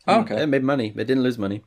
oh, 0.09 0.20
okay. 0.20 0.42
It 0.42 0.47
made 0.47 0.62
money. 0.62 0.88
It 0.97 1.05
didn't 1.05 1.22
lose 1.22 1.36
money. 1.38 1.62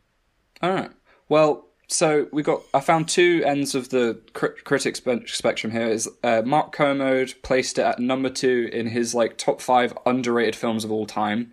All 0.62 0.72
right. 0.72 0.90
Well, 1.30 1.68
so 1.88 2.28
we 2.32 2.42
got. 2.44 2.62
I 2.74 2.80
found 2.80 3.08
two 3.08 3.44
ends 3.46 3.76
of 3.76 3.90
the 3.90 4.20
crit- 4.34 4.64
critic 4.64 4.96
spe- 4.96 5.28
spectrum 5.28 5.72
here. 5.72 5.88
Is 5.88 6.10
uh, 6.24 6.42
Mark 6.46 6.72
Kermode 6.72 7.36
placed 7.44 7.78
it 7.78 7.84
at 7.84 8.00
number 8.00 8.30
two 8.30 8.70
in 8.74 8.88
his 8.88 9.14
like 9.16 9.38
top 9.38 9.62
five 9.62 9.98
underrated 10.06 10.56
films 10.56 10.84
of 10.84 10.92
all 10.92 11.06
time, 11.06 11.52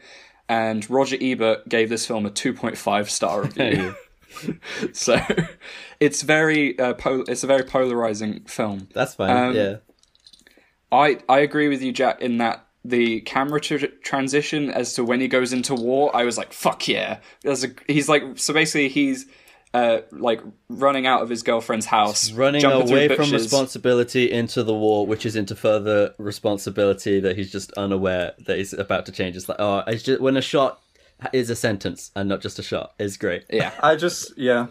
and 0.48 0.88
Roger 0.90 1.16
Ebert 1.20 1.68
gave 1.68 1.88
this 1.88 2.06
film 2.06 2.26
a 2.26 2.30
two 2.30 2.52
point 2.52 2.76
five 2.78 3.10
star 3.10 3.42
review. 3.42 3.94
so 4.92 5.18
it's 6.00 6.22
very 6.22 6.78
uh, 6.78 6.94
pol- 6.94 7.24
it's 7.28 7.44
a 7.44 7.46
very 7.46 7.62
polarizing 7.62 8.44
film. 8.44 8.88
That's 8.92 9.14
fine. 9.14 9.30
Um, 9.30 9.54
yeah. 9.54 9.76
I 10.92 11.18
I 11.28 11.40
agree 11.40 11.68
with 11.68 11.82
you, 11.82 11.92
Jack, 11.92 12.20
in 12.20 12.38
that 12.38 12.66
the 12.84 13.20
camera 13.22 13.60
tr- 13.60 13.86
transition 14.02 14.70
as 14.70 14.94
to 14.94 15.04
when 15.04 15.20
he 15.20 15.28
goes 15.28 15.52
into 15.52 15.74
war, 15.74 16.14
I 16.14 16.24
was 16.24 16.38
like, 16.38 16.52
"Fuck 16.52 16.88
yeah!" 16.88 17.18
There's 17.42 17.64
a, 17.64 17.68
he's 17.86 18.08
like, 18.08 18.22
so 18.36 18.54
basically, 18.54 18.88
he's 18.88 19.26
uh, 19.74 20.00
like 20.10 20.40
running 20.68 21.06
out 21.06 21.22
of 21.22 21.28
his 21.28 21.42
girlfriend's 21.42 21.86
house, 21.86 22.32
Running 22.32 22.64
away 22.64 23.08
from 23.08 23.30
responsibility 23.30 24.30
into 24.30 24.62
the 24.62 24.74
war, 24.74 25.06
which 25.06 25.26
is 25.26 25.36
into 25.36 25.54
further 25.54 26.14
responsibility 26.18 27.20
that 27.20 27.36
he's 27.36 27.52
just 27.52 27.72
unaware 27.72 28.32
that 28.46 28.56
he's 28.56 28.72
about 28.72 29.06
to 29.06 29.12
change. 29.12 29.36
It's 29.36 29.48
like, 29.48 29.60
oh, 29.60 29.82
it's 29.86 30.02
just 30.02 30.20
when 30.20 30.36
a 30.36 30.42
shot 30.42 30.80
is 31.32 31.50
a 31.50 31.56
sentence 31.56 32.10
and 32.14 32.28
not 32.28 32.40
just 32.40 32.58
a 32.58 32.62
shot 32.62 32.94
is 32.98 33.16
great. 33.16 33.44
Yeah, 33.50 33.72
I 33.82 33.96
just 33.96 34.36
yeah. 34.36 34.68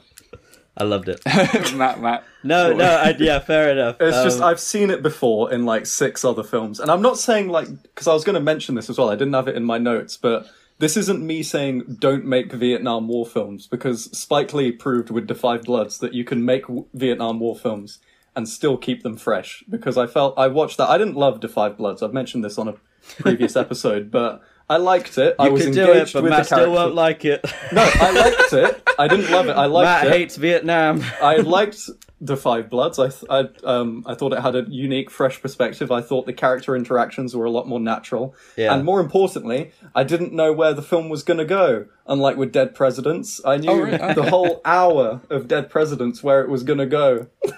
I 0.77 0.83
loved 0.83 1.07
it. 1.07 1.21
Matt, 1.75 2.01
Matt. 2.01 2.25
No, 2.43 2.73
no, 2.73 2.83
I, 2.85 3.15
yeah, 3.17 3.39
fair 3.39 3.71
enough. 3.71 3.95
It's 4.01 4.23
just 4.23 4.39
Um, 4.39 4.43
I've 4.43 4.59
seen 4.59 4.89
it 4.89 5.01
before 5.01 5.53
in 5.53 5.65
like 5.65 5.85
six 5.85 6.25
other 6.25 6.43
films, 6.43 6.79
and 6.81 6.91
I'm 6.91 7.01
not 7.01 7.17
saying 7.17 7.47
like 7.47 7.67
because 7.83 8.07
I 8.07 8.13
was 8.13 8.23
going 8.25 8.33
to 8.33 8.41
mention 8.41 8.75
this 8.75 8.89
as 8.89 8.97
well. 8.97 9.09
I 9.09 9.15
didn't 9.15 9.33
have 9.33 9.47
it 9.47 9.55
in 9.55 9.63
my 9.63 9.77
notes, 9.77 10.17
but 10.17 10.47
this 10.79 10.97
isn't 10.97 11.25
me 11.25 11.43
saying 11.43 11.97
don't 11.99 12.25
make 12.25 12.51
Vietnam 12.51 13.07
War 13.07 13.25
films 13.25 13.67
because 13.67 14.05
Spike 14.17 14.53
Lee 14.53 14.71
proved 14.73 15.09
with 15.09 15.27
The 15.29 15.35
Five 15.35 15.63
Bloods 15.63 15.99
that 15.99 16.13
you 16.13 16.25
can 16.25 16.43
make 16.43 16.63
w- 16.63 16.85
Vietnam 16.93 17.39
War 17.39 17.55
films 17.55 17.99
and 18.35 18.49
still 18.49 18.75
keep 18.75 19.01
them 19.01 19.15
fresh. 19.15 19.63
Because 19.69 19.97
I 19.97 20.07
felt 20.07 20.37
I 20.37 20.47
watched 20.47 20.77
that. 20.77 20.89
I 20.89 20.97
didn't 20.97 21.15
love 21.15 21.39
The 21.39 21.47
Five 21.47 21.77
Bloods. 21.77 22.03
I've 22.03 22.11
mentioned 22.13 22.43
this 22.43 22.57
on 22.57 22.67
a 22.67 22.73
previous 23.21 23.55
episode, 23.63 24.11
but 24.11 24.41
I 24.70 24.78
liked 24.78 25.18
it. 25.18 25.36
I 25.38 25.49
was 25.49 25.63
could 25.66 25.74
do 25.74 25.82
engaged 25.91 26.09
it, 26.09 26.13
but 26.13 26.24
with 26.24 26.30
Matt 26.32 26.39
the 26.49 26.55
still 26.55 26.72
won't 26.72 26.95
like 26.95 27.24
it. 27.26 27.45
No, 27.72 27.82
I 27.84 28.11
liked 28.39 28.53
it. 28.53 28.89
I 28.97 29.07
didn't 29.07 29.30
love 29.32 29.47
it. 29.47 29.51
I 29.55 29.66
liked 29.68 29.86
Matt 29.86 30.07
it. 30.07 30.13
hates 30.13 30.36
Vietnam. 30.38 31.03
I 31.22 31.36
liked 31.57 31.78
the 32.22 32.36
Five 32.36 32.70
Bloods. 32.70 32.97
I, 32.97 33.09
th- 33.09 33.24
I, 33.30 33.41
um, 33.63 34.03
I 34.07 34.16
thought 34.16 34.34
it 34.34 34.39
had 34.41 34.55
a 34.55 34.66
unique, 34.68 35.11
fresh 35.11 35.39
perspective. 35.41 35.91
I 35.91 36.01
thought 36.01 36.26
the 36.26 36.34
character 36.34 36.76
interactions 36.76 37.36
were 37.36 37.45
a 37.45 37.51
lot 37.51 37.68
more 37.68 37.80
natural, 37.80 38.34
Yeah. 38.57 38.74
and 38.74 38.84
more 38.84 38.99
importantly, 39.01 39.72
I 39.93 40.03
didn't 40.03 40.34
know 40.34 40.51
where 40.51 40.74
the 40.74 40.82
film 40.82 41.09
was 41.09 41.22
going 41.24 41.38
to 41.39 41.45
go. 41.45 41.86
Unlike 42.07 42.38
with 42.38 42.51
Dead 42.51 42.74
Presidents, 42.74 43.41
I 43.45 43.57
knew 43.57 43.70
Oh, 43.70 43.80
really? 43.80 44.13
The 44.13 44.30
whole 44.30 44.61
hour 44.66 45.22
of 45.30 45.47
Dead 45.47 45.70
Presidents 45.70 46.24
where 46.24 46.41
it 46.41 46.49
was 46.49 46.63
going 46.63 46.80
to 46.80 46.86
go 46.88 47.28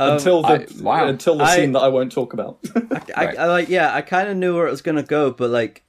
Um, 0.00 0.12
until 0.12 0.42
the 0.42 0.48
I- 0.48 0.66
wow. 0.80 1.06
until 1.08 1.36
the 1.36 1.42
I- 1.44 1.56
scene 1.56 1.72
that 1.72 1.80
I 1.80 1.88
won't 1.88 2.12
talk 2.12 2.32
about. 2.32 2.58
I, 3.16 3.24
Right. 3.24 3.36
I 3.38 3.46
like 3.46 3.68
yeah 3.68 3.92
i 3.92 4.00
kind 4.00 4.28
of 4.28 4.36
knew 4.36 4.54
where 4.54 4.68
it 4.68 4.70
was 4.70 4.80
gonna 4.80 5.02
go 5.02 5.32
but 5.32 5.50
like 5.50 5.82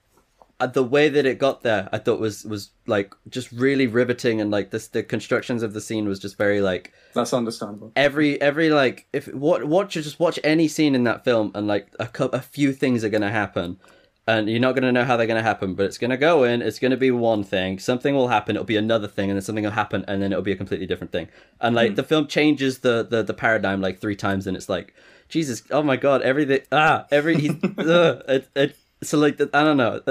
the 0.68 0.84
way 0.84 1.08
that 1.10 1.26
it 1.26 1.40
got 1.40 1.62
there 1.64 1.88
i 1.94 1.98
thought 1.98 2.20
was 2.20 2.44
was 2.46 2.72
like 2.86 3.14
just 3.30 3.52
really 3.52 3.88
riveting 3.88 4.42
and 4.42 4.52
like 4.52 4.72
this 4.72 4.88
the 4.90 5.02
constructions 5.02 5.64
of 5.64 5.74
the 5.74 5.82
scene 5.82 6.08
was 6.08 6.20
just 6.20 6.38
very 6.38 6.60
like 6.62 6.92
That's 7.14 7.34
understandable. 7.34 7.92
every 7.96 8.40
every 8.42 8.70
like 8.70 9.08
if 9.14 9.28
what 9.34 9.64
watch 9.66 9.94
just 9.94 10.20
watch 10.20 10.38
any 10.44 10.68
scene 10.68 10.96
in 10.96 11.04
that 11.06 11.24
film 11.24 11.52
and 11.56 11.68
like 11.68 11.88
a, 12.00 12.08
cou- 12.08 12.30
a 12.34 12.42
few 12.42 12.74
things 12.74 13.04
are 13.04 13.10
gonna 13.10 13.32
happen. 13.32 13.80
And 14.28 14.48
you're 14.48 14.60
not 14.60 14.76
gonna 14.76 14.92
know 14.92 15.06
how 15.06 15.18
they're 15.18 15.26
gonna 15.26 15.42
happen 15.42 15.74
but 15.74 15.86
it's 15.88 15.98
gonna 15.98 16.16
go 16.18 16.44
in 16.44 16.62
it's 16.62 16.78
gonna 16.78 16.98
be 16.98 17.10
one 17.10 17.44
thing 17.44 17.80
something 17.80 18.14
will 18.14 18.28
happen 18.28 18.56
it'll 18.56 18.64
be 18.66 18.78
another 18.78 19.08
thing 19.08 19.32
and 19.32 19.38
then 19.38 19.42
something 19.42 19.64
will 19.64 19.72
happen 19.72 20.06
and 20.08 20.22
then 20.22 20.32
it'll 20.32 20.44
be 20.44 20.52
a 20.52 20.56
completely 20.56 20.86
different 20.86 21.12
thing. 21.12 21.30
And 21.62 21.76
like 21.76 21.96
the 21.96 22.04
film 22.04 22.28
changes 22.28 22.80
the, 22.80 23.08
the 23.10 23.24
the 23.24 23.34
paradigm 23.34 23.82
like 23.82 24.00
three 24.00 24.16
times 24.16 24.46
and 24.46 24.56
it's 24.56 24.70
like 24.70 24.94
jesus 25.30 25.64
oh 25.72 25.82
my 25.84 25.96
god 25.96 26.22
everything 26.22 26.62
ah 26.72 27.06
every 27.12 27.40
he's, 27.40 27.56
ugh, 27.78 28.22
it, 28.28 28.50
it, 28.56 28.76
so 29.02 29.18
like 29.18 29.40
i 29.42 29.64
don't 29.64 29.78
know 29.78 30.02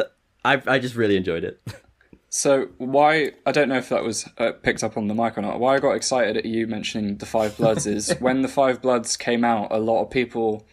I, 0.45 0.63
I 0.67 0.79
just 0.79 0.95
really 0.95 1.17
enjoyed 1.17 1.45
it 1.45 1.61
So 2.31 2.69
why 2.79 3.33
I 3.47 3.53
don't 3.53 3.69
know 3.71 3.79
if 3.79 3.89
that 3.89 4.05
was 4.05 4.29
uh, 4.39 4.53
picked 4.53 4.85
up 4.85 4.97
on 4.99 5.09
the 5.09 5.15
mic 5.15 5.39
or 5.39 5.43
not. 5.43 5.59
Why 5.61 5.77
I 5.77 5.79
got 5.81 5.93
excited 5.93 6.37
at 6.37 6.45
you 6.45 6.67
mentioning 6.67 7.17
the 7.17 7.27
Five 7.27 7.57
Bloods 7.57 7.87
is 7.87 8.13
when 8.21 8.43
the 8.43 8.49
Five 8.49 8.83
Bloods 8.83 9.17
came 9.17 9.45
out, 9.45 9.69
a 9.73 9.79
lot 9.79 10.03
of 10.03 10.11
people 10.11 10.67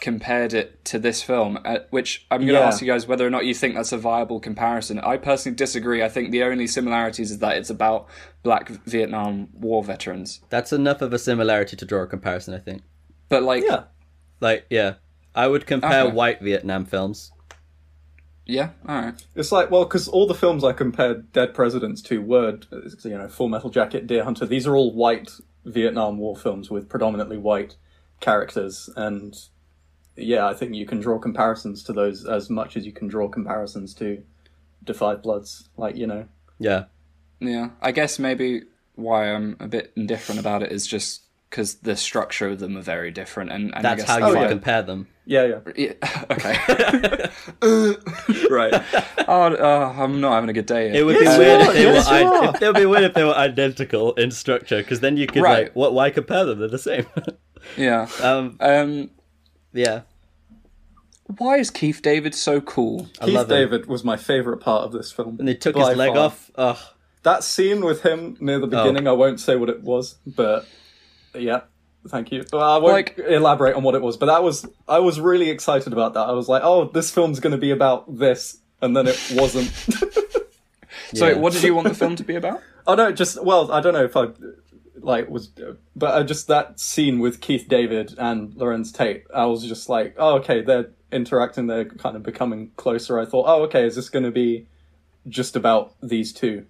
compared 0.00 0.54
it 0.54 0.82
to 0.86 0.98
this 0.98 1.22
film, 1.22 1.58
uh, 1.66 1.80
which 1.90 2.26
I'm 2.30 2.40
going 2.40 2.54
to 2.54 2.60
Yeah. 2.60 2.66
ask 2.66 2.80
you 2.80 2.86
guys 2.86 3.06
whether 3.06 3.26
or 3.26 3.30
not 3.30 3.44
you 3.44 3.52
think 3.54 3.74
that's 3.74 3.92
a 3.92 3.98
viable 3.98 4.40
comparison. 4.40 4.98
I 5.00 5.18
personally 5.18 5.54
disagree. 5.54 6.02
I 6.02 6.08
think 6.08 6.30
the 6.30 6.42
only 6.44 6.66
similarities 6.66 7.30
is 7.30 7.38
that 7.40 7.58
it's 7.58 7.70
about 7.70 8.08
Black 8.42 8.68
Vietnam 8.86 9.48
War 9.52 9.84
veterans. 9.84 10.40
that's 10.48 10.72
enough 10.72 11.02
of 11.02 11.12
a 11.12 11.18
similarity 11.18 11.76
to 11.76 11.84
draw 11.84 12.02
a 12.02 12.06
comparison 12.06 12.54
i 12.54 12.58
think 12.58 12.82
But 13.28 13.42
like, 13.44 13.62
Yeah. 13.64 13.84
like 14.40 14.64
yeah 14.70 14.94
i 15.34 15.46
would 15.46 15.66
compare 15.66 16.04
Okay. 16.06 16.12
white 16.12 16.40
vietnam 16.40 16.84
films 16.86 17.30
yeah, 18.52 18.70
all 18.86 19.00
right. 19.00 19.26
It's 19.34 19.50
like, 19.50 19.70
well, 19.70 19.84
because 19.84 20.08
all 20.08 20.26
the 20.26 20.34
films 20.34 20.62
I 20.62 20.72
compared 20.72 21.32
Dead 21.32 21.54
Presidents 21.54 22.02
to 22.02 22.20
were, 22.20 22.58
you 23.04 23.18
know, 23.18 23.28
Full 23.28 23.48
Metal 23.48 23.70
Jacket, 23.70 24.06
Deer 24.06 24.24
Hunter. 24.24 24.46
These 24.46 24.66
are 24.66 24.76
all 24.76 24.92
white 24.92 25.30
Vietnam 25.64 26.18
War 26.18 26.36
films 26.36 26.70
with 26.70 26.88
predominantly 26.88 27.38
white 27.38 27.76
characters, 28.20 28.90
and 28.96 29.34
yeah, 30.16 30.46
I 30.46 30.54
think 30.54 30.74
you 30.74 30.86
can 30.86 31.00
draw 31.00 31.18
comparisons 31.18 31.82
to 31.84 31.92
those 31.92 32.26
as 32.26 32.50
much 32.50 32.76
as 32.76 32.84
you 32.84 32.92
can 32.92 33.08
draw 33.08 33.28
comparisons 33.28 33.94
to 33.94 34.22
The 34.82 34.94
Five 34.94 35.22
Bloods. 35.22 35.70
Like, 35.76 35.96
you 35.96 36.06
know, 36.06 36.26
yeah 36.58 36.84
Yeah, 37.40 37.70
I 37.80 37.92
guess 37.92 38.18
maybe 38.18 38.62
why 38.94 39.32
I'm 39.32 39.56
a 39.58 39.66
bit 39.66 39.92
indifferent 39.96 40.38
about 40.38 40.62
it 40.62 40.70
is 40.70 40.86
just 40.86 41.22
because 41.52 41.74
the 41.76 41.94
structure 41.94 42.48
of 42.48 42.58
them 42.60 42.78
are 42.78 42.82
very 42.82 43.10
different, 43.10 43.52
and, 43.52 43.64
and 43.74 43.86
I 43.86 43.94
that's 43.94 44.02
guess 44.04 44.08
how 44.10 44.16
you 44.30 44.36
Oh, 44.38 44.40
yeah. 44.40 44.48
compare 44.48 44.80
them 44.82 45.06
yeah, 45.26 45.44
yeah. 45.44 45.58
Yeah, 45.76 46.24
okay. 46.32 47.28
right. 48.50 48.74
Oh, 49.28 49.56
oh, 49.56 49.94
I'm 50.02 50.20
not 50.20 50.32
having 50.32 50.50
a 50.50 50.52
good 50.52 50.66
day. 50.66 50.90
Here. 50.90 51.00
It 51.00 51.04
would 51.04 51.14
Yes, 51.20 51.38
be 51.38 51.44
you 51.44 51.48
weird 51.50 51.60
if 51.62 51.72
they 51.74 51.82
Yes, 51.84 52.10
were. 52.10 52.18
you 52.20 52.26
I- 52.34 52.48
if- 52.48 52.62
it 52.62 52.66
would 52.66 52.76
be 52.76 52.86
weird 52.86 53.04
if 53.04 53.14
they 53.14 53.22
were 53.24 53.34
identical 53.34 54.14
in 54.14 54.30
structure, 54.32 54.78
because 54.78 54.98
then 55.00 55.16
you 55.16 55.28
could 55.28 55.42
Right. 55.42 55.64
like, 55.66 55.76
what? 55.76 55.92
Why 55.94 56.10
compare 56.10 56.44
them? 56.44 56.58
They're 56.58 56.68
the 56.68 56.78
same. 56.78 57.06
Yeah. 57.76 58.08
um, 58.20 58.56
Um. 58.58 59.10
yeah, 59.72 60.00
Why 61.38 61.58
is 61.58 61.70
Keith 61.70 62.02
David 62.02 62.34
so 62.34 62.60
cool? 62.60 63.08
I 63.20 63.26
Keith 63.26 63.34
love 63.36 63.44
him. 63.48 63.56
David 63.56 63.86
was 63.86 64.02
my 64.02 64.16
favorite 64.16 64.56
part 64.58 64.82
of 64.82 64.90
this 64.92 65.12
film. 65.12 65.36
And 65.38 65.46
they 65.46 65.54
took 65.54 65.76
his 65.76 65.96
leg 65.96 66.08
far. 66.14 66.18
off. 66.18 66.50
Ugh. 66.56 66.78
That 67.22 67.44
scene 67.44 67.84
with 67.84 68.02
him 68.02 68.36
near 68.40 68.58
the 68.58 68.66
Oh. 68.66 68.70
beginning, 68.82 69.06
I 69.06 69.12
won't 69.12 69.38
say 69.38 69.54
what 69.54 69.68
it 69.68 69.82
was, 69.84 70.16
but 70.26 70.66
yeah, 71.34 71.62
thank 72.08 72.32
you. 72.32 72.44
Well, 72.52 72.62
I 72.62 72.78
won't 72.78 72.92
Like- 72.94 73.18
elaborate 73.18 73.74
on 73.76 73.82
what 73.82 73.94
it 73.94 74.02
was, 74.02 74.16
but 74.16 74.26
that 74.26 74.42
was 74.42 74.66
I 74.88 74.98
was 75.00 75.20
really 75.20 75.50
excited 75.50 75.92
about 75.92 76.14
that. 76.14 76.28
I 76.28 76.32
was 76.32 76.48
like, 76.48 76.62
oh, 76.64 76.84
this 76.92 77.10
film's 77.10 77.40
going 77.40 77.52
to 77.52 77.58
be 77.58 77.70
about 77.70 78.18
this, 78.18 78.58
and 78.80 78.96
then 78.96 79.06
it 79.08 79.18
wasn't. 79.34 79.70
So, 81.14 81.26
Yeah. 81.28 81.34
what 81.34 81.52
did 81.52 81.62
you 81.62 81.74
want 81.74 81.88
the 81.88 81.94
film 81.94 82.16
to 82.16 82.24
be 82.24 82.36
about? 82.36 82.62
oh 82.86 82.94
no, 82.94 83.12
just 83.12 83.42
well, 83.44 83.70
I 83.70 83.80
don't 83.82 83.92
know 83.92 84.04
if 84.04 84.16
I 84.16 84.28
like 84.96 85.28
was, 85.28 85.48
but 85.94 86.06
uh, 86.14 86.24
just 86.24 86.48
that 86.48 86.80
scene 86.80 87.18
with 87.18 87.40
Keith 87.42 87.66
David 87.68 88.14
and 88.16 88.52
Larenz 88.54 88.94
Tate, 88.94 89.24
I 89.34 89.44
was 89.44 89.62
just 89.66 89.90
like, 89.90 90.14
oh, 90.16 90.36
okay, 90.36 90.62
they're 90.62 90.90
interacting, 91.10 91.66
they're 91.66 91.84
kind 91.84 92.16
of 92.16 92.22
becoming 92.22 92.70
closer. 92.76 93.18
I 93.18 93.26
thought, 93.26 93.44
oh, 93.46 93.62
okay, 93.64 93.84
is 93.86 93.94
this 93.94 94.08
going 94.08 94.24
to 94.24 94.30
be 94.30 94.68
just 95.28 95.54
about 95.56 95.94
these 96.02 96.32
two? 96.32 96.64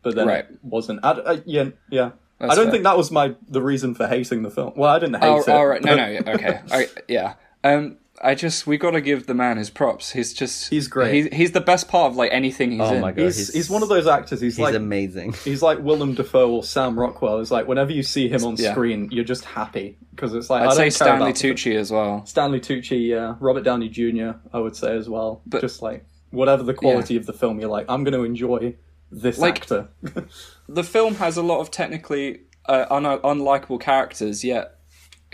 but 0.00 0.14
then 0.14 0.28
Right. 0.28 0.46
it 0.48 0.58
wasn't. 0.62 1.00
I, 1.04 1.10
I- 1.10 1.42
yeah, 1.44 1.70
yeah. 1.90 2.12
That's 2.38 2.52
I 2.52 2.54
don't 2.56 2.66
fair. 2.66 2.72
think 2.72 2.84
that 2.84 2.96
was 2.96 3.10
my 3.10 3.34
the 3.48 3.62
reason 3.62 3.94
for 3.94 4.06
hating 4.06 4.42
the 4.42 4.50
film. 4.50 4.72
Well, 4.76 4.90
I 4.94 4.98
didn't 4.98 5.20
hate 5.20 5.26
Oh, 5.28 5.40
it. 5.40 5.48
all 5.48 5.66
right. 5.66 5.82
No, 5.82 5.96
but 5.96 5.96
no. 5.96 6.08
yeah, 6.08 6.20
Okay. 6.34 6.60
All 6.70 6.78
right, 6.78 7.02
yeah. 7.08 7.34
Um, 7.64 7.96
I 8.20 8.34
just 8.34 8.66
we 8.66 8.78
got 8.78 8.92
to 8.92 9.00
give 9.00 9.26
the 9.26 9.34
man 9.34 9.58
his 9.58 9.70
props. 9.70 10.10
He's 10.12 10.32
just 10.34 10.70
He's 10.70 10.88
great. 10.88 11.14
He's, 11.14 11.26
he's 11.36 11.52
the 11.52 11.60
best 11.60 11.86
part 11.88 12.10
of 12.10 12.16
like 12.16 12.32
anything 12.32 12.72
he's 12.72 12.80
Oh 12.80 12.94
in. 12.94 13.00
my 13.00 13.12
God. 13.12 13.22
He's, 13.24 13.36
he's- 13.36 13.52
he's 13.54 13.70
one 13.70 13.82
of 13.84 13.88
those 13.88 14.06
actors. 14.08 14.40
He's, 14.40 14.56
He's 14.56 14.62
like 14.62 14.74
amazing. 14.74 15.34
he's 15.44 15.62
like 15.62 15.78
Willem 15.80 16.14
Dafoe 16.14 16.50
or 16.50 16.64
Sam 16.64 16.98
Rockwell. 16.98 17.38
It's 17.40 17.50
like 17.52 17.68
whenever 17.68 17.92
you 17.92 18.02
see 18.02 18.28
him 18.28 18.44
on 18.44 18.56
Yeah. 18.56 18.72
screen, 18.72 19.08
you're 19.12 19.24
just 19.24 19.44
happy 19.44 19.98
because 20.10 20.34
it's 20.34 20.50
like 20.50 20.62
I'd 20.62 20.66
I 20.68 20.70
say 20.70 20.76
don't 20.76 20.82
care 20.84 20.90
Stanley 20.90 21.30
about 21.30 21.38
the- 21.38 21.48
Tucci 21.54 21.76
as 21.76 21.90
well. 21.92 22.26
Stanley 22.26 22.60
Tucci, 22.60 23.08
yeah, 23.08 23.34
Robert 23.40 23.62
Downey 23.62 23.88
Jr. 23.88 24.30
I 24.52 24.58
would 24.58 24.74
say 24.74 24.96
as 24.96 25.08
well. 25.08 25.42
But- 25.46 25.60
just 25.60 25.80
like 25.82 26.04
whatever 26.30 26.62
the 26.64 26.74
quality 26.74 27.16
of 27.16 27.24
the 27.26 27.32
film, 27.32 27.58
you're 27.60 27.70
like, 27.70 27.86
I'm 27.88 28.02
going 28.04 28.14
to 28.14 28.24
enjoy 28.24 28.74
this 29.10 29.38
Like- 29.38 29.62
actor. 29.62 29.88
The 30.70 30.84
film 30.84 31.14
has 31.14 31.38
a 31.38 31.42
lot 31.42 31.60
of 31.60 31.70
technically 31.70 32.40
uh, 32.66 32.84
un- 32.90 33.04
unlikable 33.04 33.80
characters, 33.80 34.44
yet 34.44 34.74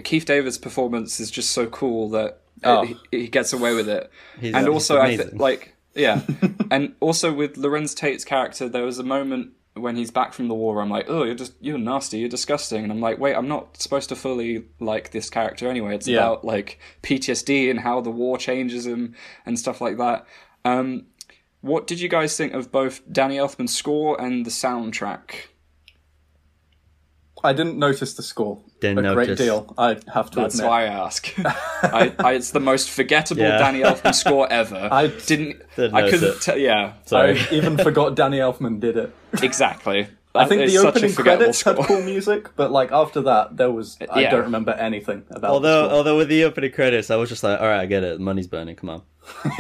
Keith 0.05 0.25
David's 0.27 0.59
performance 0.59 1.19
is 1.19 1.29
just 1.31 1.51
so 1.51 1.67
cool 1.67 2.09
that 2.11 2.41
uh, 2.63 2.81
Oh. 2.81 2.83
he, 2.85 2.97
he 3.11 3.27
gets 3.29 3.53
away 3.53 3.75
with 3.75 3.89
it. 3.89 4.11
He's- 4.41 4.55
and 4.55 4.67
he's 4.67 4.73
also, 4.73 5.01
I 5.01 5.17
th- 5.17 5.33
like, 5.33 5.75
yeah, 5.97 6.21
and 6.71 6.95
also 7.01 7.33
with 7.33 7.57
Larenz 7.57 7.97
Tate's 7.97 8.25
character, 8.25 8.69
there 8.69 8.85
was 8.85 8.99
a 9.01 9.03
moment 9.05 9.53
when 9.75 9.97
he's 9.97 10.13
back 10.13 10.33
from 10.33 10.47
the 10.47 10.55
war. 10.55 10.81
I'm 10.81 10.89
like, 10.89 11.07
oh, 11.09 11.25
you're 11.25 11.35
just 11.35 11.55
you're 11.61 11.79
nasty, 11.79 12.19
you're 12.19 12.29
disgusting, 12.29 12.85
and 12.85 12.93
I'm 12.93 13.01
like, 13.01 13.19
wait, 13.19 13.35
I'm 13.35 13.49
not 13.49 13.77
supposed 13.81 14.09
to 14.11 14.17
fully 14.17 14.65
like 14.79 15.11
this 15.11 15.29
character 15.31 15.69
anyway. 15.69 15.97
It's 15.97 16.07
Yeah. 16.07 16.19
about 16.19 16.45
like 16.45 16.79
PTSD 17.03 17.71
and 17.71 17.81
how 17.81 18.01
the 18.01 18.11
war 18.11 18.39
changes 18.39 18.87
him 18.87 19.17
and 19.47 19.59
stuff 19.59 19.81
like 19.81 19.97
that. 19.99 20.27
Um, 20.65 21.07
what 21.65 21.87
did 21.87 21.99
you 22.01 22.09
guys 22.09 22.37
think 22.37 22.53
of 22.55 22.71
both 22.71 23.01
Danny 23.11 23.37
Elfman's 23.37 23.75
score 23.75 24.21
and 24.21 24.45
the 24.45 24.51
soundtrack? 24.51 25.47
I 27.43 27.53
didn't 27.53 27.77
notice 27.79 28.15
the 28.15 28.23
score 28.23 28.63
Didn't 28.81 29.05
a 29.05 29.13
great 29.13 29.37
deal. 29.37 29.75
I 29.77 29.99
have 30.15 30.31
to 30.31 30.41
That's 30.41 30.55
admit. 30.55 30.69
why 30.71 30.83
I 30.85 30.87
ask. 30.87 31.31
I, 31.83 32.13
I, 32.19 32.33
it's 32.35 32.53
the 32.53 32.61
most 32.61 32.91
forgettable 32.91 33.43
Yeah. 33.43 33.59
Danny 33.59 33.81
Elfman 33.81 34.15
score 34.15 34.51
ever. 34.51 34.89
I 34.91 35.09
didn't. 35.09 35.61
Didn't 35.77 35.95
I 35.95 36.09
couldn't. 36.09 36.37
it. 36.37 36.41
T- 36.41 36.65
yeah, 36.65 36.95
Sorry. 37.05 37.39
I 37.39 37.49
even 37.53 37.77
forgot 37.77 38.15
Danny 38.15 38.39
Elfman 38.39 38.81
did 38.81 38.97
it. 38.97 39.15
exactly. 39.43 40.07
I 40.35 40.47
think 40.47 40.63
It's 40.63 40.73
the 40.73 40.79
such 40.79 40.85
a 40.87 40.89
opening 40.89 41.11
forgettable 41.13 41.39
credits 41.45 41.63
had 41.63 41.77
cool 41.77 42.03
music, 42.03 42.49
but 42.57 42.73
like 42.73 42.91
after 42.93 43.21
that, 43.23 43.57
there 43.59 43.71
was 43.71 43.99
I 44.11 44.21
Yeah. 44.23 44.31
don't 44.31 44.43
remember 44.45 44.73
anything 44.73 45.25
about. 45.31 45.51
although, 45.51 45.83
the 45.83 45.89
score. 45.89 45.97
although 45.99 46.17
with 46.17 46.29
the 46.29 46.45
opening 46.45 46.73
credits, 46.73 47.11
I 47.11 47.17
was 47.17 47.29
just 47.29 47.45
like, 47.45 47.61
all 47.61 47.67
right, 47.69 47.81
I 47.81 47.87
get 47.87 48.03
it. 48.05 48.21
Money's 48.21 48.47
burning. 48.49 48.75
Come 48.77 48.89
on, 48.91 49.03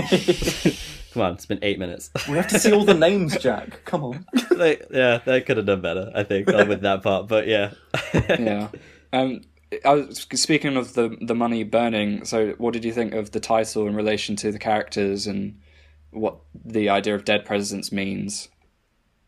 come 1.14 1.22
on. 1.22 1.32
It's 1.34 1.46
been 1.46 1.60
eight 1.62 1.78
minutes. 1.78 2.10
we 2.28 2.36
have 2.36 2.48
to 2.48 2.58
see 2.58 2.72
all 2.72 2.84
the 2.84 2.92
names, 2.94 3.36
Jack. 3.40 3.84
Come 3.84 4.04
on. 4.04 4.26
they, 4.50 4.82
yeah, 4.90 5.20
they 5.24 5.40
could 5.40 5.56
have 5.56 5.66
done 5.66 5.80
better, 5.80 6.10
I 6.14 6.24
think, 6.24 6.48
with 6.48 6.82
that 6.82 7.02
part. 7.02 7.28
But 7.28 7.46
yeah, 7.46 7.72
yeah. 8.12 8.68
Um, 9.12 9.42
I 9.84 9.94
was 9.94 10.26
speaking 10.34 10.76
of 10.76 10.94
the 10.94 11.16
the 11.20 11.34
money 11.34 11.62
burning. 11.62 12.24
So, 12.24 12.50
what 12.58 12.72
did 12.72 12.84
you 12.84 12.92
think 12.92 13.14
of 13.14 13.30
the 13.30 13.40
title 13.40 13.86
in 13.86 13.94
relation 13.94 14.36
to 14.36 14.52
the 14.52 14.58
characters 14.58 15.26
and 15.26 15.60
what 16.10 16.36
the 16.64 16.88
idea 16.88 17.14
of 17.14 17.24
dead 17.24 17.44
presidents 17.44 17.90
means? 17.92 18.48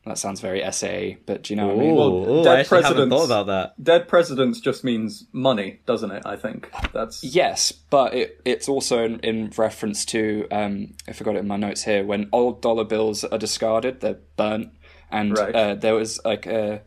That 0.06 0.18
sounds 0.18 0.40
very 0.40 0.62
SA, 0.70 1.16
but 1.26 1.42
do 1.42 1.52
you 1.52 1.56
know 1.56 1.66
what 1.66 1.76
I 1.76 1.80
mean? 1.80 1.94
Well, 1.96 2.30
ooh, 2.40 2.44
dead 2.44 2.60
I 2.60 2.64
presidents- 2.64 3.10
thought 3.12 3.24
about 3.24 3.46
that. 3.48 3.82
Dead 3.82 4.06
presidents 4.06 4.60
just 4.60 4.84
means 4.84 5.24
money, 5.32 5.80
doesn't 5.84 6.12
it? 6.12 6.22
I 6.24 6.36
think 6.36 6.70
that's 6.92 7.24
Yes, 7.24 7.72
but 7.72 8.14
it, 8.14 8.40
it's 8.44 8.68
also 8.68 9.04
in, 9.04 9.18
in 9.20 9.52
reference 9.56 10.04
to 10.06 10.46
um, 10.52 10.94
I 11.08 11.12
forgot 11.12 11.34
it 11.34 11.40
in 11.40 11.48
my 11.48 11.56
notes 11.56 11.82
here 11.82 12.04
when 12.04 12.28
old 12.32 12.62
dollar 12.62 12.84
bills 12.84 13.24
are 13.24 13.36
discarded, 13.38 14.00
they're 14.00 14.20
burnt, 14.36 14.70
and 15.10 15.36
Right. 15.36 15.54
uh, 15.54 15.74
there 15.74 15.94
was 15.94 16.24
like 16.24 16.46
uh, 16.46 16.78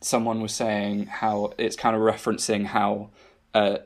someone 0.00 0.40
was 0.40 0.54
saying 0.54 1.06
how 1.06 1.52
it's 1.58 1.74
kind 1.74 1.96
of 1.96 2.02
referencing 2.02 2.66
how 2.66 3.10
uh, 3.54 3.78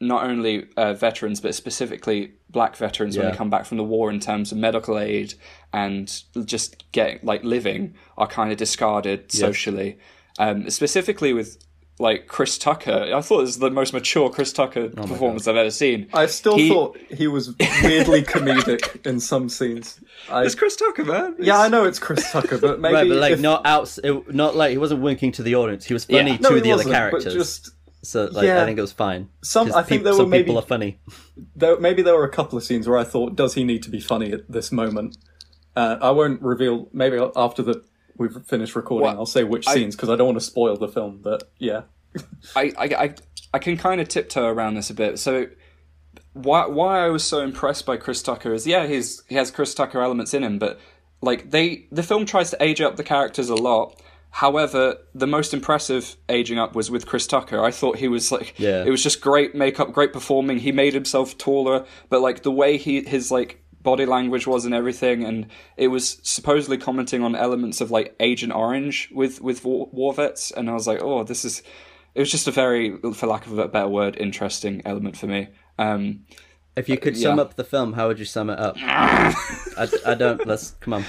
not 0.00 0.24
only 0.24 0.66
uh, 0.76 0.92
veterans 0.94 1.40
but 1.40 1.54
specifically 1.54 2.32
black 2.54 2.74
veterans 2.76 3.16
when 3.18 3.26
Yeah. 3.26 3.32
they 3.32 3.36
come 3.36 3.50
back 3.50 3.66
from 3.66 3.76
the 3.76 3.84
war 3.84 4.10
in 4.10 4.18
terms 4.20 4.50
of 4.52 4.56
medical 4.58 4.98
aid 4.98 5.34
and 5.74 6.22
just 6.46 6.90
getting 6.92 7.18
like 7.22 7.44
living 7.44 7.94
are 8.16 8.26
kind 8.26 8.50
of 8.50 8.56
discarded 8.56 9.30
socially. 9.30 9.98
Um, 10.38 10.70
specifically 10.70 11.32
with 11.34 11.58
like 12.00 12.26
Chris 12.26 12.58
Tucker, 12.58 13.12
I 13.14 13.20
thought 13.20 13.38
it 13.38 13.42
was 13.42 13.58
the 13.60 13.70
most 13.70 13.92
mature 13.92 14.28
Chris 14.28 14.52
Tucker 14.52 14.88
performance 14.88 15.46
I've 15.46 15.54
ever 15.54 15.70
seen. 15.70 16.08
I 16.12 16.26
still 16.26 16.56
He- 16.56 16.68
thought 16.68 16.96
he 17.08 17.28
was 17.28 17.54
weirdly 17.84 18.22
comedic 18.22 19.06
in 19.06 19.20
some 19.20 19.48
scenes. 19.48 20.00
I, 20.28 20.42
It's 20.42 20.56
Chris 20.56 20.74
Tucker, 20.74 21.04
man. 21.04 21.36
yeah, 21.38 21.60
I 21.60 21.68
know 21.68 21.84
it's 21.84 22.00
Chris 22.00 22.32
Tucker, 22.32 22.58
but 22.58 22.80
maybe 22.84 22.94
Right, 22.94 23.08
but 23.08 23.18
like 23.18 23.32
if- 23.34 23.40
not 23.40 23.64
out, 23.64 23.96
it, 24.02 24.34
not 24.34 24.56
like 24.56 24.72
he 24.72 24.78
wasn't 24.78 25.02
winking 25.02 25.30
to 25.32 25.42
the 25.44 25.54
audience. 25.54 25.84
He 25.84 25.94
was 25.94 26.04
funny 26.04 26.32
Yeah. 26.32 26.36
to 26.38 26.42
no, 26.42 26.58
the 26.58 26.72
other 26.72 26.82
characters. 26.84 27.24
But 27.26 27.32
just 27.34 27.70
so 28.04 28.26
like, 28.26 28.46
yeah. 28.46 28.62
I 28.62 28.66
think 28.66 28.78
it 28.78 28.82
was 28.82 28.92
fine. 28.92 29.28
Some- 29.42 29.72
I 29.74 29.82
think 29.82 30.00
peop- 30.00 30.02
there 30.04 30.12
were 30.12 30.18
some 30.20 30.30
people 30.30 30.56
are 30.58 30.62
funny. 30.62 30.98
there, 31.56 31.78
maybe 31.80 32.02
there 32.02 32.14
were 32.14 32.24
a 32.24 32.30
couple 32.30 32.56
of 32.56 32.64
scenes 32.64 32.88
where 32.88 32.98
I 32.98 33.04
thought, 33.04 33.34
does 33.36 33.54
he 33.54 33.64
need 33.64 33.82
to 33.84 33.90
be 33.90 34.00
funny 34.00 34.32
at 34.32 34.50
this 34.50 34.70
moment? 34.70 35.16
Uh, 35.76 35.96
I 36.00 36.10
won't 36.12 36.40
reveal. 36.40 36.88
Maybe 36.92 37.18
after 37.34 37.62
the 37.62 37.82
we've 38.16 38.36
finished 38.46 38.76
recording, 38.76 39.06
Well, 39.08 39.18
I'll 39.18 39.26
say 39.26 39.42
which 39.42 39.66
I- 39.66 39.74
scenes 39.74 39.96
because 39.96 40.08
I 40.10 40.16
don't 40.16 40.26
want 40.28 40.38
to 40.38 40.44
spoil 40.44 40.76
the 40.76 40.88
film. 40.88 41.18
But 41.22 41.50
yeah, 41.58 41.82
I, 42.56 42.72
I, 42.78 42.84
I, 42.84 43.14
I 43.54 43.58
can 43.58 43.76
kind 43.76 44.00
of 44.00 44.08
tiptoe 44.08 44.46
around 44.46 44.74
this 44.74 44.90
a 44.90 44.94
bit. 44.94 45.18
So, 45.18 45.48
why 46.32 46.66
why 46.66 47.04
I 47.04 47.08
was 47.08 47.24
so 47.24 47.40
impressed 47.40 47.86
by 47.86 47.96
Chris 47.96 48.22
Tucker 48.22 48.52
is 48.54 48.66
yeah, 48.66 48.86
he's 48.86 49.22
he 49.28 49.34
has 49.34 49.50
Chris 49.50 49.74
Tucker 49.74 50.00
elements 50.00 50.32
in 50.34 50.44
him, 50.44 50.58
but 50.58 50.78
like 51.22 51.50
they 51.50 51.86
the 51.90 52.02
film 52.02 52.26
tries 52.26 52.50
to 52.50 52.62
age 52.62 52.80
up 52.80 52.96
the 52.96 53.04
characters 53.04 53.48
a 53.48 53.54
lot. 53.56 54.00
However, 54.38 54.96
the 55.14 55.28
most 55.28 55.54
impressive 55.54 56.16
aging 56.28 56.58
up 56.58 56.74
was 56.74 56.90
with 56.90 57.06
Chris 57.06 57.24
Tucker. 57.24 57.62
I 57.62 57.70
thought 57.70 57.98
he 57.98 58.08
was 58.08 58.32
like, 58.32 58.54
Yeah. 58.58 58.82
it 58.84 58.90
was 58.90 59.00
just 59.00 59.20
great 59.20 59.54
makeup, 59.54 59.92
great 59.92 60.12
performing. 60.12 60.58
He 60.58 60.72
made 60.72 60.92
himself 60.92 61.38
taller, 61.38 61.86
but 62.08 62.20
like 62.20 62.42
the 62.42 62.50
way 62.50 62.76
he 62.76 63.02
his 63.04 63.30
like 63.30 63.62
body 63.80 64.06
language 64.06 64.44
was 64.44 64.64
and 64.64 64.74
everything, 64.74 65.22
and 65.22 65.46
it 65.76 65.86
was 65.86 66.18
supposedly 66.24 66.78
commenting 66.78 67.22
on 67.22 67.36
elements 67.36 67.80
of 67.80 67.92
like 67.92 68.16
Agent 68.18 68.52
Orange 68.52 69.08
with 69.12 69.40
with 69.40 69.64
war, 69.64 69.88
war 69.92 70.12
vets, 70.12 70.50
and 70.50 70.68
I 70.68 70.72
was 70.74 70.88
like, 70.88 71.00
oh, 71.00 71.22
this 71.22 71.44
is. 71.44 71.62
It 72.16 72.20
was 72.20 72.30
just 72.30 72.48
a 72.48 72.52
very, 72.52 72.96
for 73.12 73.26
lack 73.28 73.46
of 73.46 73.56
a 73.58 73.68
better 73.68 73.88
word, 73.88 74.16
interesting 74.16 74.82
element 74.84 75.16
for 75.16 75.26
me. 75.28 75.48
Um, 75.78 76.24
If 76.76 76.88
you 76.88 76.98
could 76.98 77.16
sum 77.16 77.36
yeah. 77.36 77.42
up 77.42 77.54
the 77.54 77.64
film, 77.64 77.92
how 77.92 78.08
would 78.08 78.18
you 78.18 78.24
sum 78.24 78.50
it 78.50 78.58
up? 78.58 78.76
I, 78.80 79.88
I 80.06 80.14
don't. 80.14 80.44
Let's 80.46 80.72
come 80.80 80.94
on. 80.94 81.04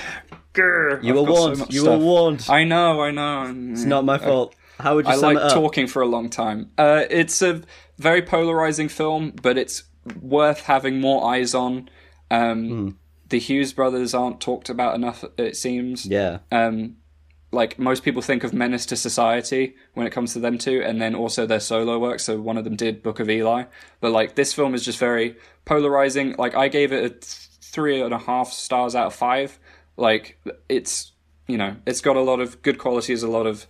you 0.55 0.99
You 1.01 1.13
were 1.15 1.23
warned. 1.23 1.73
you 1.73 1.85
were 1.85 1.97
warned. 1.97 2.45
I 2.49 2.63
know, 2.63 3.01
I 3.01 3.11
know. 3.11 3.71
It's 3.71 3.83
not 3.83 4.05
my 4.05 4.17
fault. 4.17 4.55
How 4.79 4.95
would 4.95 5.05
you 5.05 5.11
I 5.11 5.15
sum 5.15 5.33
like 5.33 5.37
it 5.37 5.43
up? 5.43 5.51
I 5.51 5.55
like 5.55 5.63
talking 5.63 5.87
for 5.87 6.01
a 6.01 6.05
long 6.05 6.29
time. 6.29 6.71
Uh, 6.77 7.03
it's 7.09 7.41
a 7.41 7.61
very 7.97 8.21
polarizing 8.21 8.89
film, 8.89 9.31
but 9.41 9.57
it's 9.57 9.83
worth 10.21 10.61
having 10.61 10.99
more 10.99 11.25
eyes 11.33 11.53
on. 11.53 11.89
Um, 12.29 12.67
Hmm. 12.69 12.89
The 13.29 13.39
Hughes 13.39 13.73
brothers 13.73 14.13
aren't 14.13 14.39
talked 14.39 14.69
about 14.69 14.93
enough, 14.93 15.25
it 15.37 15.57
seems. 15.57 16.05
Yeah. 16.05 16.39
Um, 16.51 16.97
like 17.55 17.79
most 17.79 18.03
people 18.03 18.21
think 18.21 18.43
of 18.43 18.53
Menace 18.53 18.85
to 18.87 18.95
Society 18.95 19.75
when 19.93 20.05
it 20.05 20.11
comes 20.11 20.33
to 20.33 20.39
them 20.39 20.57
two, 20.57 20.83
and 20.83 21.01
then 21.01 21.15
also 21.15 21.45
their 21.45 21.59
solo 21.59 21.97
work. 21.97 22.19
So 22.19 22.39
one 22.39 22.57
of 22.57 22.63
them 22.65 22.75
did 22.75 23.01
Book 23.01 23.19
of 23.19 23.29
Eli, 23.29 23.63
but 24.01 24.11
like 24.11 24.35
this 24.35 24.53
film 24.53 24.75
is 24.75 24.85
just 24.85 24.99
very 24.99 25.37
polarizing. 25.63 26.35
Like 26.37 26.55
I 26.55 26.67
gave 26.67 26.91
it 26.91 27.03
a 27.03 27.09
th- 27.09 27.21
three 27.61 28.01
and 28.01 28.13
a 28.13 28.19
half 28.19 28.51
stars 28.51 28.93
out 28.93 29.07
of 29.07 29.15
five. 29.15 29.57
Like 29.97 30.37
it's 30.69 31.13
you 31.47 31.57
know 31.57 31.77
it's 31.87 32.01
got 32.01 32.17
a 32.17 32.21
lot 32.21 32.39
of 32.39 32.61
good 32.61 32.77
qualities, 32.77 33.23
a 33.23 33.29
lot 33.29 33.47
of 33.47 33.65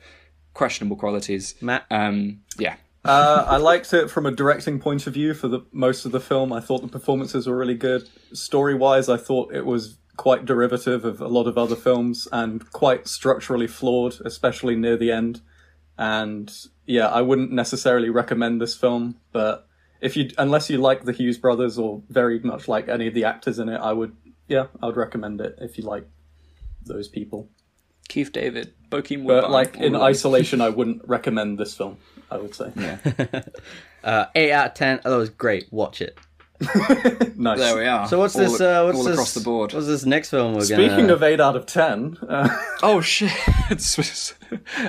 questionable 0.53 0.97
qualities. 0.97 1.55
Matt. 1.61 1.85
Um, 1.91 2.41
yeah, 2.57 2.75
uh, 3.05 3.45
I 3.47 3.57
liked 3.57 3.93
it 3.93 4.09
from 4.09 4.25
a 4.25 4.31
directing 4.31 4.79
point 4.79 5.05
of 5.05 5.13
view 5.13 5.35
for 5.35 5.47
the 5.47 5.61
most 5.71 6.05
of 6.05 6.11
the 6.11 6.19
film. 6.19 6.51
I 6.51 6.59
thought 6.59 6.81
the 6.81 6.87
performances 6.87 7.45
were 7.45 7.55
really 7.55 7.75
good. 7.75 8.09
Story 8.33 8.73
wise, 8.73 9.09
I 9.09 9.17
thought 9.17 9.53
it 9.53 9.65
was 9.65 9.97
quite 10.17 10.45
derivative 10.45 11.05
of 11.05 11.21
a 11.21 11.27
lot 11.27 11.47
of 11.47 11.57
other 11.57 11.75
films 11.75 12.27
and 12.31 12.71
quite 12.71 13.07
structurally 13.07 13.67
flawed, 13.67 14.19
especially 14.25 14.75
near 14.75 14.97
the 14.97 15.11
end. 15.11 15.41
And 15.97 16.53
yeah, 16.85 17.07
I 17.07 17.21
wouldn't 17.21 17.51
necessarily 17.51 18.09
recommend 18.09 18.61
this 18.61 18.75
film, 18.75 19.17
but 19.31 19.67
if 20.01 20.17
you 20.17 20.29
unless 20.37 20.69
you 20.69 20.77
like 20.77 21.03
the 21.03 21.13
Hughes 21.13 21.37
brothers 21.37 21.79
or 21.79 22.01
very 22.09 22.39
much 22.39 22.67
like 22.67 22.87
any 22.87 23.07
of 23.07 23.13
the 23.13 23.23
actors 23.23 23.59
in 23.59 23.69
it, 23.69 23.77
I 23.77 23.93
would 23.93 24.15
yeah, 24.47 24.67
I 24.81 24.87
would 24.87 24.97
recommend 24.97 25.41
it 25.41 25.57
if 25.59 25.77
you 25.77 25.83
like 25.83 26.07
those 26.83 27.07
people. 27.07 27.49
Keith 28.07 28.31
David, 28.31 28.73
Bokeem 28.89 29.25
But 29.25 29.49
like 29.49 29.77
in 29.77 29.95
isolation, 29.95 30.61
I 30.61 30.69
wouldn't 30.69 31.07
recommend 31.07 31.57
this 31.57 31.75
film. 31.75 31.97
I 32.29 32.37
would 32.37 32.55
say. 32.55 32.71
Uh, 34.03 34.27
eight 34.35 34.51
out 34.51 34.67
of 34.67 34.73
ten. 34.75 35.01
Oh, 35.03 35.09
that 35.09 35.17
was 35.17 35.31
great. 35.31 35.65
Watch 35.71 35.99
it. 35.99 36.15
nice. 37.35 37.59
There 37.59 37.75
we 37.75 37.85
are. 37.85 38.07
So 38.07 38.19
what's 38.19 38.35
All- 38.35 38.41
this? 38.43 38.61
Uh, 38.61 38.83
what's 38.85 38.97
all 38.97 39.03
this? 39.03 39.13
across 39.13 39.33
the 39.33 39.41
board? 39.41 39.73
What's 39.73 39.87
this 39.87 40.05
next 40.05 40.29
film 40.29 40.53
we're 40.53 40.61
Speaking 40.61 40.87
gonna? 41.07 41.13
of 41.13 41.23
eight 41.23 41.39
out 41.39 41.55
of 41.55 41.65
ten, 41.65 42.17
uh, 42.29 42.47
Oh 42.81 43.01
shit! 43.01 43.31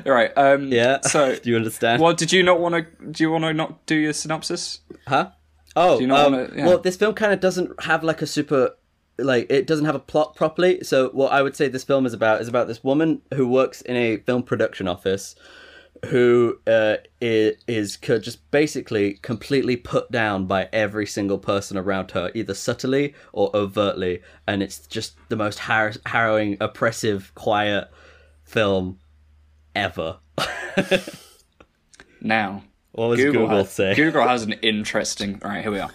All 0.06 0.12
right. 0.12 0.30
Um, 0.36 0.72
yeah. 0.72 1.00
So, 1.00 1.36
do 1.42 1.50
you 1.50 1.56
understand? 1.56 2.00
well, 2.02 2.14
did 2.14 2.32
you 2.32 2.42
not 2.42 2.60
want 2.60 2.74
to? 2.74 3.06
Do 3.10 3.22
you 3.24 3.30
want 3.30 3.44
to 3.44 3.52
not 3.54 3.84
do 3.86 3.96
your 3.96 4.12
synopsis? 4.12 4.80
Huh? 5.08 5.30
Oh, 5.74 5.98
you 6.00 6.06
not 6.06 6.26
um, 6.26 6.32
wanna- 6.32 6.50
yeah. 6.54 6.66
well, 6.66 6.78
this 6.78 6.96
film 6.96 7.14
kind 7.14 7.32
of 7.32 7.40
doesn't 7.40 7.82
have 7.84 8.04
like 8.04 8.22
a 8.22 8.26
super 8.26 8.76
like 9.18 9.50
it 9.50 9.66
doesn't 9.66 9.86
have 9.86 9.94
a 9.94 10.00
plot 10.00 10.36
properly. 10.36 10.82
So 10.84 11.08
what 11.10 11.32
I 11.32 11.42
would 11.42 11.56
say 11.56 11.68
this 11.68 11.84
film 11.84 12.06
is 12.06 12.12
about 12.12 12.40
is 12.40 12.48
about 12.48 12.68
this 12.68 12.84
woman 12.84 13.22
who 13.34 13.48
works 13.48 13.80
in 13.82 13.96
a 13.96 14.18
film 14.18 14.42
production 14.42 14.86
office 14.88 15.34
who 16.06 16.58
uh, 16.66 16.96
is 17.20 17.96
just 17.96 18.50
basically 18.50 19.14
completely 19.22 19.76
put 19.76 20.10
down 20.12 20.46
by 20.46 20.68
every 20.72 21.06
single 21.06 21.38
person 21.38 21.76
around 21.76 22.10
her, 22.12 22.30
either 22.34 22.54
subtly 22.54 23.14
or 23.32 23.50
overtly, 23.54 24.22
and 24.46 24.62
it's 24.62 24.86
just 24.86 25.16
the 25.28 25.36
most 25.36 25.60
har- 25.60 25.94
harrowing, 26.06 26.56
oppressive, 26.60 27.34
quiet 27.34 27.90
film 28.44 28.98
ever. 29.74 30.18
Now, 32.20 32.64
What 32.92 33.10
was 33.10 33.20
Google, 33.20 33.48
has, 33.48 33.70
say? 33.70 33.94
Google 33.94 34.26
has 34.26 34.42
an 34.42 34.52
interesting. 34.54 35.40
All 35.44 35.50
right, 35.50 35.62
here 35.62 35.70
we 35.70 35.78
are. 35.78 35.90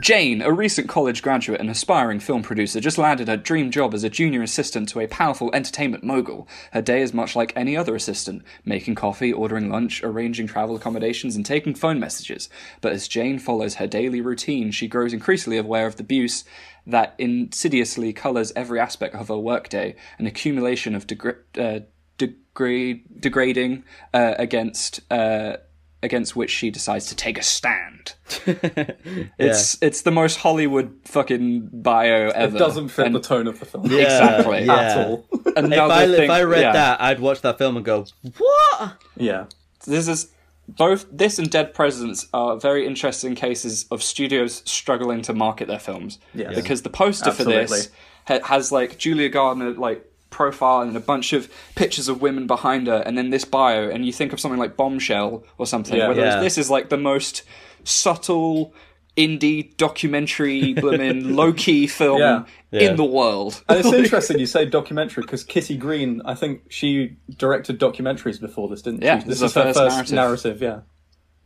Jane, 0.00 0.42
a 0.42 0.50
recent 0.50 0.88
college 0.88 1.22
graduate 1.22 1.60
and 1.60 1.70
aspiring 1.70 2.18
film 2.18 2.42
producer, 2.42 2.80
just 2.80 2.98
landed 2.98 3.28
her 3.28 3.36
dream 3.36 3.70
job 3.70 3.94
as 3.94 4.02
a 4.02 4.10
junior 4.10 4.42
assistant 4.42 4.88
to 4.88 4.98
a 4.98 5.06
powerful 5.06 5.54
entertainment 5.54 6.02
mogul. 6.02 6.48
Her 6.72 6.82
day 6.82 7.00
is 7.00 7.14
much 7.14 7.36
like 7.36 7.52
any 7.54 7.76
other 7.76 7.94
assistant 7.94 8.42
making 8.64 8.96
coffee, 8.96 9.32
ordering 9.32 9.70
lunch, 9.70 10.02
arranging 10.02 10.48
travel 10.48 10.74
accommodations, 10.74 11.36
and 11.36 11.46
taking 11.46 11.76
phone 11.76 12.00
messages. 12.00 12.48
But 12.80 12.92
as 12.92 13.06
Jane 13.06 13.38
follows 13.38 13.76
her 13.76 13.86
daily 13.86 14.20
routine, 14.20 14.72
she 14.72 14.88
grows 14.88 15.12
increasingly 15.12 15.58
aware 15.58 15.86
of 15.86 15.94
the 15.94 16.02
abuse 16.02 16.44
that 16.86 17.14
insidiously 17.16 18.12
colours 18.12 18.52
every 18.56 18.80
aspect 18.80 19.14
of 19.14 19.28
her 19.28 19.38
workday 19.38 19.94
an 20.18 20.26
accumulation 20.26 20.96
of 20.96 21.06
degra- 21.06 21.38
uh, 21.56 21.84
degrade, 22.18 23.20
degrading 23.20 23.84
uh, 24.12 24.34
against. 24.38 25.00
Uh, 25.08 25.58
against 26.04 26.36
which 26.36 26.50
she 26.50 26.70
decides 26.70 27.06
to 27.06 27.16
take 27.16 27.38
a 27.38 27.42
stand. 27.42 28.14
It's 29.38 29.76
it's 29.82 30.02
the 30.02 30.10
most 30.10 30.38
Hollywood 30.38 31.00
fucking 31.04 31.70
bio 31.72 32.28
ever. 32.30 32.56
It 32.56 32.58
doesn't 32.58 32.88
fit 32.88 33.06
And 33.06 33.14
the 33.14 33.20
tone 33.20 33.46
of 33.46 33.58
the 33.58 33.66
film 33.66 33.86
Yeah, 33.86 34.02
Exactly. 34.02 34.64
yeah. 34.64 34.74
at 34.74 35.06
all. 35.06 35.26
If 35.32 35.72
I, 35.72 36.06
thing, 36.06 36.24
if 36.24 36.30
I 36.30 36.42
read 36.42 36.60
yeah. 36.62 36.72
that, 36.72 37.00
I'd 37.00 37.20
watch 37.20 37.40
that 37.42 37.58
film 37.58 37.76
and 37.76 37.84
go, 37.84 38.06
"What?" 38.38 38.92
yeah. 39.16 39.46
this 39.86 40.08
is 40.08 40.30
both 40.68 41.06
this 41.10 41.38
and 41.38 41.50
Dead 41.50 41.74
Presidents 41.74 42.26
are 42.32 42.56
very 42.58 42.86
interesting 42.86 43.34
cases 43.34 43.86
of 43.90 44.02
studios 44.02 44.62
struggling 44.64 45.22
to 45.22 45.32
market 45.34 45.68
their 45.68 45.78
films. 45.78 46.18
Yes. 46.34 46.54
Because 46.54 46.82
the 46.82 46.90
poster 46.90 47.32
for 47.32 47.44
this 47.44 47.90
ha- 48.26 48.40
has 48.44 48.72
like 48.72 48.98
Julia 48.98 49.28
Garner 49.28 49.72
like 49.72 50.04
profile 50.34 50.82
and 50.82 50.96
a 50.96 51.00
bunch 51.00 51.32
of 51.32 51.48
pictures 51.76 52.08
of 52.08 52.20
women 52.20 52.46
behind 52.46 52.86
her, 52.88 53.02
and 53.06 53.16
then 53.16 53.30
this 53.30 53.44
bio, 53.44 53.88
and 53.88 54.04
you 54.04 54.12
think 54.12 54.32
of 54.32 54.40
something 54.40 54.58
like 54.60 54.76
Bombshell 54.76 55.44
or 55.58 55.66
something. 55.66 55.96
Yeah. 55.96 56.08
Whereas 56.08 56.34
Yeah. 56.34 56.40
this 56.40 56.58
is 56.58 56.68
like 56.70 56.88
the 56.90 56.98
most 56.98 57.42
subtle 57.84 58.74
indie 59.16 59.76
documentary, 59.76 60.74
blooming 60.84 61.36
low 61.36 61.52
key 61.52 61.86
film 61.86 62.18
Yeah. 62.18 62.44
Yeah. 62.72 62.90
in 62.90 62.96
the 62.96 63.04
world. 63.04 63.62
And 63.68 63.78
it's 63.78 63.92
interesting 64.02 64.38
you 64.40 64.46
say 64.46 64.64
documentary 64.66 65.22
because 65.22 65.44
Kitty 65.44 65.76
Green, 65.76 66.20
I 66.24 66.34
think 66.34 66.62
she 66.68 67.16
directed 67.38 67.78
documentaries 67.78 68.40
before 68.40 68.68
this, 68.68 68.82
didn't 68.82 69.02
Yeah, 69.02 69.20
she? 69.20 69.26
this 69.28 69.40
This 69.40 69.42
is 69.42 69.50
is 69.50 69.54
her 69.54 69.62
her 69.66 69.72
first 69.74 69.96
first 69.98 70.12
narrative. 70.12 70.60
narrative. 70.60 70.62
yeah. 70.62 70.80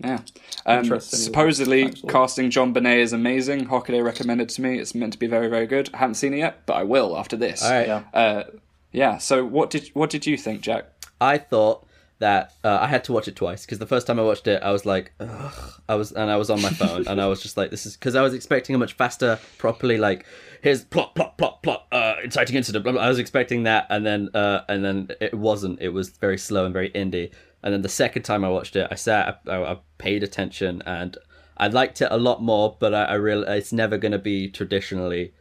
Yeah. 0.01 0.21
Um, 0.65 1.01
supposedly, 1.01 1.87
Actually. 1.87 2.09
casting 2.13 2.51
JonBenet 2.51 2.99
is 2.99 3.13
amazing. 3.13 3.67
Hockaday 3.67 4.03
recommended 4.05 4.49
to 4.51 4.63
me. 4.63 4.79
It's 4.79 4.95
meant 4.95 5.13
to 5.15 5.19
be 5.19 5.27
very, 5.27 5.49
very 5.49 5.67
good. 5.67 5.91
I 5.93 5.97
haven't 5.99 6.15
seen 6.15 6.33
it 6.35 6.39
yet, 6.39 6.65
but 6.67 6.75
I 6.75 6.85
will 6.85 7.19
after 7.19 7.37
this. 7.37 7.65
All 7.65 7.73
right. 7.73 7.87
Yeah. 7.89 8.03
Uh, 8.15 8.45
yeah. 8.93 9.19
So, 9.19 9.45
what 9.45 9.71
did 9.71 9.89
what 9.95 10.11
did 10.11 10.27
you 10.27 10.37
think, 10.37 10.61
Jack? 10.61 10.87
I 11.21 11.39
thought 11.39 11.87
that 12.21 12.55
uh, 12.65 12.79
I 12.81 12.89
had 12.89 13.05
to 13.05 13.13
watch 13.13 13.29
it 13.29 13.37
twice 13.37 13.65
because 13.65 13.79
the 13.79 13.87
first 13.87 14.07
time 14.07 14.19
I 14.19 14.23
watched 14.23 14.49
it, 14.49 14.63
I 14.63 14.73
was 14.73 14.85
like, 14.85 15.13
Ugh. 15.21 15.73
I 15.89 15.95
was 15.95 16.13
and 16.13 16.31
I 16.31 16.37
was 16.37 16.51
on 16.51 16.61
my 16.61 16.71
phone 16.71 17.07
and 17.07 17.21
I 17.21 17.27
was 17.27 17.43
just 17.43 17.57
like, 17.57 17.71
this 17.71 17.87
is 17.87 17.97
because 17.97 18.15
I 18.15 18.23
was 18.23 18.35
expecting 18.35 18.75
a 18.75 18.79
much 18.79 18.95
faster, 18.95 19.39
properly 19.59 19.99
like 19.99 20.27
here's 20.63 20.85
plot, 20.85 21.15
plot, 21.15 21.39
plot, 21.39 21.63
plot, 21.63 21.87
uh, 21.93 22.17
inciting 22.23 22.57
incident. 22.57 22.85
Blah, 22.85 22.93
blah. 22.93 23.03
I 23.03 23.09
was 23.09 23.19
expecting 23.19 23.65
that, 23.65 23.87
and 23.91 24.05
then 24.05 24.31
uh, 24.35 24.63
and 24.69 24.85
then 24.85 25.09
it 25.21 25.35
wasn't. 25.35 25.81
It 25.81 25.91
was 25.91 26.11
very 26.11 26.39
slow 26.39 26.65
and 26.65 26.73
very 26.73 26.91
indie. 26.91 27.33
And 27.63 27.75
then 27.75 27.83
the 27.83 27.89
second 27.89 28.23
time 28.23 28.45
I 28.45 28.49
watched 28.49 28.77
it, 28.77 28.87
I 28.91 28.95
sat, 28.95 29.41
I, 29.49 29.63
I 29.63 29.79
paid 29.99 30.23
attention, 30.23 30.83
and 30.87 31.19
I 31.57 31.67
liked 31.67 32.01
it 32.01 32.09
a 32.11 32.17
lot 32.17 32.43
more. 32.43 32.77
But 32.79 32.95
I, 32.95 33.05
I 33.05 33.15
real 33.15 33.43
it's 33.45 33.73
never 33.73 33.99
going 33.99 34.13
to 34.13 34.19
be 34.19 34.49
traditionally 34.49 35.35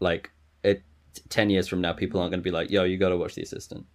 like 0.00 0.30
it. 1.18 1.30
Ten 1.30 1.50
years 1.50 1.68
from 1.68 1.80
now, 1.80 1.92
people 1.92 2.20
aren't 2.20 2.30
going 2.32 2.40
to 2.40 2.44
be 2.44 2.50
like, 2.50 2.70
"Yo, 2.70 2.84
you 2.84 2.98
got 2.98 3.10
to 3.10 3.16
watch 3.16 3.34
The 3.34 3.42
Assistant." 3.42 3.86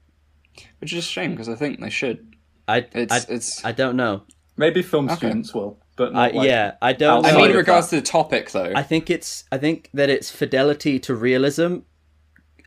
Which 0.80 0.92
is 0.94 1.00
a 1.00 1.02
shame 1.02 1.32
because 1.32 1.50
I 1.50 1.56
think 1.56 1.80
they 1.80 1.90
should. 1.90 2.36
I 2.68 2.86
It's 2.94 3.14
I, 3.14 3.34
it's. 3.34 3.66
I 3.66 3.72
don't 3.72 3.96
know. 3.96 4.24
Maybe 4.58 4.82
film 4.82 5.08
students 5.10 5.54
will, 5.54 5.80
but 5.96 6.16
I, 6.16 6.28
not 6.28 6.36
like, 6.36 6.48
yeah, 6.48 6.76
I 6.82 6.94
don't. 6.94 7.26
I 7.26 7.32
know. 7.32 7.38
mean, 7.38 7.52
in 7.52 7.58
regards 7.58 7.90
that. 7.90 7.98
to 7.98 8.02
the 8.02 8.08
topic, 8.08 8.52
though. 8.52 8.74
I 8.76 8.82
think 8.84 9.10
it's. 9.10 9.44
I 9.52 9.58
think 9.58 9.90
that 9.94 10.10
its 10.10 10.32
fidelity 10.32 11.00
to 11.02 11.16
realism 11.16 11.78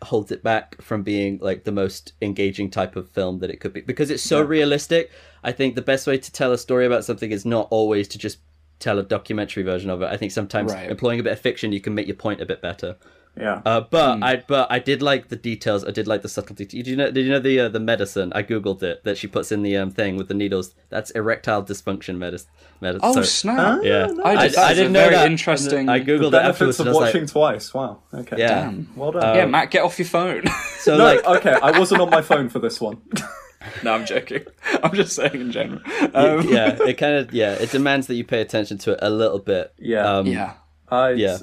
holds 0.03 0.33
it 0.33 0.43
back 0.43 0.81
from 0.81 1.03
being 1.03 1.39
like 1.43 1.65
the 1.65 1.73
most 1.73 2.15
engaging 2.23 2.71
type 2.71 2.97
of 2.97 3.11
film 3.11 3.39
that 3.41 3.51
it 3.51 3.61
could 3.61 3.73
be 3.73 3.81
because 3.83 4.11
it's 4.11 4.23
so 4.23 4.41
realistic. 4.41 5.11
I 5.45 5.53
think 5.53 5.75
the 5.75 5.83
best 5.83 6.07
way 6.07 6.17
to 6.17 6.33
tell 6.33 6.53
a 6.53 6.59
story 6.59 6.87
about 6.87 7.05
something 7.05 7.31
is 7.31 7.45
not 7.45 7.69
always 7.71 8.09
to 8.09 8.19
just 8.19 8.39
tell 8.79 8.99
a 8.99 9.03
documentary 9.03 9.63
version 9.63 9.91
of 9.91 10.01
it. 10.01 10.07
I 10.07 10.17
think 10.17 10.33
sometimes 10.33 10.73
Right. 10.73 10.91
employing 10.91 11.21
a 11.21 11.23
bit 11.23 11.33
of 11.35 11.41
fiction, 11.41 11.71
you 11.73 11.81
can 11.83 11.95
make 11.95 12.07
your 12.07 12.17
point 12.17 12.41
a 12.41 12.47
bit 12.47 12.63
better. 12.63 12.97
Yeah. 13.41 13.63
Uh, 13.65 13.81
but 13.81 14.17
Hmm. 14.17 14.25
I 14.25 14.43
but 14.47 14.71
I 14.71 14.79
did 14.79 15.01
like 15.03 15.29
the 15.29 15.37
details. 15.37 15.85
I 15.85 15.91
did 15.91 16.07
like 16.07 16.23
the 16.23 16.29
subtlety. 16.29 16.65
Did 16.67 16.87
you 16.87 16.97
know? 16.97 17.11
Did 17.11 17.25
you 17.27 17.33
know 17.33 17.41
the 17.41 17.61
uh, 17.61 17.69
the 17.69 17.81
medicine? 17.81 18.33
I 18.35 18.43
googled 18.43 18.83
it 18.83 19.03
that 19.05 19.17
she 19.19 19.27
puts 19.27 19.51
in 19.51 19.63
the 19.63 19.77
um 19.77 19.91
thing 19.91 20.17
with 20.17 20.29
the 20.29 20.35
needles. 20.35 20.75
That's 20.91 21.11
erectile 21.13 21.63
dysfunction 21.63 22.19
medicine. 22.19 22.51
medicine. 22.81 23.01
oh 23.09 23.15
so, 23.15 23.23
snap! 23.23 23.81
yeah. 23.83 24.09
I 24.25 24.35
just- 24.47 24.57
that's 24.57 24.73
a 24.73 24.75
didn't 24.75 24.93
know 24.93 25.01
very 25.05 25.15
that. 25.17 25.27
interesting- 25.31 25.89
I 25.89 25.99
the 25.99 26.05
googled 26.05 26.33
it 26.33 26.35
afterwards. 26.35 26.79
benefits 26.79 26.81
of 26.81 26.87
and 26.87 26.89
I 26.89 26.93
was 26.99 27.01
watching 27.07 27.21
like, 27.23 27.31
twice. 27.33 27.75
Wow. 27.75 27.99
Okay. 28.15 28.37
yeah. 28.39 28.49
Damn. 28.49 28.89
Well 28.97 29.13
done. 29.13 29.37
Yeah, 29.37 29.47
Matt, 29.47 29.71
get 29.71 29.83
off 29.85 29.99
your 29.99 30.07
phone. 30.09 30.45
So 30.81 30.97
no, 30.97 31.05
like, 31.05 31.25
okay, 31.27 31.59
I 31.63 31.79
wasn't 31.79 32.01
on 32.01 32.09
my 32.09 32.23
phone 32.23 32.49
for 32.49 32.59
this 32.59 32.81
one. 32.81 33.03
no, 33.83 33.93
I'm 33.93 34.07
joking. 34.07 34.45
I'm 34.83 34.95
just 34.95 35.15
saying 35.15 35.35
in 35.35 35.53
general. 35.53 35.83
Um, 36.15 36.49
yeah, 36.49 36.75
it 36.83 36.95
kind 36.97 37.17
of 37.17 37.35
yeah, 37.35 37.53
it 37.53 37.71
demands 37.71 38.07
that 38.07 38.15
you 38.15 38.25
pay 38.25 38.41
attention 38.41 38.79
to 38.79 38.93
it 38.93 38.99
a 39.03 39.11
little 39.11 39.39
bit. 39.41 39.75
Yeah. 39.79 40.11
Um, 40.11 40.27
yeah. 40.27 40.55
I, 40.91 41.11
Yeah. 41.11 41.37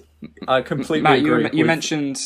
I 0.48 0.62
completely 0.62 1.02
Matt, 1.02 1.22
you, 1.22 1.34
agree. 1.36 1.50
you 1.54 1.60
with- 1.60 1.68
mentioned. 1.68 2.20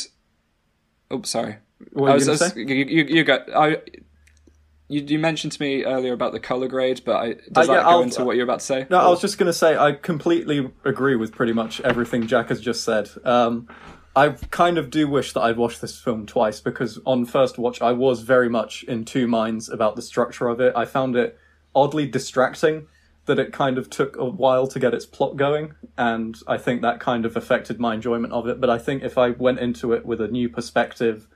Oh, 1.10 1.22
sorry. 1.24 1.58
What 1.94 2.08
I 2.08 2.12
you 2.12 2.16
was, 2.16 2.26
gonna 2.26 2.32
was- 2.40 2.54
say? 2.54 2.60
you, 2.62 2.86
you, 2.86 3.04
you 3.06 3.24
got. 3.24 3.54
I, 3.56 3.78
you, 4.88 5.02
you 5.08 5.20
mentioned 5.20 5.54
to 5.54 5.62
me 5.62 5.84
earlier 5.86 6.14
about 6.14 6.32
the 6.34 6.40
color 6.40 6.68
grade, 6.68 7.02
but 7.06 7.16
I, 7.16 7.34
does 7.52 7.70
Uh, 7.70 7.74
yeah, 7.74 7.78
that 7.80 7.84
go 7.84 7.90
I'll- 7.90 8.02
into 8.04 8.24
what 8.24 8.36
you're 8.36 8.44
about 8.44 8.60
to 8.60 8.66
say? 8.66 8.88
No, 8.90 8.98
I 9.00 9.08
was 9.10 9.22
just 9.22 9.38
going 9.38 9.48
to 9.48 9.54
say 9.54 9.78
I 9.78 9.94
completely 9.94 10.70
agree 10.86 11.16
with 11.16 11.32
pretty 11.32 11.54
much 11.54 11.80
everything 11.82 12.28
Jack 12.28 12.50
has 12.50 12.60
just 12.62 12.84
said. 12.84 13.10
Um, 13.24 13.68
I 14.16 14.30
kind 14.52 14.78
of 14.78 14.90
do 14.90 15.08
wish 15.08 15.32
that 15.34 15.42
I'd 15.42 15.56
watched 15.56 15.80
this 15.80 15.98
film 16.00 16.26
twice 16.26 16.60
because 16.60 17.00
on 17.06 17.26
first 17.26 17.58
watch 17.58 17.82
I 17.82 17.94
was 17.94 18.22
very 18.24 18.50
much 18.50 18.84
in 18.84 19.06
two 19.06 19.26
minds 19.28 19.70
about 19.70 19.96
the 19.96 20.02
structure 20.02 20.50
of 20.50 20.60
it. 20.60 20.74
I 20.76 20.84
found 20.84 21.16
it 21.16 21.38
oddly 21.74 22.06
distracting 22.08 22.88
that 23.32 23.40
it 23.40 23.54
kind 23.54 23.78
of 23.78 23.90
took 23.90 24.18
a 24.18 24.26
while 24.26 24.68
to 24.68 24.78
get 24.78 24.94
its 24.94 25.06
plot 25.06 25.38
going, 25.38 25.74
and 25.98 26.38
I 26.48 26.58
think 26.58 26.82
that 26.82 27.00
kind 27.00 27.26
of 27.26 27.38
affected 27.38 27.80
my 27.80 27.94
enjoyment 27.94 28.34
of 28.34 28.46
it. 28.46 28.60
But 28.60 28.70
I 28.70 28.78
think 28.78 29.04
if 29.04 29.18
I 29.18 29.30
went 29.30 29.60
into 29.60 29.94
it 29.94 30.06
with 30.06 30.20
a 30.20 30.28
new 30.28 30.50
perspective 30.50 31.30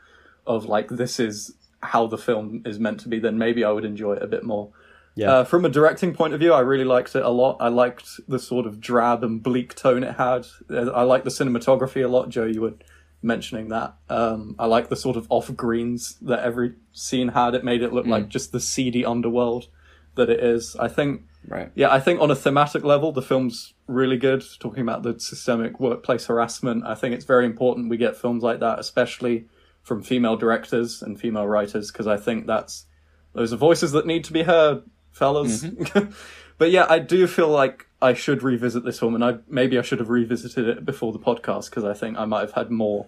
of 0.46 0.66
like 0.66 0.90
this 0.90 1.22
is 1.22 1.56
how 1.82 2.06
the 2.06 2.18
film 2.18 2.64
is 2.66 2.80
meant 2.80 3.00
to 3.02 3.08
be, 3.08 3.18
then 3.18 3.38
maybe 3.38 3.64
I 3.64 3.72
would 3.72 3.86
enjoy 3.86 4.16
it 4.16 4.24
a 4.24 4.28
bit 4.28 4.44
more. 4.44 4.74
Yeah. 5.16 5.32
Uh, 5.32 5.44
from 5.46 5.64
a 5.64 5.70
directing 5.70 6.14
point 6.14 6.34
of 6.34 6.42
view, 6.42 6.52
I 6.52 6.60
really 6.60 6.84
liked 6.84 7.16
it 7.16 7.24
a 7.24 7.30
lot. 7.30 7.56
I 7.62 7.70
liked 7.70 8.20
the 8.28 8.40
sort 8.40 8.66
of 8.66 8.82
drab 8.82 9.24
and 9.24 9.42
bleak 9.42 9.74
tone 9.74 10.04
it 10.04 10.16
had. 10.16 10.46
I 10.70 11.04
liked 11.04 11.24
the 11.24 11.32
cinematography 11.32 12.04
a 12.04 12.10
lot. 12.10 12.28
Joe, 12.28 12.44
you 12.44 12.60
were 12.60 12.74
mentioning 13.22 13.70
that. 13.70 13.96
Um, 14.10 14.58
I 14.60 14.66
like 14.66 14.90
the 14.90 14.98
sort 14.98 15.16
of 15.16 15.28
off 15.30 15.56
greens 15.56 16.18
that 16.24 16.40
every 16.40 16.74
scene 16.92 17.30
had. 17.30 17.56
It 17.56 17.64
made 17.64 17.84
it 17.84 17.94
look 17.94 18.06
like 18.06 18.28
just 18.28 18.52
the 18.52 18.60
seedy 18.60 19.06
underworld 19.06 19.70
that 20.16 20.30
it 20.30 20.40
is. 20.40 20.76
I 20.78 20.88
think 20.88 21.24
Right. 21.48 21.72
yeah, 21.76 21.94
I 21.94 22.00
think 22.00 22.22
on 22.22 22.32
a 22.32 22.36
thematic 22.36 22.84
level, 22.84 23.12
the 23.12 23.22
film's 23.22 23.74
really 23.88 24.18
good. 24.18 24.44
Talking 24.60 24.82
about 24.82 25.04
the 25.04 25.20
systemic 25.20 25.80
workplace 25.80 26.26
harassment, 26.26 26.86
I 26.86 26.96
think 26.96 27.14
it's 27.14 27.26
very 27.26 27.46
important 27.46 27.90
we 27.90 27.98
get 27.98 28.18
films 28.18 28.44
like 28.44 28.60
that, 28.62 28.80
especially 28.80 29.46
from 29.84 30.02
female 30.02 30.36
directors 30.36 31.02
and 31.02 31.20
female 31.20 31.48
writers, 31.48 31.92
because 31.92 32.08
I 32.08 32.18
think 32.18 32.48
that's 32.48 32.86
those 33.34 33.54
are 33.54 33.58
voices 33.58 33.92
that 33.92 34.08
need 34.08 34.24
to 34.26 34.34
be 34.34 34.44
heard, 34.44 34.84
fellas. 35.12 35.64
Mm-hmm. 35.64 36.12
but 36.58 36.72
yeah, 36.72 36.88
I 36.90 37.00
do 37.00 37.28
feel 37.28 37.50
like 37.50 37.86
I 38.02 38.14
should 38.14 38.42
revisit 38.42 38.84
this 38.84 39.00
film, 39.00 39.14
and 39.14 39.24
I 39.24 39.38
maybe 39.48 39.78
I 39.78 39.82
should 39.82 40.00
have 40.00 40.10
revisited 40.10 40.68
it 40.68 40.86
before 40.86 41.14
the 41.14 41.20
podcast 41.20 41.70
because 41.70 41.84
I 41.84 41.94
think 41.94 42.18
I 42.18 42.26
might 42.26 42.42
have 42.42 42.54
had 42.54 42.72
more. 42.72 43.08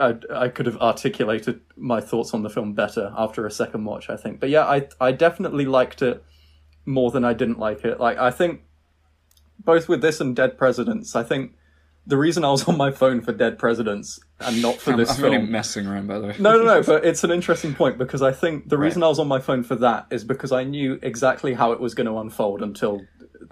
I, 0.00 0.14
I 0.34 0.48
could 0.48 0.66
have 0.66 0.78
articulated 0.78 1.60
my 1.76 2.00
thoughts 2.00 2.32
on 2.34 2.42
the 2.42 2.50
film 2.50 2.72
better 2.72 3.12
after 3.16 3.46
a 3.46 3.50
second 3.50 3.84
watch, 3.84 4.08
I 4.10 4.16
think. 4.16 4.40
But 4.40 4.48
yeah, 4.50 4.64
I 4.64 4.88
I 5.00 5.12
definitely 5.12 5.66
liked 5.66 6.00
it 6.02 6.24
more 6.86 7.10
than 7.10 7.24
I 7.24 7.34
didn't 7.34 7.58
like 7.58 7.84
it. 7.84 8.00
Like 8.00 8.18
I 8.18 8.30
think 8.30 8.62
both 9.62 9.88
with 9.88 10.00
this 10.00 10.20
and 10.20 10.34
Dead 10.34 10.56
Presidents, 10.56 11.14
I 11.14 11.22
think 11.22 11.52
the 12.06 12.16
reason 12.16 12.44
I 12.44 12.50
was 12.50 12.66
on 12.66 12.76
my 12.78 12.90
phone 12.90 13.20
for 13.20 13.32
Dead 13.32 13.58
Presidents 13.58 14.18
and 14.40 14.62
not 14.62 14.76
for 14.76 14.92
I'm, 14.92 14.96
this 14.98 15.10
I'm 15.10 15.16
film. 15.16 15.32
really 15.34 15.46
messing 15.46 15.86
around, 15.86 16.06
by 16.08 16.18
the 16.18 16.28
way. 16.28 16.34
No, 16.38 16.56
no, 16.56 16.64
no, 16.64 16.82
but 16.86 17.04
it's 17.04 17.22
an 17.24 17.30
interesting 17.30 17.74
point 17.74 17.98
because 17.98 18.22
I 18.22 18.32
think 18.32 18.68
the 18.70 18.78
reason 18.78 19.02
I 19.02 19.08
was 19.08 19.18
on 19.18 19.28
my 19.28 19.38
phone 19.38 19.62
for 19.62 19.76
that 19.76 20.06
is 20.10 20.24
because 20.24 20.50
I 20.50 20.64
knew 20.64 20.98
exactly 21.02 21.52
how 21.54 21.72
it 21.72 21.80
was 21.80 21.94
going 21.94 22.06
to 22.06 22.18
unfold 22.18 22.62
until 22.62 23.02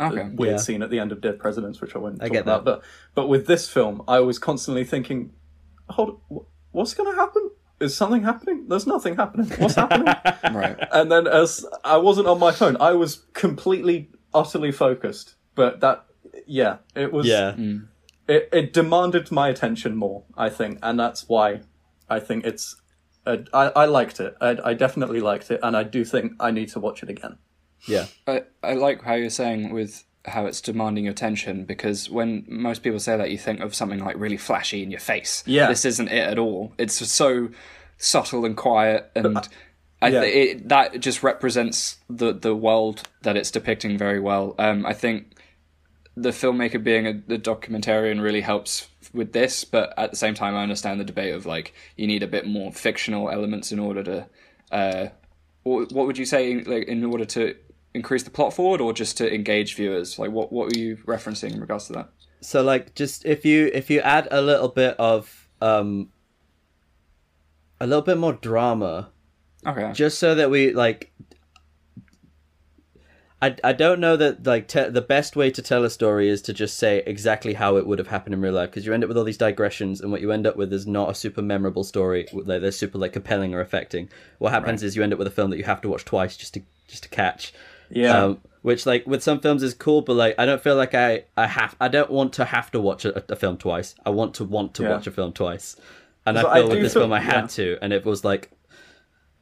Okay. 0.00 0.28
the 0.28 0.34
weird 0.36 0.52
Yeah. 0.52 0.56
scene 0.58 0.82
at 0.82 0.90
the 0.90 0.98
end 0.98 1.12
of 1.12 1.20
Dead 1.20 1.38
Presidents, 1.38 1.80
which 1.80 1.94
I 1.96 1.98
won't 1.98 2.20
talk 2.20 2.30
get 2.30 2.42
about. 2.42 2.64
But 2.64 2.82
but 3.14 3.26
with 3.28 3.46
this 3.46 3.68
film, 3.68 4.02
I 4.08 4.20
was 4.20 4.38
constantly 4.38 4.84
thinking, 4.84 5.32
hold, 5.90 6.20
what's 6.72 6.94
going 6.94 7.10
to 7.12 7.16
happen? 7.20 7.50
Is 7.80 7.96
something 7.96 8.22
happening? 8.24 8.66
There's 8.68 8.86
nothing 8.86 9.16
happening. 9.16 9.48
What's 9.58 9.76
happening? 9.76 10.12
Right. 10.52 10.76
and 10.92 11.12
then 11.12 11.26
as 11.28 11.64
I 11.84 11.98
wasn't 11.98 12.26
on 12.26 12.38
my 12.40 12.50
phone, 12.50 12.76
I 12.80 12.92
was 12.92 13.26
completely, 13.34 14.10
utterly 14.34 14.72
focused. 14.72 15.36
But 15.54 15.80
that, 15.80 16.04
yeah, 16.46 16.78
it 16.96 17.12
was. 17.12 17.26
Yeah. 17.26 17.54
It 18.26 18.48
it 18.52 18.72
demanded 18.72 19.30
my 19.30 19.48
attention 19.48 19.96
more, 19.96 20.24
I 20.36 20.50
think, 20.50 20.78
and 20.82 20.98
that's 20.98 21.28
why 21.28 21.60
I 22.10 22.18
think 22.20 22.44
it's. 22.44 22.76
Uh, 23.24 23.38
I 23.52 23.68
I 23.68 23.84
liked 23.86 24.20
it. 24.20 24.36
I 24.40 24.58
I 24.64 24.74
definitely 24.74 25.20
liked 25.20 25.50
it, 25.50 25.60
and 25.62 25.76
I 25.76 25.82
do 25.84 26.04
think 26.04 26.32
I 26.40 26.50
need 26.50 26.68
to 26.70 26.80
watch 26.80 27.02
it 27.02 27.08
again. 27.08 27.38
Yeah. 27.86 28.06
I, 28.26 28.42
I 28.62 28.74
like 28.74 29.02
how 29.02 29.14
you're 29.14 29.30
saying 29.30 29.72
with 29.72 30.04
how 30.24 30.46
it's 30.46 30.60
demanding 30.60 31.04
your 31.04 31.12
attention 31.12 31.64
because 31.64 32.10
when 32.10 32.44
most 32.48 32.82
people 32.82 32.98
say 32.98 33.16
that, 33.16 33.30
you 33.30 33.38
think 33.38 33.60
of 33.60 33.74
something 33.74 33.98
like 34.00 34.18
really 34.18 34.36
flashy 34.36 34.82
in 34.82 34.90
your 34.90 35.00
face. 35.00 35.42
Yeah. 35.46 35.68
This 35.68 35.84
isn't 35.84 36.08
it 36.08 36.28
at 36.28 36.38
all. 36.38 36.72
It's 36.78 36.94
so 36.94 37.50
subtle 37.96 38.44
and 38.44 38.56
quiet, 38.56 39.10
and 39.14 39.38
I 40.00 40.08
yeah. 40.08 40.20
th- 40.20 40.34
it, 40.34 40.68
that 40.68 41.00
just 41.00 41.22
represents 41.22 41.98
the 42.08 42.32
the 42.32 42.54
world 42.54 43.02
that 43.22 43.36
it's 43.36 43.50
depicting 43.50 43.98
very 43.98 44.20
well. 44.20 44.54
Um, 44.58 44.86
I 44.86 44.92
think 44.92 45.34
the 46.16 46.30
filmmaker 46.30 46.82
being 46.82 47.06
a, 47.06 47.12
the 47.12 47.38
documentarian 47.38 48.20
really 48.20 48.40
helps 48.40 48.88
with 49.12 49.32
this, 49.32 49.64
but 49.64 49.94
at 49.96 50.10
the 50.10 50.16
same 50.16 50.34
time, 50.34 50.54
I 50.54 50.62
understand 50.62 51.00
the 51.00 51.04
debate 51.04 51.34
of 51.34 51.46
like 51.46 51.74
you 51.96 52.06
need 52.06 52.22
a 52.22 52.28
bit 52.28 52.46
more 52.46 52.72
fictional 52.72 53.30
elements 53.30 53.72
in 53.72 53.78
order 53.78 54.02
to. 54.04 54.26
Uh, 54.70 55.08
what 55.62 55.92
what 55.92 56.06
would 56.06 56.18
you 56.18 56.24
say, 56.24 56.62
like, 56.62 56.88
in 56.88 57.04
order 57.04 57.24
to 57.24 57.56
increase 57.98 58.22
the 58.22 58.30
plot 58.30 58.52
forward, 58.54 58.80
or 58.80 58.92
just 58.92 59.16
to 59.18 59.32
engage 59.32 59.74
viewers? 59.74 60.18
Like, 60.18 60.30
what 60.30 60.52
what 60.52 60.66
were 60.66 60.78
you 60.78 60.96
referencing 61.06 61.52
in 61.52 61.60
regards 61.60 61.86
to 61.88 61.92
that? 61.94 62.08
So 62.40 62.62
like 62.62 62.94
just 62.94 63.24
if 63.24 63.44
you 63.44 63.70
if 63.74 63.90
you 63.90 64.00
add 64.00 64.28
a 64.30 64.40
little 64.40 64.68
bit 64.68 64.94
of 64.98 65.48
um 65.60 66.10
a 67.80 67.86
little 67.86 68.02
bit 68.02 68.18
more 68.18 68.32
drama 68.32 69.10
Okay. 69.66 69.90
just 69.92 70.18
so 70.18 70.34
that 70.36 70.50
we 70.50 70.72
like 70.72 71.12
I, 73.40 73.54
I 73.62 73.72
don't 73.72 74.00
know 74.00 74.16
that 74.16 74.46
like 74.46 74.66
te- 74.66 74.88
the 74.88 75.00
best 75.00 75.36
way 75.36 75.50
to 75.52 75.62
tell 75.62 75.84
a 75.84 75.90
story 75.90 76.28
is 76.28 76.42
to 76.42 76.52
just 76.52 76.76
say 76.76 77.02
exactly 77.06 77.54
how 77.54 77.76
it 77.76 77.86
would 77.86 77.98
have 78.00 78.08
happened 78.08 78.34
in 78.34 78.40
real 78.40 78.52
life 78.52 78.70
because 78.70 78.84
you 78.84 78.92
end 78.92 79.04
up 79.04 79.08
with 79.08 79.16
all 79.16 79.24
these 79.24 79.36
digressions 79.36 80.00
and 80.00 80.10
what 80.10 80.20
you 80.20 80.32
end 80.32 80.46
up 80.46 80.56
with 80.56 80.72
is 80.72 80.86
not 80.86 81.10
a 81.10 81.14
super 81.14 81.42
memorable 81.42 81.84
story 81.84 82.26
like 82.32 82.60
they're 82.60 82.72
super 82.72 82.98
like 82.98 83.12
compelling 83.12 83.54
or 83.54 83.60
affecting 83.60 84.08
what 84.38 84.52
happens 84.52 84.82
is 84.82 84.96
you 84.96 85.02
end 85.04 85.12
up 85.12 85.18
with 85.18 85.28
a 85.28 85.32
film 85.32 85.50
that 85.50 85.56
you 85.58 85.64
have 85.64 85.80
to 85.80 85.88
watch 85.88 86.04
twice 86.04 86.36
just 86.36 86.54
to 86.54 86.62
just 86.88 87.04
to 87.04 87.08
catch 87.08 87.52
Yeah. 87.90 88.24
um, 88.24 88.40
which 88.62 88.86
like 88.86 89.06
with 89.06 89.22
some 89.22 89.40
films 89.40 89.62
is 89.62 89.72
cool 89.74 90.02
but 90.02 90.14
like 90.14 90.34
i 90.38 90.44
don't 90.44 90.60
feel 90.62 90.74
like 90.76 90.94
i 90.94 91.24
i 91.36 91.46
have 91.46 91.76
i 91.80 91.88
don't 91.88 92.10
want 92.10 92.32
to 92.34 92.44
have 92.44 92.70
to 92.72 92.80
watch 92.80 93.04
a, 93.04 93.24
a 93.32 93.36
film 93.36 93.56
twice 93.56 93.94
i 94.04 94.10
want 94.10 94.34
to 94.34 94.44
want 94.44 94.74
to 94.74 94.82
Yeah. 94.82 94.90
watch 94.90 95.06
a 95.06 95.10
film 95.10 95.32
twice 95.32 95.76
and 96.26 96.36
So 96.36 96.46
i 96.46 96.52
I 96.52 96.60
feel 96.60 96.68
with 96.70 96.82
this 96.82 96.92
feel- 96.92 97.02
film 97.02 97.12
i 97.12 97.20
had 97.20 97.42
yeah. 97.42 97.46
to 97.46 97.78
and 97.80 97.92
it 97.92 98.04
was 98.04 98.24
like 98.24 98.50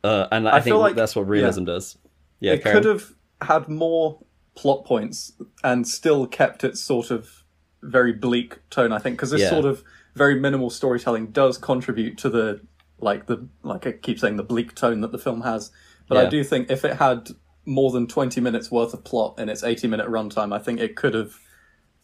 uh 0.05 0.26
and 0.30 0.49
i, 0.49 0.57
I 0.59 0.61
think 0.61 0.76
like- 0.76 0.94
that's 0.94 1.16
what 1.16 1.26
realism 1.28 1.64
does 1.64 1.97
yeah 2.40 2.53
it 2.53 2.62
carry 2.62 2.74
could 2.76 2.84
have 2.84 3.12
had 3.40 3.68
more 3.68 4.20
plot 4.55 4.84
points 4.84 5.32
and 5.64 5.86
still 5.88 6.26
kept 6.26 6.62
its 6.64 6.80
sort 6.80 7.11
of 7.11 7.42
very 7.82 8.12
bleak 8.12 8.59
tone. 8.70 8.90
I 8.90 8.99
think 8.99 9.16
because 9.16 9.30
this 9.30 9.42
Yeah. 9.42 9.51
sort 9.51 9.66
of 9.66 9.84
very 10.14 10.40
minimal 10.40 10.70
storytelling 10.70 11.26
does 11.28 11.59
contribute 11.59 12.16
to 12.18 12.30
the 12.30 12.61
like 12.99 13.26
the 13.26 13.47
like 13.62 13.86
I 13.86 13.92
keep 13.92 14.18
saying 14.18 14.36
the 14.36 14.42
bleak 14.42 14.74
tone 14.74 15.03
that 15.03 15.12
the 15.12 15.18
film 15.18 15.42
has. 15.42 15.70
But 16.09 16.16
I 16.16 16.26
do 16.30 16.42
think 16.42 16.70
if 16.70 16.84
it 16.86 16.97
had 16.97 17.28
more 17.66 17.90
than 17.90 18.06
twenty 18.06 18.40
minutes 18.40 18.70
worth 18.70 18.94
of 18.94 19.04
plot 19.04 19.34
in 19.38 19.48
its 19.48 19.62
eighty 19.62 19.86
minute 19.88 20.06
runtime, 20.08 20.54
I 20.54 20.58
think 20.58 20.80
it 20.80 20.96
could 20.96 21.14
have, 21.14 21.34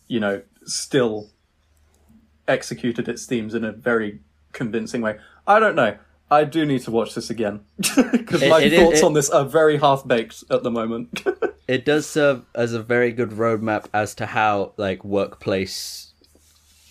you 0.08 0.20
know, 0.20 0.42
still 0.64 1.30
executed 2.48 3.08
its 3.08 3.26
themes 3.26 3.54
in 3.54 3.64
a 3.64 3.72
very 3.72 4.20
convincing 4.52 5.00
way. 5.00 5.18
I 5.46 5.58
don't 5.58 5.76
know. 5.76 5.96
I 6.30 6.44
do 6.44 6.64
need 6.64 6.80
to 6.82 6.90
watch 6.90 7.14
this 7.14 7.28
again 7.30 7.60
because 7.76 8.42
It- 8.42 8.48
my 8.50 8.60
it 8.60 8.72
is- 8.72 8.80
thoughts 8.80 8.98
it- 9.00 9.04
on 9.04 9.12
this 9.12 9.30
are 9.30 9.44
very 9.44 9.78
half 9.78 10.06
baked 10.06 10.44
at 10.50 10.62
the 10.62 10.70
moment. 10.70 11.22
it 11.68 11.84
does 11.84 12.06
serve 12.06 12.42
as 12.54 12.72
a 12.72 12.82
very 12.82 13.12
good 13.12 13.30
roadmap 13.30 13.86
as 13.92 14.14
to 14.16 14.26
how 14.26 14.72
like 14.76 15.04
workplace 15.04 16.11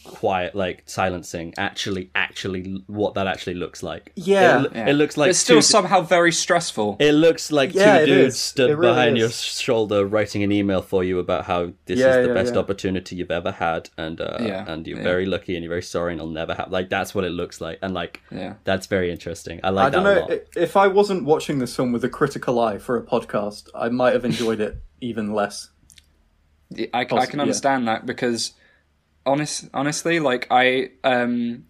quiet 0.04 0.56
like 0.56 0.84
silencing 0.86 1.54
actually 1.58 2.10
actually 2.16 2.84
what 2.88 3.14
that 3.14 3.28
actually 3.28 3.54
looks 3.54 3.84
like 3.84 4.12
Yeah. 4.16 4.64
it, 4.64 4.89
it 4.89 4.93
looks 4.93 5.16
like 5.18 5.30
it's 5.30 5.39
still 5.39 5.58
two- 5.58 5.62
somehow 5.62 6.02
very 6.02 6.32
stressful. 6.32 6.97
it 6.99 7.12
looks 7.14 7.52
like 7.52 7.74
Yeah, 7.74 7.99
two 7.99 8.06
dudes 8.08 8.36
is. 8.36 8.39
stood 8.41 8.78
really 8.78 8.93
behind 8.93 9.18
is. 9.18 9.22
your 9.22 9.30
shoulder 9.30 10.06
writing 10.06 10.43
an 10.43 10.52
email 10.52 10.82
for 10.82 11.04
you 11.04 11.20
about 11.20 11.45
how 11.45 11.72
this 11.86 11.99
Yeah, 11.99 12.08
is 12.20 12.28
the 12.28 12.34
yeah, 12.34 12.34
best 12.34 12.54
yeah. 12.54 12.60
opportunity 12.60 13.16
you've 13.16 13.32
ever 13.32 13.52
had 13.52 13.89
and 13.97 14.20
uh, 14.20 14.38
Yeah, 14.41 14.66
and 14.68 14.88
you're 14.88 14.97
yeah. 14.97 15.04
very 15.04 15.26
lucky 15.26 15.56
and 15.56 15.64
you're 15.64 15.70
very 15.72 15.84
sorry 15.84 16.14
and 16.14 16.20
it'll 16.22 16.32
never 16.32 16.54
happen 16.56 16.72
like 16.72 16.89
that's 16.89 17.14
what 17.14 17.24
it 17.24 17.32
looks 17.32 17.62
like 17.62 17.78
and 17.82 17.93
like 17.93 18.22
Yeah. 18.32 18.54
that's 18.64 18.88
very 18.88 19.12
interesting 19.12 19.60
i 19.64 19.70
like 19.70 19.88
I 19.88 19.89
don't 19.91 20.04
that 20.04 20.12
a 20.12 20.16
know 20.16 20.22
lot 20.36 20.39
if 20.56 20.76
I 20.78 20.88
wasn't 20.88 21.26
watching 21.26 21.60
this 21.60 21.76
film 21.76 21.91
with 21.91 22.04
a 22.04 22.10
critical 22.10 22.60
eye 22.60 22.78
for 22.80 22.97
a 22.97 23.04
podcast, 23.04 23.70
I 23.76 23.89
might 23.89 24.14
have 24.14 24.26
enjoyed 24.26 24.60
it 24.60 24.78
even 24.99 25.34
less. 25.34 25.70
I, 26.78 26.88
I 26.93 27.06
Possi- 27.06 27.30
can 27.30 27.39
yeah. 27.39 27.43
understand 27.43 27.88
that 27.88 28.06
because 28.06 28.54
honest, 29.26 29.69
honestly, 29.74 30.19
like 30.19 30.47
I 30.51 30.91
um, 31.03 31.65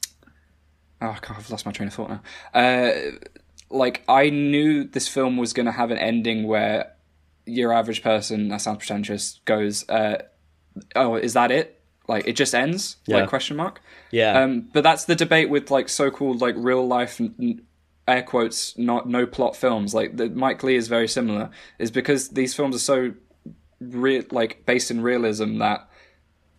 oh 1.01 1.17
God, 1.21 1.37
I've 1.37 1.49
lost 1.49 1.65
my 1.65 1.71
train 1.71 1.87
of 1.87 1.93
thought 1.93 2.09
now. 2.09 2.21
Uh, 2.53 2.91
like 3.69 4.03
I 4.07 4.29
knew 4.29 4.83
this 4.83 5.07
film 5.07 5.37
was 5.37 5.53
going 5.53 5.65
to 5.65 5.71
have 5.71 5.91
an 5.91 5.97
ending 5.97 6.47
where 6.47 6.93
your 7.45 7.73
average 7.73 8.03
person, 8.03 8.49
that 8.49 8.61
sounds 8.61 8.77
pretentious, 8.79 9.39
goes, 9.45 9.87
uh, 9.89 10.21
"Oh, 10.95 11.15
is 11.15 11.33
that 11.33 11.51
it? 11.51 11.81
Like 12.07 12.27
it 12.27 12.33
just 12.33 12.53
ends? 12.53 12.97
Yeah. 13.05 13.17
Like 13.17 13.29
question 13.29 13.57
mark?" 13.57 13.81
yeah 14.11 14.41
Um, 14.41 14.69
but 14.73 14.83
that's 14.83 15.05
the 15.05 15.15
debate 15.15 15.49
with 15.49 15.71
like 15.71 15.89
so-called 15.89 16.41
like 16.41 16.55
real 16.57 16.85
life 16.85 17.21
n- 17.21 17.61
air 18.07 18.23
quotes 18.23 18.77
not 18.77 19.07
no 19.07 19.25
plot 19.25 19.55
films. 19.55 19.93
Like 19.93 20.17
the 20.17 20.29
Mike 20.29 20.63
Leigh 20.63 20.75
is 20.75 20.87
very 20.87 21.07
similar. 21.07 21.49
Is 21.79 21.91
because 21.91 22.29
these 22.29 22.53
films 22.53 22.75
are 22.75 22.79
so 22.79 23.13
real 23.79 24.23
like 24.31 24.65
based 24.65 24.91
in 24.91 25.01
realism 25.01 25.57
that 25.59 25.89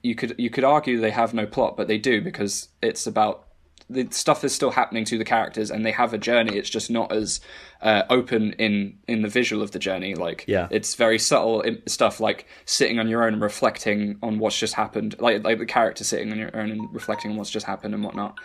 you 0.02 0.14
could 0.14 0.34
you 0.38 0.50
could 0.50 0.64
argue 0.64 1.00
they 1.00 1.10
have 1.10 1.32
no 1.34 1.46
plot, 1.46 1.76
but 1.76 1.88
they 1.88 1.98
do 1.98 2.20
because 2.20 2.68
it's 2.82 3.06
about 3.06 3.46
the 3.90 4.06
stuff 4.10 4.42
is 4.42 4.54
still 4.54 4.70
happening 4.70 5.04
to 5.04 5.18
the 5.18 5.24
characters 5.24 5.70
and 5.70 5.84
they 5.84 5.90
have 5.92 6.14
a 6.14 6.18
journey. 6.18 6.56
It's 6.56 6.70
just 6.70 6.90
not 6.90 7.12
as 7.12 7.40
uh, 7.82 8.02
open 8.08 8.52
in 8.54 8.98
in 9.06 9.22
the 9.22 9.28
visual 9.28 9.62
of 9.62 9.72
the 9.72 9.78
journey. 9.78 10.14
Like 10.14 10.44
Yeah. 10.48 10.68
it's 10.70 10.94
very 10.94 11.18
subtle 11.18 11.62
stuff 11.86 12.18
like 12.20 12.46
sitting 12.64 12.98
on 12.98 13.08
your 13.08 13.24
own 13.24 13.34
and 13.34 13.42
reflecting 13.42 14.18
on 14.22 14.38
what's 14.38 14.58
just 14.58 14.74
happened. 14.74 15.16
Like 15.18 15.44
like 15.44 15.58
the 15.58 15.66
character 15.66 16.04
sitting 16.04 16.32
on 16.32 16.38
your 16.38 16.56
own 16.56 16.70
and 16.70 16.92
reflecting 16.94 17.32
on 17.32 17.36
what's 17.36 17.50
just 17.50 17.66
happened 17.66 17.92
and 17.94 18.02
whatnot. 18.02 18.38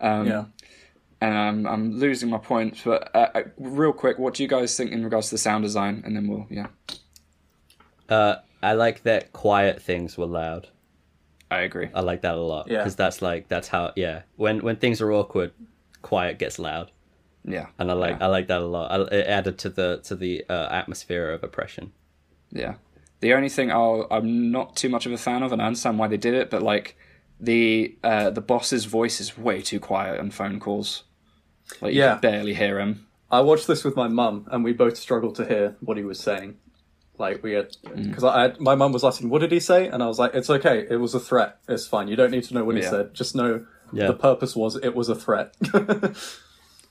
Um, 0.00 0.26
Yeah. 0.26 0.44
and 1.20 1.36
I'm 1.36 1.66
I'm 1.66 1.98
losing 1.98 2.30
my 2.30 2.38
point 2.38 2.80
but 2.84 3.14
uh, 3.14 3.28
uh, 3.34 3.42
real 3.58 3.92
quick, 3.92 4.18
what 4.18 4.34
do 4.34 4.42
you 4.42 4.48
guys 4.48 4.76
think 4.76 4.90
in 4.90 5.04
regards 5.04 5.28
to 5.28 5.34
the 5.34 5.38
sound 5.38 5.64
design? 5.64 6.02
And 6.06 6.16
then 6.16 6.28
we'll 6.28 6.46
yeah, 6.50 6.68
uh 8.08 8.36
i 8.62 8.72
like 8.72 9.02
that 9.02 9.32
quiet 9.32 9.82
things 9.82 10.16
were 10.16 10.26
loud 10.26 10.68
I 11.50 11.60
agree. 11.60 11.88
I 11.94 12.00
like 12.00 12.22
that 12.22 12.34
a 12.34 12.40
lot 12.40 12.68
Yeah. 12.68 12.78
because 12.78 12.96
that's 12.96 13.22
like 13.22 13.48
that's 13.48 13.68
how 13.68 13.92
yeah 13.96 14.22
when 14.36 14.60
when 14.62 14.76
things 14.76 15.00
are 15.00 15.12
awkward, 15.12 15.52
quiet 16.02 16.38
gets 16.38 16.58
loud, 16.58 16.90
Yeah, 17.44 17.66
and 17.78 17.90
I 17.90 17.94
like 17.94 18.18
yeah. 18.18 18.24
I 18.26 18.28
like 18.28 18.48
that 18.48 18.60
a 18.60 18.66
lot. 18.66 18.90
I, 18.90 19.14
it 19.14 19.26
added 19.26 19.58
to 19.58 19.68
the 19.68 20.00
to 20.04 20.14
the 20.16 20.44
uh, 20.48 20.68
atmosphere 20.70 21.30
of 21.32 21.44
oppression. 21.44 21.92
Yeah. 22.50 22.74
The 23.20 23.32
only 23.34 23.48
thing 23.48 23.70
I'll, 23.72 24.06
I'm 24.10 24.50
not 24.50 24.76
too 24.76 24.88
much 24.90 25.06
of 25.06 25.12
a 25.12 25.16
fan 25.16 25.42
of, 25.42 25.50
and 25.52 25.62
I 25.62 25.66
understand 25.66 25.98
why 25.98 26.08
they 26.08 26.18
did 26.18 26.34
it, 26.34 26.50
but 26.50 26.62
like 26.62 26.96
the 27.40 27.96
uh, 28.04 28.30
the 28.30 28.40
boss's 28.42 28.84
voice 28.86 29.20
is 29.20 29.38
way 29.38 29.62
too 29.62 29.80
quiet 29.80 30.20
on 30.20 30.30
phone 30.30 30.60
calls. 30.60 31.04
Like 31.80 31.94
you 31.94 32.00
Yeah. 32.00 32.12
can 32.12 32.20
barely 32.20 32.54
hear 32.54 32.78
him. 32.80 33.06
I 33.30 33.40
watched 33.40 33.66
this 33.66 33.82
with 33.84 33.96
my 33.96 34.08
mum, 34.08 34.46
and 34.50 34.62
we 34.64 34.72
both 34.72 34.96
struggled 34.96 35.34
to 35.36 35.44
hear 35.46 35.76
what 35.80 35.96
he 35.96 36.04
was 36.04 36.20
saying. 36.20 36.56
Like 37.18 37.42
we 37.42 37.52
had, 37.52 37.70
Mm. 37.84 38.08
because 38.08 38.24
I 38.24 38.42
had, 38.42 38.60
my 38.60 38.74
mum 38.74 38.92
was 38.92 39.04
asking, 39.04 39.28
"What 39.30 39.40
did 39.40 39.52
he 39.52 39.60
say?" 39.60 39.86
And 39.88 40.02
I 40.02 40.06
was 40.06 40.18
like, 40.18 40.34
"It's 40.34 40.50
okay. 40.50 40.86
It 40.90 40.96
was 40.96 41.14
a 41.14 41.20
threat. 41.20 41.58
It's 41.68 41.86
fine. 41.86 42.08
You 42.08 42.16
don't 42.16 42.30
need 42.32 42.44
to 42.44 42.54
know 42.54 42.64
what 42.64 42.74
he 42.76 42.82
said. 42.82 43.14
Just 43.14 43.36
know 43.36 43.64
Yeah. 43.92 44.08
the 44.08 44.14
purpose 44.14 44.56
was 44.56 44.76
it 44.76 44.94
was 44.94 45.08
a 45.08 45.14
threat." 45.14 45.54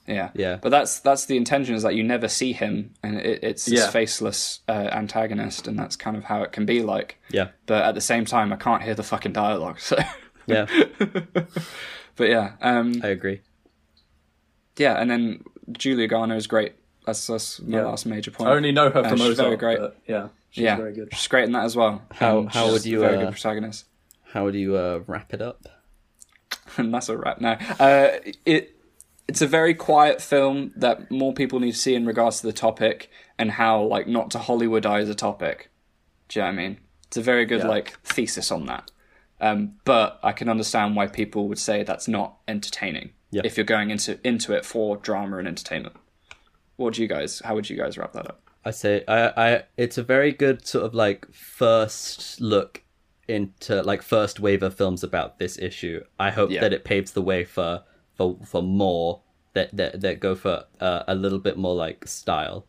Yeah, 0.05 0.31
Yeah. 0.33 0.57
But 0.61 0.69
that's 0.69 0.99
that's 0.99 1.25
the 1.27 1.37
intention 1.37 1.75
is 1.75 1.83
that 1.83 1.95
you 1.95 2.03
never 2.03 2.27
see 2.27 2.51
him, 2.51 2.93
and 3.01 3.15
it, 3.19 3.39
it's 3.41 3.65
this 3.65 3.79
Yeah. 3.79 3.89
faceless 3.89 4.59
uh, 4.67 4.89
antagonist, 4.91 5.65
and 5.65 5.79
that's 5.79 5.95
kind 5.95 6.17
of 6.17 6.25
how 6.25 6.43
it 6.43 6.51
can 6.51 6.65
be 6.65 6.81
like. 6.81 7.19
Yeah, 7.31 7.49
But 7.67 7.83
at 7.83 7.95
the 7.95 8.01
same 8.01 8.25
time, 8.25 8.51
I 8.51 8.57
can't 8.57 8.83
hear 8.83 8.95
the 8.95 9.03
fucking 9.03 9.31
dialogue. 9.31 9.79
So, 9.79 9.97
yeah, 10.45 10.65
but 12.17 12.29
yeah, 12.29 12.53
um, 12.61 12.99
I 13.01 13.07
agree. 13.07 13.41
yeah, 14.77 14.99
and 14.99 15.09
then 15.09 15.43
Julia 15.71 16.07
Garner 16.07 16.35
is 16.35 16.47
great. 16.47 16.73
That's 17.05 17.27
that's 17.27 17.59
my 17.61 17.77
Yeah. 17.79 17.85
last 17.85 18.05
major 18.05 18.31
point. 18.31 18.49
I 18.49 18.53
only 18.53 18.71
know 18.71 18.89
her 18.89 18.99
Uh, 18.99 19.09
from 19.09 19.17
she's 19.17 19.27
Ozark. 19.39 19.45
very 19.47 19.57
great. 19.57 19.79
but 19.79 19.97
yeah, 20.07 20.27
she's 20.51 20.63
yeah, 20.63 20.77
very 20.77 20.93
good. 20.93 21.09
she's 21.13 21.27
great 21.27 21.43
in 21.45 21.51
that 21.53 21.65
as 21.65 21.75
well. 21.75 22.01
How- 22.11 22.39
Um, 22.39 22.47
how 22.47 22.71
would 22.71 22.85
you, 22.85 22.99
very 22.99 23.17
uh, 23.17 23.21
good 23.25 23.31
protagonist? 23.31 23.85
How 24.31 24.43
would 24.45 24.55
you 24.55 24.75
uh, 24.77 25.01
wrap 25.07 25.33
it 25.33 25.41
up? 25.41 25.67
and 26.77 26.93
that's 26.93 27.09
a 27.09 27.17
wrap 27.17 27.41
now. 27.41 27.57
Uh, 27.79 28.19
it 28.45 28.75
it's 29.27 29.41
a 29.41 29.47
very 29.47 29.73
quiet 29.73 30.21
film 30.21 30.73
that 30.75 31.09
more 31.09 31.33
people 31.33 31.59
need 31.59 31.71
to 31.71 31.77
see 31.77 31.95
in 31.95 32.05
regards 32.05 32.41
to 32.41 32.47
the 32.47 32.53
topic 32.53 33.09
and 33.39 33.51
how 33.51 33.81
like 33.81 34.07
not 34.07 34.29
to 34.31 34.37
Hollywoodize 34.37 35.09
a 35.09 35.15
topic. 35.15 35.69
Do 36.27 36.39
you 36.39 36.43
know 36.45 36.51
what 36.51 36.59
I 36.59 36.63
mean? 36.63 36.77
It's 37.07 37.17
a 37.17 37.21
very 37.21 37.45
good 37.45 37.59
Yeah. 37.61 37.67
like 37.67 37.99
thesis 38.03 38.51
on 38.51 38.65
that. 38.65 38.91
Um, 39.39 39.75
but 39.85 40.19
I 40.23 40.31
can 40.31 40.49
understand 40.49 40.95
why 40.95 41.07
people 41.07 41.47
would 41.47 41.59
say 41.59 41.83
that's 41.83 42.07
not 42.07 42.37
entertaining. 42.47 43.11
Yeah. 43.31 43.41
if 43.45 43.57
you're 43.57 43.65
going 43.65 43.89
into 43.89 44.19
into 44.23 44.53
it 44.53 44.63
for 44.63 44.95
drama 44.97 45.37
and 45.37 45.47
entertainment. 45.47 45.95
What 46.83 46.93
do 46.95 47.01
you 47.01 47.07
guys? 47.07 47.41
How 47.43 47.55
would 47.55 47.69
you 47.69 47.77
guys 47.77 47.97
wrap 47.97 48.13
that 48.13 48.27
up? 48.27 48.41
I 48.65 48.71
say 48.71 49.03
I, 49.07 49.19
I 49.35 49.63
it's 49.77 49.97
a 49.97 50.03
very 50.03 50.31
good 50.31 50.65
sort 50.67 50.85
of 50.85 50.93
like 50.93 51.27
first 51.33 52.39
look 52.39 52.83
into 53.27 53.81
like 53.83 54.01
first 54.01 54.39
wave 54.39 54.63
of 54.63 54.75
films 54.75 55.03
about 55.03 55.39
this 55.39 55.57
issue. 55.57 56.03
I 56.19 56.29
hope 56.31 56.49
Yeah. 56.51 56.61
that 56.61 56.73
it 56.73 56.83
paves 56.83 57.11
the 57.11 57.21
way 57.21 57.43
for 57.45 57.83
for 58.15 58.37
for 58.45 58.61
more 58.61 59.21
that 59.53 59.75
that 59.75 60.01
that 60.01 60.19
go 60.19 60.35
for 60.35 60.65
uh, 60.79 61.03
a 61.07 61.15
little 61.15 61.39
bit 61.39 61.57
more 61.57 61.75
like 61.75 62.07
style. 62.07 62.67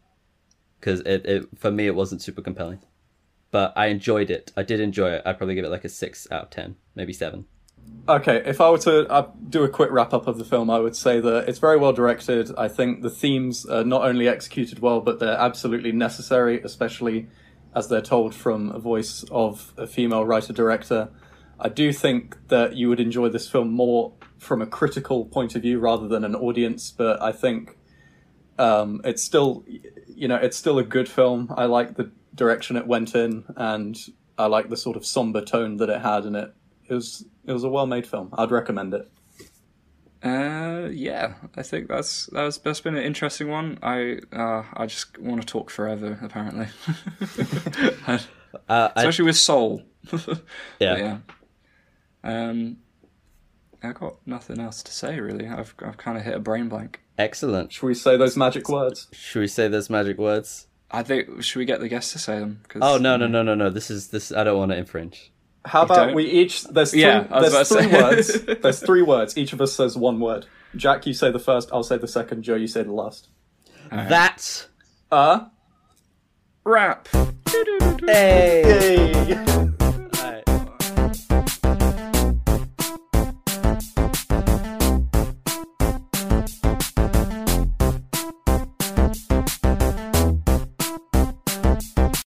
Because 0.80 1.00
it, 1.00 1.24
it 1.26 1.48
for 1.58 1.70
me 1.70 1.86
it 1.86 1.94
wasn't 1.94 2.20
super 2.22 2.42
compelling, 2.42 2.80
but 3.50 3.72
I 3.76 3.86
enjoyed 3.86 4.30
it. 4.30 4.52
I 4.56 4.62
did 4.62 4.80
enjoy 4.80 5.10
it. 5.12 5.22
I'd 5.24 5.38
probably 5.38 5.54
give 5.54 5.64
it 5.64 5.70
like 5.70 5.84
a 5.84 5.88
six 5.88 6.28
out 6.30 6.42
of 6.42 6.50
ten, 6.50 6.76
maybe 6.94 7.12
seven. 7.12 7.46
Okay, 8.06 8.42
if 8.44 8.60
I 8.60 8.68
were 8.70 8.78
to 8.78 9.08
uh, 9.10 9.30
do 9.48 9.64
a 9.64 9.68
quick 9.68 9.90
wrap 9.90 10.12
up 10.12 10.26
of 10.26 10.36
the 10.36 10.44
film, 10.44 10.68
I 10.68 10.78
would 10.78 10.94
say 10.94 11.20
that 11.20 11.48
it's 11.48 11.58
very 11.58 11.78
well 11.78 11.94
directed. 11.94 12.50
I 12.58 12.68
think 12.68 13.00
the 13.00 13.08
themes 13.08 13.64
are 13.64 13.82
not 13.82 14.04
only 14.04 14.28
executed 14.28 14.80
well, 14.80 15.00
but 15.00 15.20
they're 15.20 15.38
absolutely 15.38 15.90
necessary, 15.90 16.60
especially 16.62 17.28
as 17.74 17.88
they're 17.88 18.02
told 18.02 18.34
from 18.34 18.70
a 18.72 18.78
voice 18.78 19.24
of 19.30 19.72
a 19.78 19.86
female 19.86 20.26
writer 20.26 20.52
director. 20.52 21.08
I 21.58 21.70
do 21.70 21.94
think 21.94 22.36
that 22.48 22.76
you 22.76 22.90
would 22.90 23.00
enjoy 23.00 23.30
this 23.30 23.48
film 23.48 23.70
more 23.70 24.12
from 24.38 24.60
a 24.60 24.66
critical 24.66 25.24
point 25.24 25.56
of 25.56 25.62
view 25.62 25.78
rather 25.78 26.06
than 26.06 26.24
an 26.24 26.34
audience, 26.34 26.90
but 26.90 27.22
I 27.22 27.32
think 27.32 27.78
um, 28.58 29.00
it's 29.02 29.22
still, 29.22 29.64
you 30.06 30.28
know, 30.28 30.36
it's 30.36 30.58
still 30.58 30.78
a 30.78 30.84
good 30.84 31.08
film. 31.08 31.52
I 31.56 31.64
like 31.64 31.96
the 31.96 32.10
direction 32.34 32.76
it 32.76 32.86
went 32.86 33.14
in, 33.14 33.44
and 33.56 33.96
I 34.36 34.46
like 34.46 34.68
the 34.68 34.76
sort 34.76 34.96
of 34.96 35.06
somber 35.06 35.40
tone 35.40 35.78
that 35.78 35.88
it 35.88 36.02
had 36.02 36.26
in 36.26 36.34
it. 36.34 36.54
It 36.88 36.94
was 36.94 37.24
it 37.46 37.52
was 37.52 37.64
a 37.64 37.68
well 37.68 37.86
made 37.86 38.06
film. 38.06 38.30
I'd 38.36 38.50
recommend 38.50 38.94
it. 38.94 39.10
Uh, 40.22 40.88
yeah, 40.90 41.34
I 41.54 41.62
think 41.62 41.88
that's 41.88 42.26
that's 42.32 42.56
that's 42.58 42.80
been 42.80 42.96
an 42.96 43.02
interesting 43.04 43.48
one. 43.48 43.78
I 43.82 44.20
uh, 44.32 44.62
I 44.72 44.86
just 44.86 45.18
want 45.18 45.40
to 45.42 45.46
talk 45.46 45.70
forever, 45.70 46.18
apparently, 46.22 46.66
Uh, 48.06 48.18
I, 48.68 49.00
especially 49.00 49.24
with 49.26 49.36
Soul. 49.36 49.82
yeah. 50.78 50.96
yeah. 50.96 51.18
Um, 52.22 52.78
I 53.82 53.92
got 53.92 54.16
nothing 54.26 54.60
else 54.60 54.82
to 54.84 54.92
say 54.92 55.18
really. 55.20 55.46
I've 55.48 55.74
I've 55.84 55.96
kind 55.98 56.16
of 56.16 56.24
hit 56.24 56.34
a 56.34 56.38
brain 56.38 56.68
blank. 56.68 57.00
excellent. 57.18 57.72
Should 57.72 57.86
we 57.86 57.94
say 57.94 58.16
those 58.16 58.36
magic 58.36 58.68
words? 58.68 59.08
Should 59.12 59.40
we 59.40 59.48
say 59.48 59.68
those 59.68 59.90
magic 59.90 60.16
words? 60.18 60.68
I 60.90 61.02
think 61.02 61.42
should 61.42 61.58
we 61.58 61.64
get 61.64 61.80
the 61.80 61.88
guests 61.88 62.12
to 62.12 62.18
say 62.18 62.38
them? 62.38 62.60
'Cause- 62.68 62.80
Oh 62.84 62.96
no 62.96 63.16
no 63.16 63.26
no 63.26 63.42
no 63.42 63.54
no! 63.54 63.68
This 63.70 63.90
is 63.90 64.08
this. 64.08 64.30
I 64.32 64.44
don't 64.44 64.56
want 64.56 64.70
to 64.70 64.76
infringe. 64.78 65.32
How 65.64 65.82
about 65.82 66.06
don't? 66.06 66.14
we 66.14 66.24
each? 66.24 66.64
There's 66.64 66.90
three, 66.90 67.00
Yeah, 67.02 67.26
there's 67.40 67.68
three 67.68 67.86
words. 67.86 68.42
There's 68.62 68.80
three 68.80 69.02
words. 69.02 69.36
Each 69.38 69.52
of 69.52 69.60
us 69.60 69.72
says 69.72 69.96
one 69.96 70.20
word. 70.20 70.46
Jack, 70.76 71.06
you 71.06 71.14
say 71.14 71.30
the 71.30 71.38
first. 71.38 71.70
I'll 71.72 71.82
say 71.82 71.96
the 71.96 72.08
second. 72.08 72.42
Joe, 72.42 72.56
you 72.56 72.66
say 72.66 72.82
the 72.82 72.92
last. 72.92 73.28
That's 73.90 74.68
Uh. 75.10 75.46
Rap. 76.64 77.08
Hey. 78.06 79.26
Yay. 79.28 79.74